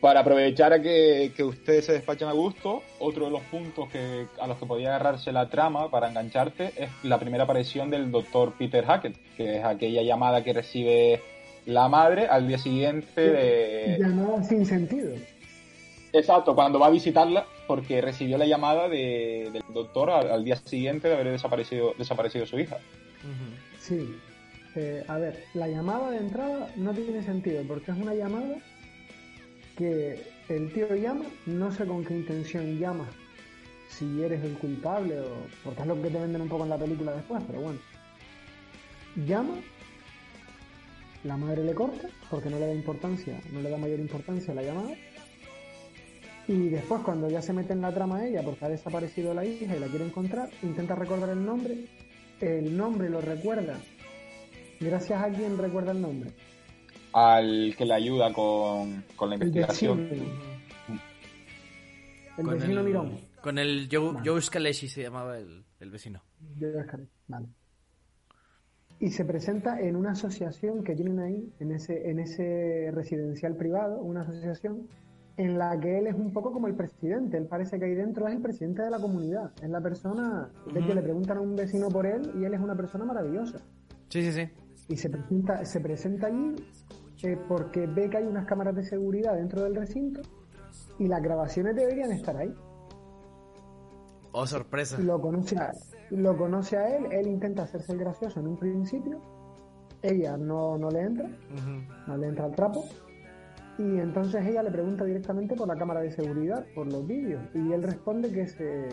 Para 0.00 0.20
aprovechar 0.20 0.72
a 0.72 0.82
que, 0.82 1.32
que, 1.36 1.44
ustedes 1.44 1.86
se 1.86 1.92
despachen 1.92 2.28
a 2.28 2.32
gusto, 2.32 2.82
otro 2.98 3.26
de 3.26 3.30
los 3.30 3.42
puntos 3.42 3.88
que, 3.88 4.26
a 4.40 4.46
los 4.46 4.58
que 4.58 4.66
podía 4.66 4.88
agarrarse 4.88 5.30
la 5.32 5.48
trama 5.48 5.90
para 5.90 6.08
engancharte 6.08 6.72
es 6.76 6.90
la 7.04 7.18
primera 7.18 7.44
aparición 7.44 7.90
del 7.90 8.10
doctor 8.10 8.54
Peter 8.58 8.84
Hackett, 8.84 9.16
que 9.36 9.58
es 9.58 9.64
aquella 9.64 10.02
llamada 10.02 10.42
que 10.42 10.52
recibe 10.52 11.22
la 11.66 11.88
madre 11.88 12.26
al 12.26 12.48
día 12.48 12.58
siguiente 12.58 13.20
de... 13.20 13.98
Llamada 14.00 14.42
sin 14.42 14.66
sentido. 14.66 15.12
Exacto, 16.12 16.54
cuando 16.54 16.78
va 16.78 16.88
a 16.88 16.90
visitarla, 16.90 17.46
porque 17.66 18.00
recibió 18.00 18.36
la 18.36 18.46
llamada 18.46 18.88
de, 18.88 19.48
del 19.52 19.62
doctor 19.72 20.10
al, 20.10 20.30
al, 20.30 20.44
día 20.44 20.56
siguiente 20.56 21.08
de 21.08 21.14
haber 21.14 21.30
desaparecido, 21.30 21.94
desaparecido 21.96 22.44
su 22.44 22.58
hija. 22.58 22.76
Uh 22.76 23.28
-huh. 23.28 23.78
Sí, 23.78 24.16
a 25.06 25.18
ver, 25.18 25.44
la 25.54 25.68
llamada 25.68 26.10
de 26.10 26.18
entrada 26.18 26.72
no 26.76 26.94
tiene 26.94 27.22
sentido 27.22 27.62
porque 27.66 27.90
es 27.90 27.96
una 27.96 28.14
llamada 28.14 28.56
que 29.76 30.22
el 30.48 30.72
tío 30.72 30.94
llama, 30.94 31.24
no 31.46 31.70
sé 31.72 31.86
con 31.86 32.04
qué 32.04 32.14
intención 32.14 32.78
llama, 32.78 33.06
si 33.88 34.22
eres 34.22 34.42
el 34.44 34.54
culpable 34.54 35.20
o 35.20 35.46
porque 35.62 35.82
es 35.82 35.86
lo 35.86 36.00
que 36.00 36.08
te 36.08 36.18
venden 36.18 36.42
un 36.42 36.48
poco 36.48 36.64
en 36.64 36.70
la 36.70 36.78
película 36.78 37.12
después, 37.12 37.42
pero 37.46 37.60
bueno. 37.60 37.78
Llama, 39.26 39.56
la 41.24 41.36
madre 41.36 41.64
le 41.64 41.74
corta 41.74 42.08
porque 42.30 42.48
no 42.48 42.58
le 42.58 42.66
da 42.66 42.74
importancia, 42.74 43.38
no 43.52 43.60
le 43.60 43.68
da 43.68 43.76
mayor 43.76 44.00
importancia 44.00 44.52
a 44.52 44.54
la 44.54 44.62
llamada. 44.62 44.94
Y 46.48 46.68
después 46.70 47.02
cuando 47.02 47.28
ya 47.28 47.42
se 47.42 47.52
mete 47.52 47.74
en 47.74 47.82
la 47.82 47.92
trama 47.92 48.26
ella 48.26 48.42
porque 48.42 48.64
ha 48.64 48.68
desaparecido 48.68 49.34
la 49.34 49.44
hija 49.44 49.76
y 49.76 49.78
la 49.78 49.86
quiere 49.86 50.06
encontrar, 50.06 50.50
intenta 50.62 50.94
recordar 50.94 51.30
el 51.30 51.44
nombre, 51.44 51.84
el 52.40 52.76
nombre 52.76 53.08
lo 53.10 53.20
recuerda 53.20 53.78
Gracias 54.82 55.22
a 55.22 55.28
quién 55.28 55.56
recuerda 55.58 55.92
el 55.92 56.02
nombre. 56.02 56.32
Al 57.12 57.74
que 57.76 57.84
le 57.84 57.94
ayuda 57.94 58.32
con, 58.32 59.04
con 59.14 59.30
la 59.30 59.36
investigación. 59.36 60.00
El 60.00 60.08
vecino, 60.08 60.32
el 62.38 62.46
vecino 62.46 62.80
el, 62.80 62.86
Mirón. 62.86 63.18
Con 63.40 63.58
el 63.58 63.88
Joe, 63.90 64.14
vale. 64.14 64.28
Joe 64.28 64.40
Scalesi 64.40 64.88
se 64.88 65.02
llamaba 65.02 65.38
el, 65.38 65.64
el 65.78 65.90
vecino. 65.90 66.22
Joe 66.58 66.82
Scalesi, 66.84 67.10
vale. 67.28 67.46
Y 68.98 69.10
se 69.10 69.24
presenta 69.24 69.80
en 69.80 69.96
una 69.96 70.12
asociación 70.12 70.82
que 70.82 70.94
tienen 70.94 71.18
ahí, 71.20 71.52
en 71.60 71.72
ese, 71.72 72.08
en 72.08 72.18
ese 72.20 72.90
residencial 72.92 73.56
privado, 73.56 74.00
una 74.00 74.22
asociación 74.22 74.88
en 75.36 75.58
la 75.58 75.78
que 75.80 75.98
él 75.98 76.06
es 76.06 76.14
un 76.14 76.32
poco 76.32 76.52
como 76.52 76.66
el 76.68 76.74
presidente. 76.74 77.36
Él 77.36 77.46
parece 77.46 77.78
que 77.78 77.84
ahí 77.86 77.94
dentro 77.94 78.26
es 78.28 78.34
el 78.34 78.42
presidente 78.42 78.82
de 78.82 78.90
la 78.90 78.98
comunidad. 78.98 79.52
Es 79.62 79.68
la 79.68 79.80
persona 79.80 80.50
de 80.66 80.78
uh 80.78 80.82
-huh. 80.82 80.86
que 80.86 80.94
le 80.94 81.02
preguntan 81.02 81.38
a 81.38 81.40
un 81.40 81.56
vecino 81.56 81.88
por 81.88 82.06
él 82.06 82.32
y 82.38 82.44
él 82.44 82.54
es 82.54 82.60
una 82.60 82.76
persona 82.76 83.04
maravillosa. 83.04 83.58
Sí, 84.08 84.22
sí, 84.22 84.32
sí 84.32 84.61
y 84.92 84.96
se 84.96 85.08
presenta, 85.08 85.64
se 85.64 85.80
presenta 85.80 86.26
allí 86.26 86.54
eh, 87.22 87.38
porque 87.48 87.86
ve 87.86 88.10
que 88.10 88.18
hay 88.18 88.24
unas 88.24 88.44
cámaras 88.46 88.76
de 88.76 88.84
seguridad 88.84 89.34
dentro 89.34 89.62
del 89.62 89.74
recinto 89.74 90.20
y 90.98 91.08
las 91.08 91.22
grabaciones 91.22 91.74
deberían 91.74 92.12
estar 92.12 92.36
ahí. 92.36 92.54
Oh, 94.32 94.46
sorpresa. 94.46 94.98
Lo 94.98 95.20
conoce, 95.20 95.56
a, 95.56 95.72
lo 96.10 96.36
conoce 96.36 96.76
a 96.76 96.96
él, 96.96 97.06
él 97.10 97.26
intenta 97.26 97.62
hacerse 97.62 97.92
el 97.92 97.98
gracioso 97.98 98.40
en 98.40 98.48
un 98.48 98.58
principio, 98.58 99.20
ella 100.02 100.36
no, 100.36 100.76
no 100.76 100.90
le 100.90 101.00
entra, 101.00 101.26
uh 101.26 101.28
-huh. 101.28 102.06
no 102.08 102.16
le 102.16 102.28
entra 102.28 102.44
al 102.46 102.54
trapo, 102.54 102.84
y 103.78 103.98
entonces 103.98 104.44
ella 104.46 104.62
le 104.62 104.70
pregunta 104.70 105.04
directamente 105.04 105.54
por 105.54 105.68
la 105.68 105.76
cámara 105.76 106.00
de 106.00 106.10
seguridad, 106.10 106.64
por 106.74 106.90
los 106.90 107.06
vídeos, 107.06 107.42
y 107.54 107.72
él 107.72 107.82
responde 107.82 108.30
que 108.30 108.42
ese, 108.42 108.88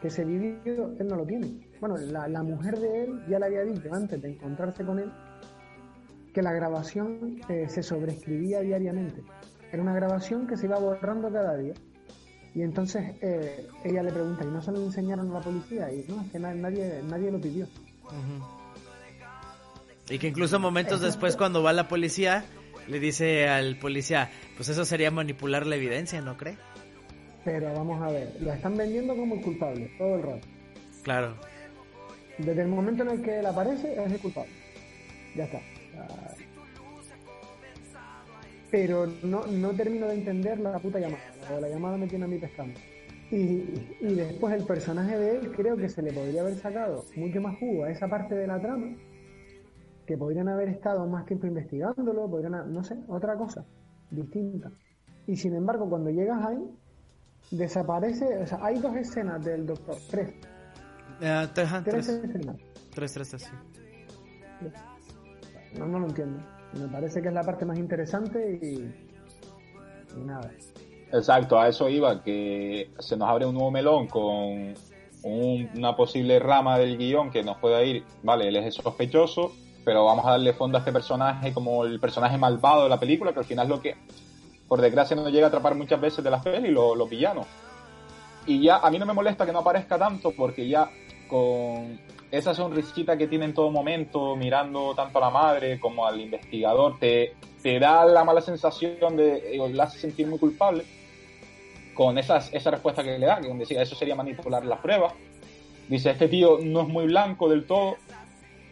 que 0.00 0.08
ese 0.08 0.24
vídeo 0.24 0.94
él 0.98 1.06
no 1.06 1.16
lo 1.16 1.26
tiene. 1.26 1.66
Bueno, 1.80 1.96
la, 1.96 2.28
la, 2.28 2.42
mujer 2.42 2.78
de 2.78 3.04
él 3.04 3.22
ya 3.28 3.38
le 3.38 3.46
había 3.46 3.62
dicho 3.62 3.88
antes 3.92 4.20
de 4.20 4.32
encontrarse 4.32 4.84
con 4.84 4.98
él 4.98 5.10
que 6.34 6.42
la 6.42 6.52
grabación 6.52 7.40
eh, 7.48 7.66
se 7.68 7.82
sobreescribía 7.82 8.60
diariamente. 8.60 9.22
Era 9.72 9.82
una 9.82 9.94
grabación 9.94 10.46
que 10.46 10.56
se 10.56 10.66
iba 10.66 10.78
borrando 10.78 11.32
cada 11.32 11.56
día. 11.56 11.74
Y 12.54 12.62
entonces 12.62 13.14
eh, 13.22 13.66
ella 13.84 14.02
le 14.02 14.12
pregunta, 14.12 14.44
¿y 14.44 14.48
no 14.48 14.60
se 14.60 14.72
lo 14.72 14.82
enseñaron 14.82 15.30
a 15.30 15.34
la 15.34 15.40
policía? 15.40 15.92
Y 15.92 16.04
no, 16.08 16.20
es 16.20 16.30
que 16.30 16.38
nadie, 16.38 17.00
nadie 17.08 17.30
lo 17.30 17.40
pidió. 17.40 17.66
Y 20.10 20.18
que 20.18 20.28
incluso 20.28 20.58
momentos 20.60 21.00
después 21.00 21.36
cuando 21.36 21.62
va 21.62 21.72
la 21.72 21.88
policía, 21.88 22.44
le 22.88 23.00
dice 23.00 23.48
al 23.48 23.78
policía, 23.78 24.30
pues 24.56 24.68
eso 24.68 24.84
sería 24.84 25.10
manipular 25.10 25.66
la 25.66 25.76
evidencia, 25.76 26.20
¿no 26.20 26.36
cree? 26.36 26.58
Pero 27.44 27.72
vamos 27.74 28.02
a 28.02 28.10
ver, 28.10 28.36
lo 28.40 28.52
están 28.52 28.76
vendiendo 28.76 29.16
como 29.16 29.36
el 29.36 29.40
culpable 29.40 29.90
todo 29.98 30.16
el 30.16 30.22
rato. 30.22 30.46
Claro. 31.02 31.36
Desde 32.38 32.62
el 32.62 32.68
momento 32.68 33.04
en 33.04 33.10
el 33.10 33.22
que 33.22 33.38
él 33.38 33.46
aparece, 33.46 33.92
es 33.92 34.12
el 34.12 34.18
culpable. 34.18 34.52
Ya 35.36 35.44
está. 35.44 35.60
Pero 38.70 39.06
no, 39.22 39.46
no 39.46 39.70
termino 39.70 40.08
de 40.08 40.14
entender 40.14 40.58
la 40.58 40.78
puta 40.78 40.98
llamada. 40.98 41.22
La, 41.60 41.68
llamada 41.68 41.96
me 41.96 42.08
tiene 42.08 42.24
a 42.24 42.28
mí 42.28 42.38
pescando. 42.38 42.78
Y, 43.30 43.96
y 44.00 44.14
después 44.14 44.54
el 44.54 44.64
personaje 44.64 45.16
de 45.16 45.38
él 45.38 45.52
creo 45.52 45.76
que 45.76 45.88
se 45.88 46.02
le 46.02 46.12
podría 46.12 46.42
haber 46.42 46.54
sacado 46.56 47.04
mucho 47.16 47.40
más 47.40 47.58
jugo 47.58 47.84
a 47.84 47.90
esa 47.90 48.08
parte 48.08 48.34
de 48.34 48.46
la 48.46 48.60
trama 48.60 48.96
que 50.06 50.16
podrían 50.16 50.48
haber 50.48 50.68
estado 50.68 51.06
más 51.06 51.24
tiempo 51.24 51.46
investigándolo, 51.46 52.28
podrían, 52.28 52.72
no 52.72 52.84
sé, 52.84 52.96
otra 53.08 53.36
cosa 53.36 53.64
distinta. 54.10 54.70
Y 55.26 55.36
sin 55.36 55.54
embargo, 55.54 55.88
cuando 55.88 56.10
llegas 56.10 56.44
ahí, 56.44 56.70
desaparece, 57.50 58.38
o 58.42 58.46
sea, 58.46 58.58
hay 58.62 58.78
dos 58.78 58.94
escenas 58.96 59.44
del 59.44 59.66
doctor, 59.66 59.96
tres. 60.10 60.34
Uh, 61.20 61.46
tres, 61.54 61.70
tres, 61.84 62.08
escenas. 62.08 62.56
Tres, 62.94 63.12
tres, 63.12 63.28
sí. 63.38 64.66
No, 65.78 65.86
no 65.86 65.98
lo 65.98 66.06
entiendo. 66.06 66.40
Me 66.78 66.88
parece 66.88 67.22
que 67.22 67.28
es 67.28 67.34
la 67.34 67.42
parte 67.42 67.64
más 67.64 67.78
interesante 67.78 68.58
y, 68.62 70.18
nada. 70.24 70.50
Exacto, 71.12 71.58
a 71.58 71.68
eso 71.68 71.88
iba, 71.88 72.22
que 72.22 72.90
se 72.98 73.16
nos 73.16 73.28
abre 73.28 73.46
un 73.46 73.54
nuevo 73.54 73.70
melón 73.70 74.08
con 74.08 74.74
una 75.22 75.96
posible 75.96 76.38
rama 76.38 76.78
del 76.78 76.98
guion 76.98 77.30
que 77.30 77.42
nos 77.42 77.56
pueda 77.58 77.82
ir, 77.82 78.04
vale, 78.22 78.48
él 78.48 78.56
es 78.56 78.74
sospechoso, 78.74 79.52
pero 79.84 80.04
vamos 80.04 80.26
a 80.26 80.32
darle 80.32 80.52
fondo 80.52 80.76
a 80.76 80.80
este 80.80 80.92
personaje 80.92 81.52
como 81.52 81.84
el 81.84 82.00
personaje 82.00 82.36
malvado 82.36 82.84
de 82.84 82.88
la 82.88 82.98
película, 82.98 83.32
que 83.32 83.38
al 83.38 83.44
final 83.44 83.66
es 83.66 83.70
lo 83.70 83.80
que, 83.80 83.96
por 84.66 84.80
desgracia, 84.80 85.16
nos 85.16 85.30
llega 85.30 85.46
a 85.46 85.48
atrapar 85.48 85.74
muchas 85.76 86.00
veces 86.00 86.24
de 86.24 86.30
la 86.30 86.42
peli, 86.42 86.70
los, 86.70 86.96
los 86.96 87.08
villanos. 87.08 87.46
Y 88.46 88.62
ya, 88.62 88.78
a 88.78 88.90
mí 88.90 88.98
no 88.98 89.06
me 89.06 89.14
molesta 89.14 89.46
que 89.46 89.52
no 89.52 89.60
aparezca 89.60 89.96
tanto, 89.96 90.32
porque 90.36 90.68
ya 90.68 90.90
con 91.28 91.98
esa 92.38 92.54
sonrisita 92.54 93.16
que 93.16 93.26
tiene 93.26 93.46
en 93.46 93.54
todo 93.54 93.70
momento, 93.70 94.36
mirando 94.36 94.94
tanto 94.94 95.18
a 95.18 95.20
la 95.22 95.30
madre 95.30 95.78
como 95.78 96.06
al 96.06 96.20
investigador, 96.20 96.98
te, 96.98 97.34
te 97.62 97.78
da 97.78 98.04
la 98.04 98.24
mala 98.24 98.40
sensación 98.40 99.16
de, 99.16 99.58
o 99.60 99.68
la 99.68 99.84
hace 99.84 99.98
sentir 99.98 100.26
muy 100.26 100.38
culpable 100.38 100.84
con 101.94 102.18
esas, 102.18 102.52
esa 102.52 102.72
respuesta 102.72 103.02
que 103.02 103.18
le 103.18 103.26
da, 103.26 103.40
que 103.40 103.48
decía, 103.54 103.82
eso 103.82 103.94
sería 103.94 104.14
manipular 104.14 104.64
las 104.64 104.80
pruebas. 104.80 105.12
Dice, 105.88 106.10
este 106.10 106.28
tío 106.28 106.58
no 106.62 106.82
es 106.82 106.88
muy 106.88 107.06
blanco 107.06 107.48
del 107.48 107.66
todo, 107.66 107.96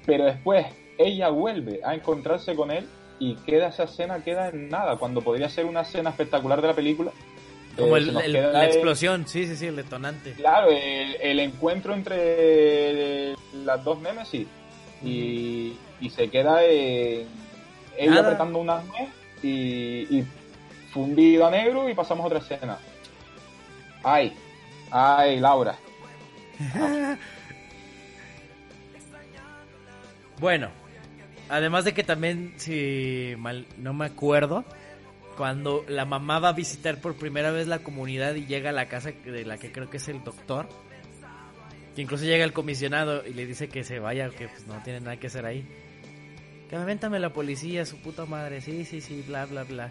pero 0.04 0.24
después 0.24 0.66
ella 0.98 1.28
vuelve 1.28 1.80
a 1.84 1.94
encontrarse 1.94 2.54
con 2.54 2.70
él 2.70 2.88
y 3.18 3.36
queda 3.36 3.68
esa 3.68 3.84
escena, 3.84 4.22
queda 4.24 4.48
en 4.48 4.68
nada, 4.68 4.96
cuando 4.96 5.20
podría 5.20 5.48
ser 5.48 5.66
una 5.66 5.82
escena 5.82 6.10
espectacular 6.10 6.60
de 6.60 6.68
la 6.68 6.74
película. 6.74 7.12
Como 7.76 7.96
eh, 7.96 8.02
la 8.02 8.66
explosión, 8.66 9.26
sí, 9.26 9.46
sí, 9.46 9.56
sí, 9.56 9.66
el 9.66 9.76
detonante. 9.76 10.32
Claro, 10.32 10.68
el, 10.70 11.40
encuentro 11.40 11.94
entre 11.94 13.34
las 13.64 13.82
dos 13.82 14.00
Nemesis 14.00 14.46
y, 15.02 15.76
y 16.00 16.10
se 16.10 16.28
queda 16.28 16.64
en 16.64 17.28
ella 17.96 18.20
apretando 18.20 18.58
una 18.58 18.82
nuez 18.82 19.08
y, 19.42 20.18
y 20.18 20.24
fundido 20.92 21.46
a 21.46 21.50
negro 21.50 21.88
y 21.88 21.94
pasamos 21.94 22.24
a 22.24 22.26
otra 22.26 22.40
escena. 22.40 22.78
Ay, 24.02 24.34
ay, 24.90 25.40
Laura. 25.40 25.76
bueno, 30.38 30.68
Además 31.52 31.84
de 31.84 31.92
que 31.92 32.02
también, 32.02 32.54
si 32.56 33.34
mal 33.36 33.66
no 33.76 33.92
me 33.92 34.06
acuerdo, 34.06 34.64
cuando 35.36 35.84
la 35.88 36.04
mamá 36.04 36.38
va 36.38 36.50
a 36.50 36.52
visitar 36.52 37.00
por 37.00 37.16
primera 37.16 37.50
vez 37.50 37.66
la 37.66 37.80
comunidad 37.80 38.34
y 38.34 38.46
llega 38.46 38.70
a 38.70 38.72
la 38.72 38.88
casa 38.88 39.12
de 39.12 39.44
la 39.44 39.58
que 39.58 39.72
creo 39.72 39.90
que 39.90 39.96
es 39.96 40.08
el 40.08 40.22
doctor, 40.24 40.68
que 41.94 42.02
incluso 42.02 42.24
llega 42.24 42.44
el 42.44 42.52
comisionado 42.52 43.26
y 43.26 43.34
le 43.34 43.46
dice 43.46 43.68
que 43.68 43.84
se 43.84 43.98
vaya, 43.98 44.28
que 44.30 44.48
pues 44.48 44.66
no 44.66 44.82
tiene 44.82 45.00
nada 45.00 45.16
que 45.16 45.26
hacer 45.26 45.46
ahí. 45.46 45.66
Que 46.68 46.78
me 47.08 47.20
la 47.20 47.32
policía, 47.32 47.84
su 47.84 47.98
puta 47.98 48.24
madre, 48.24 48.62
sí, 48.62 48.84
sí, 48.84 49.02
sí, 49.02 49.22
bla, 49.26 49.44
bla, 49.44 49.64
bla. 49.64 49.90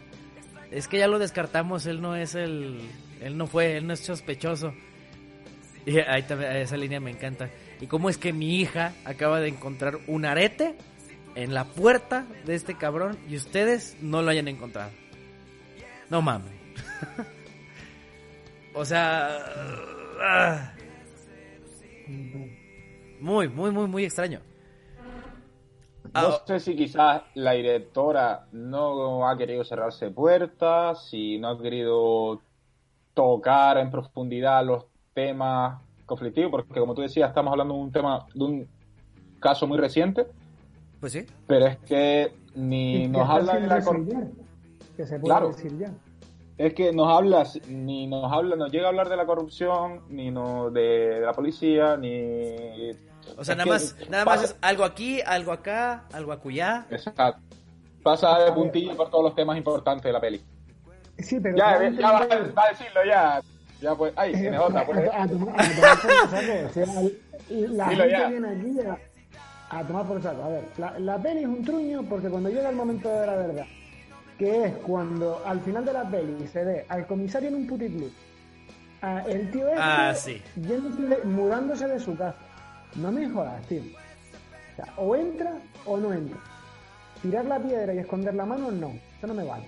Es 0.71 0.87
que 0.87 0.97
ya 0.97 1.07
lo 1.07 1.19
descartamos, 1.19 1.85
él 1.85 2.01
no 2.01 2.15
es 2.15 2.33
el... 2.33 2.79
Él 3.21 3.37
no 3.37 3.45
fue, 3.45 3.77
él 3.77 3.85
no 3.85 3.93
es 3.93 3.99
sospechoso. 3.99 4.73
Y 5.85 5.99
ahí 5.99 6.23
también, 6.23 6.55
esa 6.55 6.75
línea 6.77 6.99
me 6.99 7.11
encanta. 7.11 7.51
¿Y 7.79 7.85
cómo 7.85 8.09
es 8.09 8.17
que 8.17 8.33
mi 8.33 8.59
hija 8.59 8.93
acaba 9.05 9.39
de 9.39 9.49
encontrar 9.49 9.99
un 10.07 10.25
arete 10.25 10.75
en 11.35 11.53
la 11.53 11.65
puerta 11.65 12.25
de 12.45 12.55
este 12.55 12.75
cabrón 12.75 13.17
y 13.29 13.35
ustedes 13.35 13.97
no 14.01 14.21
lo 14.21 14.31
hayan 14.31 14.47
encontrado. 14.47 14.91
No 16.11 16.21
mames. 16.21 16.51
o 18.75 18.83
sea... 18.83 19.29
Ah. 20.21 20.73
muy, 23.21 23.47
muy, 23.47 23.71
muy, 23.71 23.87
muy 23.87 24.03
extraño. 24.03 24.41
No 26.13 26.19
ah, 26.27 26.41
sé 26.45 26.59
si 26.59 26.75
quizás 26.75 27.21
la 27.35 27.53
directora 27.53 28.45
no 28.51 29.25
ha 29.25 29.37
querido 29.37 29.63
cerrarse 29.63 30.11
puertas, 30.11 31.07
si 31.09 31.39
no 31.39 31.51
ha 31.51 31.61
querido 31.61 32.41
tocar 33.13 33.77
en 33.77 33.89
profundidad 33.89 34.65
los 34.65 34.87
temas 35.13 35.81
conflictivos, 36.05 36.51
porque 36.51 36.81
como 36.81 36.93
tú 36.93 37.03
decías, 37.03 37.29
estamos 37.29 37.51
hablando 37.51 37.75
de 37.75 37.79
un 37.79 37.91
tema, 37.93 38.25
de 38.33 38.43
un 38.43 38.67
caso 39.39 39.65
muy 39.65 39.77
reciente, 39.77 40.27
pues 40.99 41.13
sí. 41.13 41.25
Pero 41.47 41.67
es 41.67 41.77
que 41.77 42.33
ni 42.53 43.07
nos 43.07 43.29
habla 43.29 43.57
de 43.57 43.67
la. 43.67 43.81
Que 44.95 45.05
se 45.05 45.19
puede 45.19 45.47
decir 45.47 45.77
ya. 45.77 45.91
Es 46.57 46.73
que 46.73 46.91
nos 46.93 47.07
habla, 47.07 47.47
ni 47.67 48.07
nos 48.07 48.31
habla, 48.31 48.55
nos 48.55 48.71
llega 48.71 48.85
a 48.85 48.89
hablar 48.89 49.09
de 49.09 49.17
la 49.17 49.25
corrupción, 49.25 50.01
ni 50.09 50.29
no, 50.29 50.69
de, 50.69 51.19
la 51.21 51.33
policía, 51.33 51.97
ni. 51.97 52.91
O 53.37 53.43
sea, 53.43 53.55
nada 53.55 53.69
más, 53.71 53.95
nada 54.09 54.25
más 54.25 54.43
es 54.43 54.55
algo 54.61 54.83
aquí, 54.83 55.21
algo 55.21 55.51
acá, 55.51 56.05
algo 56.11 56.31
acullá. 56.31 56.85
Exacto. 56.91 57.41
Pasa 58.03 58.39
de 58.39 58.51
puntillo 58.51 58.95
por 58.95 59.09
todos 59.09 59.23
los 59.23 59.35
temas 59.35 59.57
importantes 59.57 60.03
de 60.03 60.13
la 60.13 60.21
peli. 60.21 60.43
Sí, 61.17 61.39
pero. 61.39 61.57
Ya, 61.57 61.89
ya 61.89 62.11
va, 62.11 62.19
a 62.21 62.69
decirlo, 62.69 63.05
ya. 63.07 63.41
Ya 63.79 63.95
pues. 63.95 64.13
Ay, 64.15 64.33
NJ, 64.33 64.85
pues. 64.85 65.09
La 67.49 67.85
gente 67.87 68.27
viene 68.29 68.49
aquí 68.49 68.73
ya 68.75 68.97
a 69.71 69.83
tomar 69.83 70.05
por 70.05 70.21
saco. 70.21 70.43
A 70.43 70.49
ver, 70.49 70.63
la, 70.99 71.17
peli 71.17 71.41
es 71.41 71.47
un 71.47 71.63
truño 71.63 72.03
porque 72.03 72.29
cuando 72.29 72.49
llega 72.49 72.69
el 72.69 72.75
momento 72.75 73.09
de 73.09 73.25
la 73.25 73.35
verdad, 73.35 73.65
que 74.41 74.65
es 74.65 74.73
cuando 74.77 75.39
al 75.45 75.61
final 75.61 75.85
de 75.85 75.93
la 75.93 76.09
peli 76.09 76.47
se 76.47 76.63
ve 76.63 76.85
al 76.89 77.05
comisario 77.05 77.49
en 77.49 77.55
un 77.57 77.67
puticlub, 77.67 78.11
el 79.27 79.51
tío 79.51 79.67
este 79.67 79.79
ah, 79.79 80.15
sí. 80.15 80.41
mudándose 81.25 81.87
de 81.87 81.99
su 81.99 82.17
casa. 82.17 82.39
No 82.95 83.11
me 83.11 83.29
jodas, 83.29 83.63
tío. 83.67 83.83
O, 83.83 84.75
sea, 84.75 84.93
o 84.97 85.15
entra 85.15 85.53
o 85.85 85.95
no 85.97 86.11
entra. 86.11 86.39
Tirar 87.21 87.45
la 87.45 87.59
piedra 87.59 87.93
y 87.93 87.99
esconder 87.99 88.33
la 88.33 88.47
mano, 88.47 88.71
no. 88.71 88.95
Eso 89.15 89.27
no 89.27 89.35
me 89.35 89.43
vale. 89.43 89.67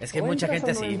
Es 0.00 0.10
que 0.10 0.18
hay 0.18 0.24
mucha 0.24 0.48
gente 0.48 0.72
así. 0.72 0.98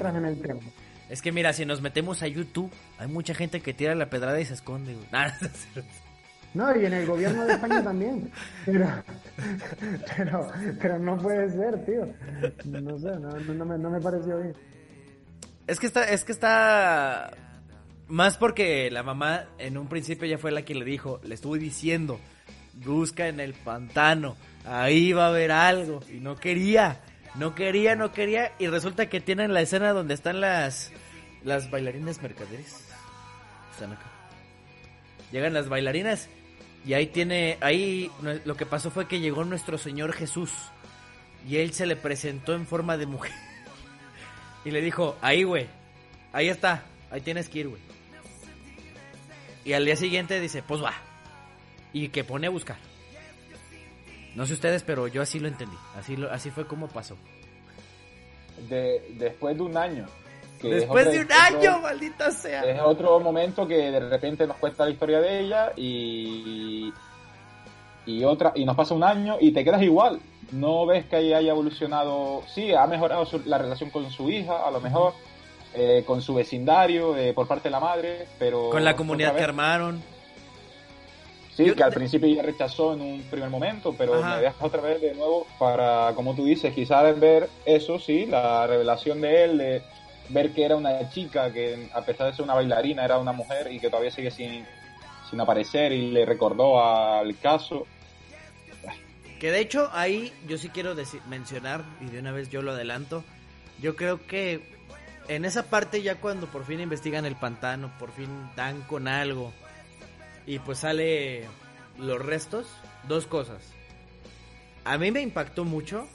es 1.08 1.20
que 1.20 1.32
mira, 1.32 1.52
si 1.52 1.66
nos 1.66 1.80
metemos 1.80 2.22
a 2.22 2.28
YouTube, 2.28 2.70
hay 2.96 3.08
mucha 3.08 3.34
gente 3.34 3.60
que 3.60 3.74
tira 3.74 3.96
la 3.96 4.08
pedrada 4.08 4.38
y 4.40 4.44
se 4.44 4.54
esconde. 4.54 4.96
No, 6.52 6.76
y 6.76 6.84
en 6.84 6.92
el 6.92 7.06
gobierno 7.06 7.44
de 7.44 7.52
España 7.52 7.82
también. 7.82 8.30
Pero, 8.66 8.88
pero, 10.16 10.52
pero 10.80 10.98
no 10.98 11.16
puede 11.16 11.48
ser, 11.50 11.84
tío. 11.84 12.08
No 12.64 12.98
sé, 12.98 13.10
no, 13.18 13.64
me, 13.64 13.78
no 13.78 13.90
me 13.90 14.00
pareció 14.00 14.38
bien. 14.38 14.54
Es 15.66 15.78
que 15.78 15.86
está, 15.86 16.10
es 16.10 16.24
que 16.24 16.32
está 16.32 17.30
más 18.08 18.36
porque 18.36 18.90
la 18.90 19.04
mamá 19.04 19.46
en 19.58 19.78
un 19.78 19.88
principio 19.88 20.26
ya 20.26 20.38
fue 20.38 20.50
la 20.50 20.62
que 20.62 20.74
le 20.74 20.84
dijo, 20.84 21.20
le 21.22 21.34
estuve 21.36 21.60
diciendo, 21.60 22.18
busca 22.74 23.28
en 23.28 23.38
el 23.38 23.54
pantano, 23.54 24.36
ahí 24.64 25.12
va 25.12 25.26
a 25.26 25.28
haber 25.28 25.52
algo. 25.52 26.00
Y 26.12 26.18
no 26.18 26.34
quería, 26.34 27.00
no 27.36 27.54
quería, 27.54 27.94
no 27.94 28.10
quería. 28.10 28.52
Y 28.58 28.66
resulta 28.66 29.08
que 29.08 29.20
tienen 29.20 29.54
la 29.54 29.60
escena 29.60 29.92
donde 29.92 30.14
están 30.14 30.40
las, 30.40 30.90
las 31.44 31.70
bailarinas 31.70 32.20
mercaderes. 32.20 32.88
Están 33.70 33.92
acá. 33.92 34.06
Llegan 35.30 35.54
las 35.54 35.68
bailarinas 35.68 36.28
y 36.84 36.94
ahí 36.94 37.06
tiene, 37.08 37.58
ahí 37.60 38.10
lo 38.44 38.56
que 38.56 38.66
pasó 38.66 38.90
fue 38.90 39.06
que 39.06 39.20
llegó 39.20 39.44
nuestro 39.44 39.76
Señor 39.76 40.12
Jesús 40.12 40.50
y 41.46 41.56
él 41.56 41.72
se 41.72 41.86
le 41.86 41.96
presentó 41.96 42.54
en 42.54 42.66
forma 42.66 42.96
de 42.96 43.06
mujer. 43.06 43.32
Y 44.62 44.72
le 44.72 44.82
dijo, 44.82 45.16
ahí 45.22 45.42
güey, 45.42 45.68
ahí 46.34 46.50
está, 46.50 46.82
ahí 47.10 47.22
tienes 47.22 47.48
que 47.48 47.60
ir 47.60 47.68
güey. 47.68 47.80
Y 49.64 49.72
al 49.72 49.86
día 49.86 49.96
siguiente 49.96 50.38
dice, 50.38 50.62
pues 50.62 50.82
va. 50.82 50.92
Y 51.94 52.08
que 52.08 52.24
pone 52.24 52.46
a 52.46 52.50
buscar. 52.50 52.76
No 54.34 54.44
sé 54.44 54.52
ustedes, 54.52 54.82
pero 54.82 55.08
yo 55.08 55.22
así 55.22 55.40
lo 55.40 55.48
entendí. 55.48 55.76
Así, 55.96 56.14
lo, 56.16 56.30
así 56.30 56.50
fue 56.50 56.66
como 56.66 56.88
pasó. 56.88 57.16
De, 58.68 59.02
después 59.18 59.56
de 59.56 59.62
un 59.62 59.76
año 59.78 60.06
Después 60.62 61.10
de 61.10 61.20
un 61.20 61.32
año, 61.32 61.78
maldita 61.80 62.30
sea. 62.30 62.62
Es 62.62 62.80
otro 62.80 63.18
momento 63.20 63.66
que 63.66 63.90
de 63.90 64.00
repente 64.00 64.46
nos 64.46 64.56
cuesta 64.56 64.84
la 64.84 64.90
historia 64.90 65.20
de 65.20 65.40
ella 65.40 65.72
y 65.76 66.92
y 68.06 68.24
otra 68.24 68.52
y 68.54 68.64
nos 68.64 68.76
pasa 68.76 68.94
un 68.94 69.04
año 69.04 69.36
y 69.40 69.52
te 69.52 69.64
quedas 69.64 69.82
igual. 69.82 70.20
No 70.52 70.86
ves 70.86 71.04
que 71.06 71.16
haya 71.16 71.50
evolucionado. 71.50 72.42
Sí, 72.52 72.72
ha 72.72 72.86
mejorado 72.86 73.26
la 73.44 73.58
relación 73.58 73.90
con 73.90 74.10
su 74.10 74.30
hija, 74.30 74.66
a 74.66 74.70
lo 74.70 74.80
mejor, 74.80 75.14
eh, 75.74 76.02
con 76.06 76.20
su 76.22 76.34
vecindario 76.34 77.16
eh, 77.16 77.32
por 77.32 77.46
parte 77.46 77.64
de 77.64 77.70
la 77.70 77.80
madre, 77.80 78.26
pero. 78.38 78.70
Con 78.70 78.84
la 78.84 78.96
comunidad 78.96 79.36
que 79.36 79.42
armaron. 79.42 80.02
Sí, 81.54 81.72
que 81.74 81.82
al 81.82 81.92
principio 81.92 82.26
ella 82.26 82.42
rechazó 82.42 82.94
en 82.94 83.02
un 83.02 83.22
primer 83.22 83.50
momento, 83.50 83.94
pero 83.96 84.14
me 84.22 84.40
dejas 84.40 84.62
otra 84.62 84.80
vez 84.80 85.00
de 85.00 85.14
nuevo 85.14 85.46
para, 85.58 86.12
como 86.14 86.34
tú 86.34 86.44
dices, 86.46 86.72
quizás 86.72 87.18
ver 87.20 87.50
eso, 87.66 87.98
sí, 87.98 88.24
la 88.24 88.66
revelación 88.66 89.20
de 89.20 89.44
él, 89.44 89.58
de 89.58 89.82
ver 90.30 90.52
que 90.52 90.64
era 90.64 90.76
una 90.76 91.08
chica 91.10 91.52
que 91.52 91.88
a 91.92 92.02
pesar 92.02 92.28
de 92.28 92.32
ser 92.34 92.44
una 92.44 92.54
bailarina 92.54 93.04
era 93.04 93.18
una 93.18 93.32
mujer 93.32 93.70
y 93.72 93.78
que 93.78 93.88
todavía 93.88 94.10
sigue 94.10 94.30
sin 94.30 94.64
sin 95.30 95.40
aparecer 95.40 95.92
y 95.92 96.10
le 96.10 96.26
recordó 96.26 96.84
al 96.84 97.38
caso. 97.38 97.86
Que 99.38 99.50
de 99.50 99.60
hecho 99.60 99.88
ahí 99.92 100.32
yo 100.46 100.58
sí 100.58 100.68
quiero 100.68 100.94
decir, 100.94 101.22
mencionar, 101.28 101.84
y 102.00 102.06
de 102.06 102.18
una 102.18 102.32
vez 102.32 102.50
yo 102.50 102.60
lo 102.60 102.72
adelanto, 102.72 103.24
yo 103.80 103.96
creo 103.96 104.26
que 104.26 104.78
en 105.28 105.44
esa 105.44 105.70
parte 105.70 106.02
ya 106.02 106.16
cuando 106.16 106.46
por 106.48 106.66
fin 106.66 106.80
investigan 106.80 107.24
el 107.24 107.36
pantano, 107.36 107.90
por 107.98 108.10
fin 108.12 108.28
dan 108.56 108.82
con 108.82 109.08
algo 109.08 109.52
y 110.46 110.58
pues 110.58 110.80
sale 110.80 111.46
los 111.96 112.20
restos, 112.20 112.66
dos 113.08 113.26
cosas. 113.26 113.62
A 114.84 114.98
mí 114.98 115.10
me 115.10 115.20
impactó 115.20 115.64
mucho 115.64 116.06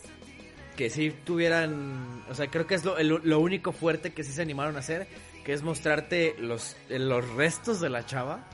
que 0.76 0.90
si 0.90 1.12
tuvieran, 1.12 2.24
o 2.30 2.36
sea, 2.36 2.48
creo 2.48 2.68
que 2.68 2.76
es 2.76 2.84
lo, 2.84 3.40
único 3.40 3.72
fuerte 3.72 4.14
que 4.14 4.24
sí 4.24 4.32
se 4.32 4.42
animaron 4.42 4.76
a 4.76 4.80
hacer, 4.80 5.08
que 5.44 5.54
es 5.54 5.64
mostrarte 5.64 6.36
los, 6.40 6.76
los 6.90 7.28
restos 7.36 7.80
de 7.80 7.90
la 7.90 8.06
chava 8.06 8.46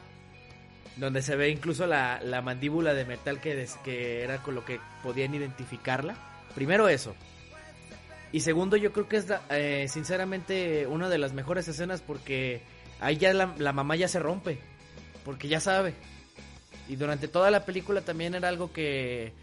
donde 0.98 1.22
se 1.22 1.36
ve 1.36 1.50
incluso 1.50 1.88
la, 1.88 2.42
mandíbula 2.44 2.94
de 2.94 3.06
metal 3.06 3.40
que, 3.40 3.68
que 3.84 4.24
era 4.24 4.44
con 4.44 4.56
lo 4.56 4.66
que 4.66 4.80
podían 5.04 5.34
identificarla. 5.34 6.16
Primero 6.54 6.90
eso. 6.90 7.16
Y 8.32 8.42
segundo, 8.42 8.78
yo 8.78 8.94
creo 8.94 9.08
que 9.08 9.18
es 9.18 9.26
eh, 9.50 9.88
sinceramente 9.90 10.88
una 10.88 11.10
de 11.10 11.18
las 11.18 11.34
mejores 11.34 11.68
escenas 11.68 12.02
porque 12.02 12.62
ahí 13.00 13.18
ya 13.18 13.34
la, 13.34 13.54
la, 13.58 13.74
mamá 13.74 13.96
ya 13.96 14.08
se 14.08 14.20
rompe, 14.20 14.60
porque 15.26 15.48
ya 15.48 15.60
sabe. 15.60 15.94
Y 16.88 16.96
durante 16.96 17.28
toda 17.28 17.52
la 17.52 17.66
película 17.66 18.02
también 18.02 18.36
era 18.36 18.48
algo 18.48 18.72
que, 18.72 19.34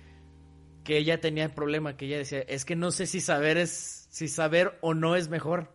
que 0.89 0.97
ella 0.97 1.21
tenía 1.21 1.45
el 1.45 1.51
problema, 1.51 1.99
que 1.99 2.07
ella 2.07 2.17
decía, 2.17 2.41
es 2.49 2.65
que 2.65 2.75
no 2.75 2.91
sé 2.93 3.07
si 3.07 3.21
saber 3.21 3.59
es, 3.59 4.09
si 4.09 4.27
saber 4.27 4.79
o 4.81 4.95
no 4.95 5.17
es 5.17 5.29
mejor. 5.29 5.71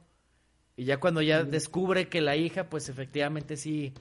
Y 0.75 0.85
ya 0.85 0.99
cuando 0.99 1.21
ya 1.21 1.43
descubre 1.43 2.09
que 2.09 2.19
la 2.19 2.35
hija, 2.35 2.67
pues 2.67 2.89
efectivamente 2.89 3.55
sí 3.55 3.93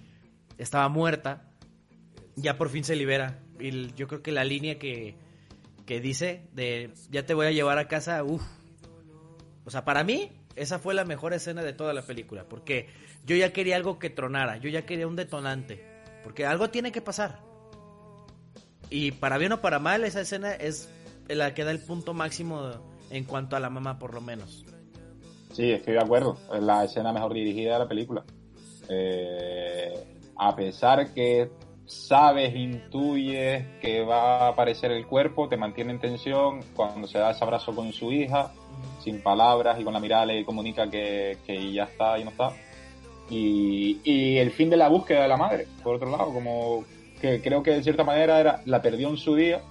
estaba 0.56 0.88
muerta, 0.88 1.50
ya 2.34 2.56
por 2.56 2.70
fin 2.70 2.82
se 2.82 2.96
libera. 2.96 3.42
Y 3.60 3.92
yo 3.92 4.08
creo 4.08 4.22
que 4.22 4.32
la 4.32 4.42
línea 4.42 4.78
que, 4.78 5.16
que 5.84 6.00
dice 6.00 6.48
de 6.54 6.94
ya 7.10 7.26
te 7.26 7.34
voy 7.34 7.46
a 7.46 7.50
llevar 7.50 7.76
a 7.76 7.88
casa, 7.88 8.24
uff. 8.24 8.42
O 9.66 9.70
sea, 9.70 9.84
para 9.84 10.04
mí, 10.04 10.32
esa 10.56 10.78
fue 10.78 10.94
la 10.94 11.04
mejor 11.04 11.34
escena 11.34 11.62
de 11.62 11.74
toda 11.74 11.92
la 11.92 12.06
película. 12.06 12.48
Porque 12.48 12.88
yo 13.26 13.36
ya 13.36 13.52
quería 13.52 13.76
algo 13.76 13.98
que 13.98 14.08
tronara, 14.08 14.56
yo 14.56 14.70
ya 14.70 14.86
quería 14.86 15.06
un 15.06 15.16
detonante. 15.16 15.84
Porque 16.24 16.46
algo 16.46 16.70
tiene 16.70 16.90
que 16.90 17.02
pasar. 17.02 17.38
Y 18.88 19.12
para 19.12 19.36
bien 19.36 19.52
o 19.52 19.60
para 19.60 19.78
mal, 19.78 20.04
esa 20.04 20.22
escena 20.22 20.54
es 20.54 20.88
la 21.34 21.54
que 21.54 21.64
da 21.64 21.70
el 21.70 21.80
punto 21.80 22.14
máximo 22.14 22.70
en 23.10 23.24
cuanto 23.24 23.56
a 23.56 23.60
la 23.60 23.70
mamá, 23.70 23.98
por 23.98 24.14
lo 24.14 24.20
menos. 24.20 24.64
Sí, 25.52 25.70
estoy 25.70 25.94
de 25.94 26.00
acuerdo. 26.00 26.36
Es 26.52 26.62
la 26.62 26.84
escena 26.84 27.12
mejor 27.12 27.34
dirigida 27.34 27.74
de 27.74 27.78
la 27.78 27.88
película. 27.88 28.24
Eh, 28.88 29.92
a 30.36 30.56
pesar 30.56 31.12
que 31.12 31.50
sabes, 31.86 32.54
intuyes 32.54 33.66
que 33.80 34.02
va 34.02 34.46
a 34.46 34.48
aparecer 34.48 34.90
el 34.90 35.06
cuerpo, 35.06 35.48
te 35.48 35.56
mantiene 35.56 35.92
en 35.92 36.00
tensión 36.00 36.60
cuando 36.74 37.06
se 37.06 37.18
da 37.18 37.32
ese 37.32 37.44
abrazo 37.44 37.74
con 37.74 37.92
su 37.92 38.10
hija, 38.12 38.52
sin 39.02 39.20
palabras 39.20 39.78
y 39.78 39.84
con 39.84 39.92
la 39.92 40.00
mirada 40.00 40.26
le 40.26 40.44
comunica 40.44 40.88
que, 40.88 41.36
ya 41.72 41.84
está 41.84 42.18
y 42.18 42.24
no 42.24 42.30
está. 42.30 42.50
Y, 43.30 44.38
el 44.38 44.50
fin 44.50 44.70
de 44.70 44.76
la 44.76 44.88
búsqueda 44.88 45.22
de 45.22 45.28
la 45.28 45.36
madre, 45.36 45.66
por 45.82 45.96
otro 45.96 46.10
lado, 46.10 46.32
como 46.32 46.84
que 47.20 47.40
creo 47.40 47.62
que 47.62 47.72
de 47.72 47.82
cierta 47.82 48.04
manera 48.04 48.40
era, 48.40 48.62
la 48.64 48.82
perdió 48.82 49.08
en 49.08 49.16
su 49.16 49.36
día 49.36 49.62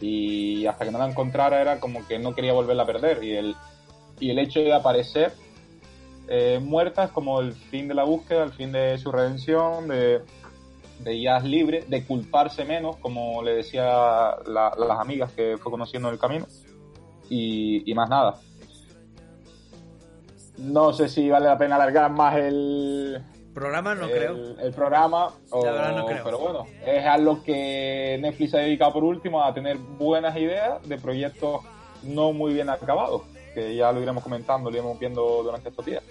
y 0.00 0.66
hasta 0.66 0.84
que 0.84 0.90
no 0.90 0.98
la 0.98 1.08
encontrara 1.08 1.60
era 1.60 1.80
como 1.80 2.06
que 2.06 2.18
no 2.18 2.34
quería 2.34 2.52
volverla 2.52 2.84
a 2.84 2.86
perder 2.86 3.22
y 3.22 3.36
el, 3.36 3.54
y 4.18 4.30
el 4.30 4.38
hecho 4.38 4.60
de 4.60 4.72
aparecer 4.72 5.32
eh, 6.32 6.60
muerta 6.62 7.04
es 7.04 7.10
como 7.10 7.40
el 7.40 7.52
fin 7.54 7.88
de 7.88 7.94
la 7.94 8.04
búsqueda, 8.04 8.44
el 8.44 8.52
fin 8.52 8.70
de 8.70 8.96
su 8.98 9.10
redención, 9.10 9.88
de, 9.88 10.22
de 11.00 11.24
es 11.24 11.44
libre, 11.44 11.84
de 11.88 12.04
culparse 12.04 12.64
menos, 12.64 12.96
como 12.98 13.42
le 13.42 13.56
decía 13.56 14.36
las 14.46 15.00
amigas 15.00 15.32
que 15.32 15.58
fue 15.58 15.72
conociendo 15.72 16.08
en 16.08 16.14
el 16.14 16.20
camino, 16.20 16.46
y, 17.28 17.92
más 17.94 18.08
nada. 18.08 18.38
No 20.58 20.92
sé 20.92 21.08
si 21.08 21.28
vale 21.28 21.46
la 21.46 21.58
pena 21.58 21.74
alargar 21.76 22.10
más 22.12 22.36
el 22.36 23.20
programa, 23.52 23.94
no 23.94 24.06
creo. 24.08 24.58
El 24.58 24.72
programa, 24.72 25.32
pero 25.50 26.38
bueno, 26.38 26.66
es 26.84 27.04
a 27.04 27.18
lo 27.18 27.42
que 27.42 28.18
Netflix 28.20 28.50
se 28.52 28.58
ha 28.58 28.60
dedicado 28.60 28.92
por 28.92 29.04
último 29.04 29.42
a 29.42 29.52
tener 29.52 29.76
buenas 29.76 30.36
ideas 30.36 30.86
de 30.88 30.98
proyectos 30.98 31.60
no 32.02 32.32
muy 32.32 32.54
bien 32.54 32.70
acabados, 32.70 33.22
que 33.54 33.74
ya 33.76 33.92
lo 33.92 34.00
iremos 34.00 34.22
comentando, 34.22 34.70
lo 34.70 34.76
iremos 34.76 34.98
viendo 34.98 35.42
durante 35.42 35.68
estos 35.68 35.84
días. 35.84 36.02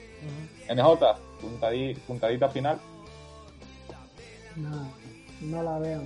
NJ, 0.69 1.17
puntadita 2.07 2.49
final. 2.49 2.79
No, 4.55 4.91
no 5.41 5.63
la 5.63 5.79
veo. 5.79 6.01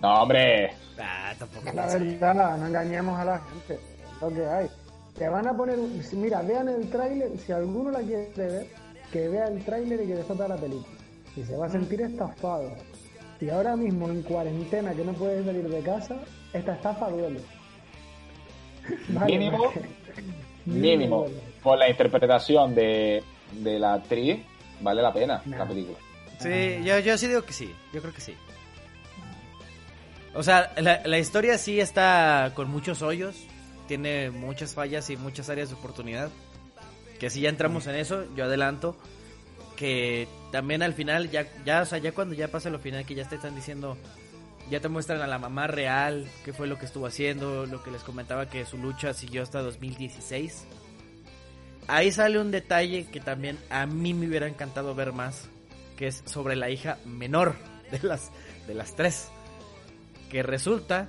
No, 0.00 0.22
hombre. 0.22 0.72
Ah, 0.98 1.32
la 1.72 1.86
verdad, 1.86 2.56
no 2.58 2.66
engañemos 2.66 3.18
a 3.18 3.24
la 3.24 3.38
gente. 3.38 3.74
Es 3.74 4.20
lo 4.20 4.28
que 4.28 4.46
hay. 4.46 4.68
Te 5.16 5.28
van 5.28 5.46
a 5.46 5.56
poner. 5.56 5.78
Mira, 6.12 6.42
vean 6.42 6.68
el 6.68 6.90
tráiler. 6.90 7.36
Si 7.38 7.52
alguno 7.52 7.90
la 7.90 8.00
quiere 8.00 8.30
ver, 8.36 8.66
que 9.14 9.28
vea 9.28 9.46
el 9.46 9.64
tráiler 9.64 10.02
y 10.02 10.06
que 10.08 10.14
vea 10.14 10.48
la 10.48 10.56
película. 10.56 10.98
Y 11.36 11.44
se 11.44 11.56
va 11.56 11.66
a 11.66 11.70
sentir 11.70 12.00
estafado. 12.00 12.72
Y 13.40 13.48
ahora 13.48 13.76
mismo 13.76 14.08
en 14.08 14.22
cuarentena 14.22 14.92
que 14.92 15.04
no 15.04 15.12
puedes 15.12 15.46
salir 15.46 15.68
de 15.68 15.80
casa, 15.82 16.16
esta 16.52 16.74
estafa 16.74 17.10
duele. 17.10 17.40
mínimo, 19.26 19.72
mínimo, 20.66 21.26
por 21.62 21.78
la 21.78 21.88
interpretación 21.88 22.74
de, 22.74 23.22
de 23.52 23.78
la 23.78 23.94
actriz, 23.94 24.40
vale 24.80 25.00
la 25.00 25.12
pena 25.12 25.40
la 25.46 25.66
película. 25.66 25.96
Sí, 26.40 26.82
yo, 26.84 26.98
yo 26.98 27.16
sí 27.16 27.28
digo 27.28 27.42
que 27.42 27.52
sí, 27.52 27.72
yo 27.92 28.00
creo 28.00 28.12
que 28.12 28.20
sí. 28.20 28.34
O 30.34 30.42
sea, 30.42 30.72
la, 30.76 31.18
historia 31.18 31.56
sí 31.56 31.78
está 31.78 32.50
con 32.54 32.68
muchos 32.68 33.02
hoyos, 33.02 33.36
tiene 33.86 34.30
muchas 34.32 34.74
fallas 34.74 35.08
y 35.10 35.16
muchas 35.16 35.48
áreas 35.48 35.68
de 35.68 35.76
oportunidad. 35.76 36.30
Que 37.24 37.30
si 37.30 37.40
ya 37.40 37.48
entramos 37.48 37.86
en 37.86 37.94
eso, 37.94 38.26
yo 38.36 38.44
adelanto 38.44 38.98
que 39.78 40.28
también 40.52 40.82
al 40.82 40.92
final, 40.92 41.30
ya, 41.30 41.46
ya, 41.64 41.86
cuando 42.12 42.34
ya 42.34 42.48
pasa 42.48 42.68
lo 42.68 42.78
final, 42.78 43.06
que 43.06 43.14
ya 43.14 43.26
te 43.26 43.36
están 43.36 43.54
diciendo, 43.54 43.96
ya 44.70 44.80
te 44.80 44.90
muestran 44.90 45.22
a 45.22 45.26
la 45.26 45.38
mamá 45.38 45.66
real, 45.66 46.28
qué 46.44 46.52
fue 46.52 46.66
lo 46.66 46.78
que 46.78 46.84
estuvo 46.84 47.06
haciendo, 47.06 47.64
lo 47.64 47.82
que 47.82 47.90
les 47.90 48.02
comentaba 48.02 48.50
que 48.50 48.66
su 48.66 48.76
lucha 48.76 49.14
siguió 49.14 49.42
hasta 49.42 49.62
2016. 49.62 50.66
Ahí 51.86 52.12
sale 52.12 52.38
un 52.38 52.50
detalle 52.50 53.06
que 53.06 53.20
también 53.20 53.58
a 53.70 53.86
mí 53.86 54.12
me 54.12 54.28
hubiera 54.28 54.46
encantado 54.46 54.94
ver 54.94 55.14
más, 55.14 55.48
que 55.96 56.08
es 56.08 56.24
sobre 56.26 56.56
la 56.56 56.68
hija 56.68 56.98
menor 57.06 57.54
de 57.90 58.06
las, 58.06 58.32
de 58.66 58.74
las 58.74 58.96
tres. 58.96 59.30
Que 60.28 60.42
resulta 60.42 61.08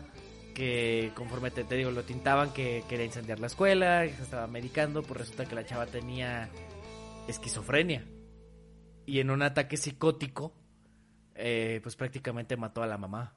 que 0.56 1.12
conforme 1.14 1.52
te, 1.52 1.64
digo, 1.76 1.92
lo 1.92 2.04
tintaban 2.04 2.52
que 2.52 2.84
quería 2.90 3.06
incendiar 3.06 3.40
la 3.40 3.48
escuela, 3.48 4.04
que 4.08 4.14
se 4.14 4.24
estaba 4.24 4.48
medicando, 4.48 5.04
pues 5.04 5.20
resulta 5.20 5.46
que 5.46 5.54
la 5.54 5.66
chava 5.66 5.86
tenía 5.86 6.50
esquizofrenia. 7.28 8.08
Y 9.06 9.20
en 9.20 9.30
un 9.30 9.44
ataque 9.44 9.78
psicótico, 9.78 10.56
eh, 11.36 11.80
pues 11.84 11.96
prácticamente 11.96 12.58
mató 12.58 12.82
a 12.82 12.88
la 12.88 12.98
mamá. 12.98 13.36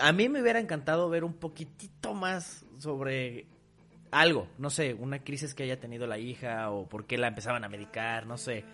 A 0.00 0.12
mí 0.12 0.28
me 0.28 0.40
hubiera 0.40 0.60
encantado 0.60 1.08
ver 1.08 1.24
un 1.24 1.34
poquitito 1.34 2.14
más 2.14 2.64
sobre 2.78 3.48
algo, 4.12 4.48
no 4.58 4.70
sé, 4.70 4.94
una 4.94 5.24
crisis 5.24 5.54
que 5.54 5.64
haya 5.64 5.80
tenido 5.80 6.06
la 6.06 6.18
hija 6.18 6.70
o 6.70 6.88
por 6.88 7.06
qué 7.06 7.18
la 7.18 7.28
empezaban 7.28 7.64
a 7.64 7.68
medicar, 7.68 8.26
no 8.26 8.36
sé. 8.36 8.64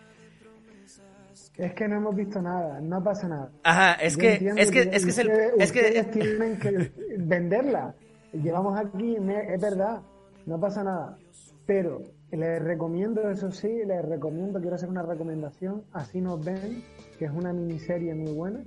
Es 1.56 1.72
que 1.72 1.88
no 1.88 1.96
hemos 1.96 2.14
visto 2.14 2.42
nada, 2.42 2.80
no 2.80 3.02
pasa 3.02 3.28
nada. 3.28 3.50
Ajá, 3.62 3.94
es 3.94 4.16
que, 4.16 4.34
es 4.34 4.70
que, 4.70 4.80
es 4.92 5.04
que, 5.04 5.10
es, 5.10 5.18
el, 5.18 5.30
es 5.58 5.72
que 5.72 6.04
tienen 6.12 6.58
que 6.58 6.92
venderla. 7.18 7.94
Llevamos 8.32 8.78
aquí, 8.78 9.16
es 9.16 9.60
verdad, 9.60 10.02
no 10.44 10.60
pasa 10.60 10.84
nada. 10.84 11.16
Pero 11.64 12.02
les 12.30 12.62
recomiendo, 12.62 13.30
eso 13.30 13.50
sí, 13.50 13.68
les 13.86 14.04
recomiendo, 14.04 14.60
quiero 14.60 14.76
hacer 14.76 14.88
una 14.88 15.02
recomendación, 15.02 15.84
así 15.92 16.20
nos 16.20 16.44
ven, 16.44 16.84
que 17.18 17.24
es 17.24 17.30
una 17.30 17.52
miniserie 17.52 18.14
muy 18.14 18.32
buena. 18.32 18.62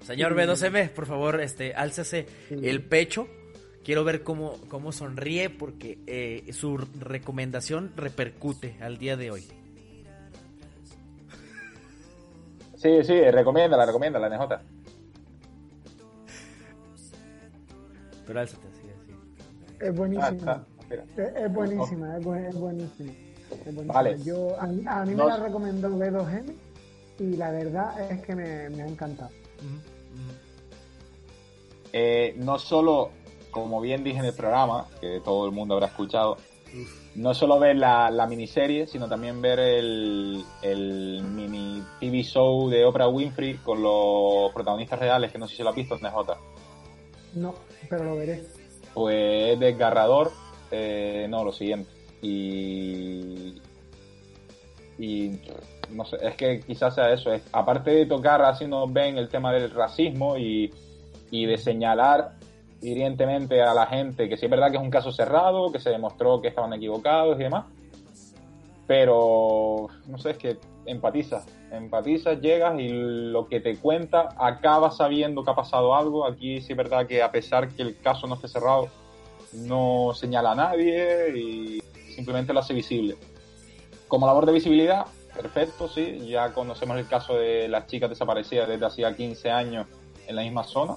Señor 0.00 0.34
B2M, 0.34 0.90
por 0.90 1.06
favor, 1.06 1.40
este, 1.40 1.74
álcese 1.74 2.26
el 2.50 2.82
pecho, 2.84 3.28
quiero 3.84 4.04
ver 4.04 4.22
cómo, 4.22 4.58
cómo 4.68 4.90
sonríe 4.90 5.50
porque 5.50 5.98
eh, 6.06 6.52
su 6.52 6.78
recomendación 6.78 7.92
repercute 7.96 8.76
al 8.80 8.98
día 8.98 9.16
de 9.16 9.30
hoy. 9.30 9.61
Sí, 12.82 13.04
sí, 13.04 13.20
recomienda, 13.30 13.76
la 13.76 13.86
recomienda, 13.86 14.18
la 14.18 14.28
NJ. 14.28 14.58
Pero 18.26 18.40
álzate, 18.40 18.66
sí, 18.72 18.88
sí. 19.06 19.14
Es 19.80 19.94
buenísima. 19.94 20.52
Ah, 20.52 20.64
mira. 20.90 21.04
Es, 21.16 21.36
es 21.36 21.52
buenísima, 21.52 22.16
es, 22.16 22.24
buen- 22.24 22.44
es 22.46 22.56
buenísima. 22.58 23.12
Es 23.12 23.64
buenísima. 23.66 23.94
Vale. 23.94 24.18
Yo, 24.24 24.60
a 24.60 24.66
mí, 24.66 24.82
a 24.86 25.04
mí 25.04 25.14
No- 25.14 25.24
me 25.26 25.30
la 25.30 25.36
recomendó 25.36 25.88
B2M 25.90 26.54
y 27.20 27.36
la 27.36 27.50
verdad 27.52 28.10
es 28.10 28.20
que 28.22 28.34
me, 28.34 28.68
me 28.70 28.82
ha 28.82 28.86
encantado. 28.88 29.30
Eh, 31.92 32.34
no 32.38 32.58
solo, 32.58 33.10
como 33.50 33.80
bien 33.80 34.02
dije 34.02 34.18
en 34.18 34.24
el 34.24 34.34
programa, 34.34 34.86
que 35.00 35.20
todo 35.20 35.46
el 35.46 35.52
mundo 35.52 35.74
habrá 35.74 35.86
escuchado, 35.86 36.36
no 37.14 37.34
solo 37.34 37.58
ver 37.58 37.76
la, 37.76 38.10
la 38.10 38.26
miniserie, 38.26 38.86
sino 38.86 39.08
también 39.08 39.40
ver 39.42 39.58
el, 39.58 40.44
el 40.62 41.22
mini 41.22 41.82
TV 42.00 42.22
show 42.22 42.68
de 42.70 42.84
Oprah 42.84 43.08
Winfrey 43.08 43.54
con 43.58 43.82
los 43.82 44.52
protagonistas 44.52 44.98
reales, 44.98 45.30
que 45.30 45.38
no 45.38 45.46
sé 45.46 45.56
si 45.56 45.62
lo 45.62 45.70
has 45.70 45.76
visto, 45.76 45.96
NJ. 45.96 46.36
No, 47.34 47.54
pero 47.88 48.04
lo 48.04 48.16
veré. 48.16 48.42
Pues 48.94 49.52
es 49.52 49.60
desgarrador, 49.60 50.32
eh, 50.70 51.26
no, 51.28 51.44
lo 51.44 51.52
siguiente. 51.52 51.90
Y. 52.22 53.60
Y. 54.98 55.38
No 55.90 56.04
sé, 56.04 56.16
es 56.22 56.34
que 56.36 56.60
quizás 56.60 56.94
sea 56.94 57.12
eso. 57.12 57.32
Es, 57.32 57.42
aparte 57.52 57.90
de 57.90 58.06
tocar, 58.06 58.42
así 58.42 58.66
nos 58.66 58.90
ven 58.92 59.18
el 59.18 59.28
tema 59.28 59.52
del 59.52 59.70
racismo 59.70 60.38
y, 60.38 60.72
y 61.30 61.46
de 61.46 61.58
señalar 61.58 62.36
hirientemente 62.82 63.62
a 63.62 63.72
la 63.72 63.86
gente 63.86 64.28
que 64.28 64.36
sí 64.36 64.46
es 64.46 64.50
verdad 64.50 64.70
que 64.70 64.76
es 64.76 64.82
un 64.82 64.90
caso 64.90 65.12
cerrado, 65.12 65.70
que 65.70 65.78
se 65.78 65.90
demostró 65.90 66.42
que 66.42 66.48
estaban 66.48 66.72
equivocados 66.72 67.38
y 67.38 67.44
demás. 67.44 67.64
Pero, 68.86 69.86
no 70.06 70.18
sé, 70.18 70.32
es 70.32 70.38
que 70.38 70.58
empatizas, 70.84 71.46
empatizas, 71.70 72.40
llegas 72.40 72.78
y 72.78 72.88
lo 72.88 73.46
que 73.46 73.60
te 73.60 73.76
cuenta 73.76 74.30
acabas 74.36 74.96
sabiendo 74.96 75.44
que 75.44 75.50
ha 75.50 75.54
pasado 75.54 75.94
algo. 75.94 76.26
Aquí 76.26 76.60
sí 76.60 76.72
es 76.72 76.76
verdad 76.76 77.06
que 77.06 77.22
a 77.22 77.30
pesar 77.30 77.68
que 77.68 77.82
el 77.82 77.96
caso 77.98 78.26
no 78.26 78.34
esté 78.34 78.48
cerrado, 78.48 78.88
no 79.52 80.12
señala 80.14 80.52
a 80.52 80.54
nadie 80.56 81.38
y 81.38 81.82
simplemente 82.14 82.52
lo 82.52 82.60
hace 82.60 82.74
visible. 82.74 83.16
Como 84.08 84.26
labor 84.26 84.44
de 84.44 84.52
visibilidad, 84.52 85.06
perfecto, 85.34 85.88
sí. 85.88 86.26
Ya 86.28 86.52
conocemos 86.52 86.98
el 86.98 87.06
caso 87.06 87.34
de 87.34 87.68
las 87.68 87.86
chicas 87.86 88.10
desaparecidas 88.10 88.68
desde 88.68 88.84
hacía 88.84 89.14
15 89.14 89.50
años 89.50 89.86
en 90.26 90.36
la 90.36 90.42
misma 90.42 90.64
zona. 90.64 90.96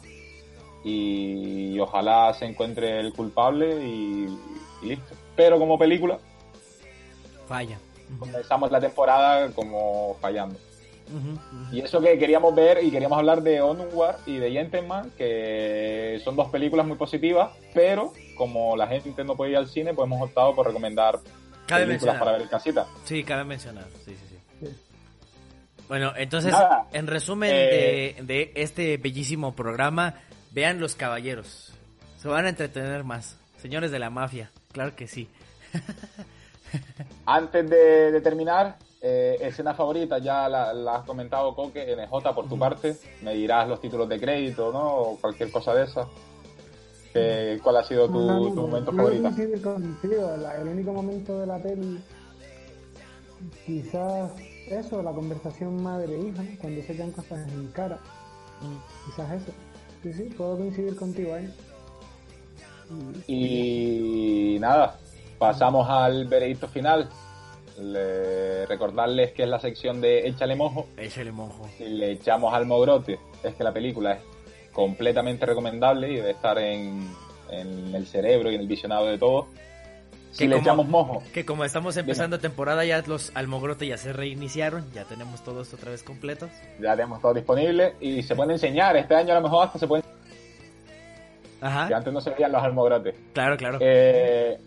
Y 0.89 1.77
ojalá 1.79 2.33
se 2.35 2.45
encuentre 2.45 2.99
el 2.99 3.11
culpable 3.11 3.83
y, 3.85 4.27
y 4.83 4.85
listo. 4.89 5.15
Pero 5.35 5.57
como 5.59 5.77
película, 5.77 6.19
Falla. 7.47 7.77
Comenzamos 8.19 8.71
la 8.71 8.79
temporada 8.79 9.49
como 9.51 10.15
fallando. 10.21 10.57
Y 11.71 11.81
eso 11.81 12.01
que 12.01 12.17
queríamos 12.17 12.55
ver 12.55 12.83
y 12.83 12.89
queríamos 12.89 13.17
hablar 13.19 13.41
de 13.43 13.61
Onward 13.61 14.17
y 14.25 14.37
de 14.37 14.51
Gentleman, 14.51 15.11
que 15.17 16.19
son 16.23 16.35
dos 16.35 16.49
películas 16.49 16.85
muy 16.87 16.97
positivas, 16.97 17.51
pero 17.75 18.13
como 18.37 18.75
la 18.75 18.87
gente 18.87 19.23
no 19.23 19.35
puede 19.35 19.51
ir 19.51 19.57
al 19.57 19.67
cine, 19.67 19.93
pues 19.93 20.05
hemos 20.07 20.21
optado 20.21 20.55
por 20.55 20.65
recomendar 20.67 21.19
Cabe 21.67 21.85
películas 21.85 22.15
mencionar. 22.15 22.19
para 22.19 22.31
ver 22.33 22.41
en 22.41 22.47
casita. 22.47 22.87
Sí, 23.03 23.23
cabe 23.23 23.43
mencionar. 23.43 23.85
Sí, 24.03 24.15
sí, 24.15 24.25
sí. 24.29 24.65
Sí. 24.67 24.75
Bueno, 25.87 26.13
entonces, 26.15 26.51
Nada. 26.53 26.87
en 26.91 27.05
resumen 27.05 27.51
Eh, 27.53 28.15
de, 28.17 28.23
de 28.23 28.51
este 28.55 28.97
bellísimo 28.97 29.53
programa, 29.55 30.15
vean 30.55 30.79
Los 30.79 30.95
Caballeros. 30.95 31.73
Se 32.17 32.27
van 32.29 32.45
a 32.45 32.49
entretener 32.49 33.03
más. 33.03 33.37
Señores 33.61 33.91
de 33.91 33.99
la 33.99 34.09
mafia, 34.09 34.49
claro 34.71 34.95
que 34.95 35.07
sí. 35.07 35.27
Antes 37.25 37.69
de, 37.69 38.11
de 38.11 38.21
terminar, 38.21 38.77
eh, 39.01 39.37
escena 39.41 39.73
favorita, 39.73 40.17
ya 40.19 40.47
la, 40.49 40.73
la 40.73 40.95
has 40.97 41.05
comentado, 41.05 41.53
Coque, 41.53 41.95
NJ, 41.95 42.33
por 42.33 42.47
tu 42.47 42.57
parte. 42.57 42.95
Me 43.21 43.33
dirás 43.33 43.67
los 43.67 43.81
títulos 43.81 44.07
de 44.09 44.19
crédito, 44.19 44.71
¿no? 44.71 44.83
O 44.95 45.17
cualquier 45.19 45.51
cosa 45.51 45.73
de 45.73 45.83
esa. 45.83 46.07
Eh, 47.13 47.59
¿Cuál 47.63 47.77
ha 47.77 47.83
sido 47.83 48.07
tu, 48.07 48.19
No, 48.19 48.39
no, 48.39 48.53
tu 48.53 48.61
momento 48.61 48.91
yo 48.91 48.97
favorito? 48.97 49.29
contigo, 49.63 50.37
la- 50.37 50.57
el 50.61 50.67
único 50.67 50.91
momento 50.93 51.39
de 51.39 51.47
la 51.47 51.57
peli, 51.59 51.99
quizás 53.65 54.31
eso, 54.67 55.01
la 55.01 55.11
conversación 55.11 55.81
madre-hija, 55.81 56.41
¿no? 56.43 56.57
cuando 56.59 56.81
se 56.83 56.93
echan 56.93 57.11
cosas 57.11 57.47
en 57.47 57.67
cara, 57.71 57.99
quizás 59.05 59.31
eso. 59.41 59.51
Sí, 60.05 60.13
sí, 60.13 60.23
puedo 60.37 60.55
coincidir 60.55 60.95
contigo 60.95 61.33
ahí. 61.33 61.51
Y 63.27 64.57
nada, 64.59 64.99
pasamos 65.39 65.89
al 65.89 66.25
veredicto 66.27 66.67
final. 66.67 67.09
Le- 67.79 68.67
recordarles 68.67 69.31
que 69.33 69.41
es 69.43 69.49
la 69.49 69.59
sección 69.59 70.01
de 70.01 70.27
Échale 70.27 70.55
Mojo. 70.55 70.85
Échale 70.95 71.31
mojo. 71.31 71.67
Si 71.75 71.85
le 71.85 72.11
echamos 72.11 72.53
al 72.53 72.67
mogrote, 72.67 73.19
es 73.43 73.55
que 73.55 73.63
la 73.63 73.73
película 73.73 74.13
es 74.13 74.19
completamente 74.71 75.45
recomendable 75.47 76.11
y 76.11 76.15
debe 76.17 76.31
estar 76.31 76.59
en, 76.59 77.09
en 77.49 77.95
el 77.95 78.05
cerebro 78.05 78.51
y 78.51 78.55
en 78.55 78.61
el 78.61 78.67
visionado 78.67 79.07
de 79.07 79.17
todos. 79.17 79.47
Si 80.35 80.39
Que 80.43 80.47
le 80.49 80.55
como- 80.55 80.63
echamos 80.63 80.87
mojo, 80.89 81.23
Que 81.33 81.45
como 81.45 81.63
estamos 81.63 81.95
empezando 81.95 82.39
temporada, 82.39 82.83
ya 82.83 83.01
los 83.07 83.33
almogrote 83.37 83.87
ya 83.87 83.95
se 83.97 84.11
reiniciaron, 84.11 84.83
ya 84.91 85.05
tenemos 85.05 85.41
todos 85.45 85.73
otra 85.73 85.91
vez 85.91 86.03
completos. 86.03 86.49
ya 86.81 86.91
tenemos 86.93 87.21
todo 87.21 87.33
disponible 87.33 87.95
y 88.01 88.21
se 88.21 88.35
puede 88.35 88.51
enseñar. 88.53 88.97
Este 88.97 89.15
año 89.15 89.31
a 89.31 89.35
lo 89.35 89.41
mejor 89.43 89.65
hasta 89.67 89.79
se 89.79 89.87
puede 89.87 90.01
que 90.01 90.09
Ajá, 91.61 91.87
antes 91.95 92.11
no 92.13 92.19
se 92.19 92.31
veían 92.31 92.51
los 92.51 92.61
almogrotes. 92.61 93.15
claro, 93.33 93.55
claro. 93.55 93.77
Eh, 93.81 94.59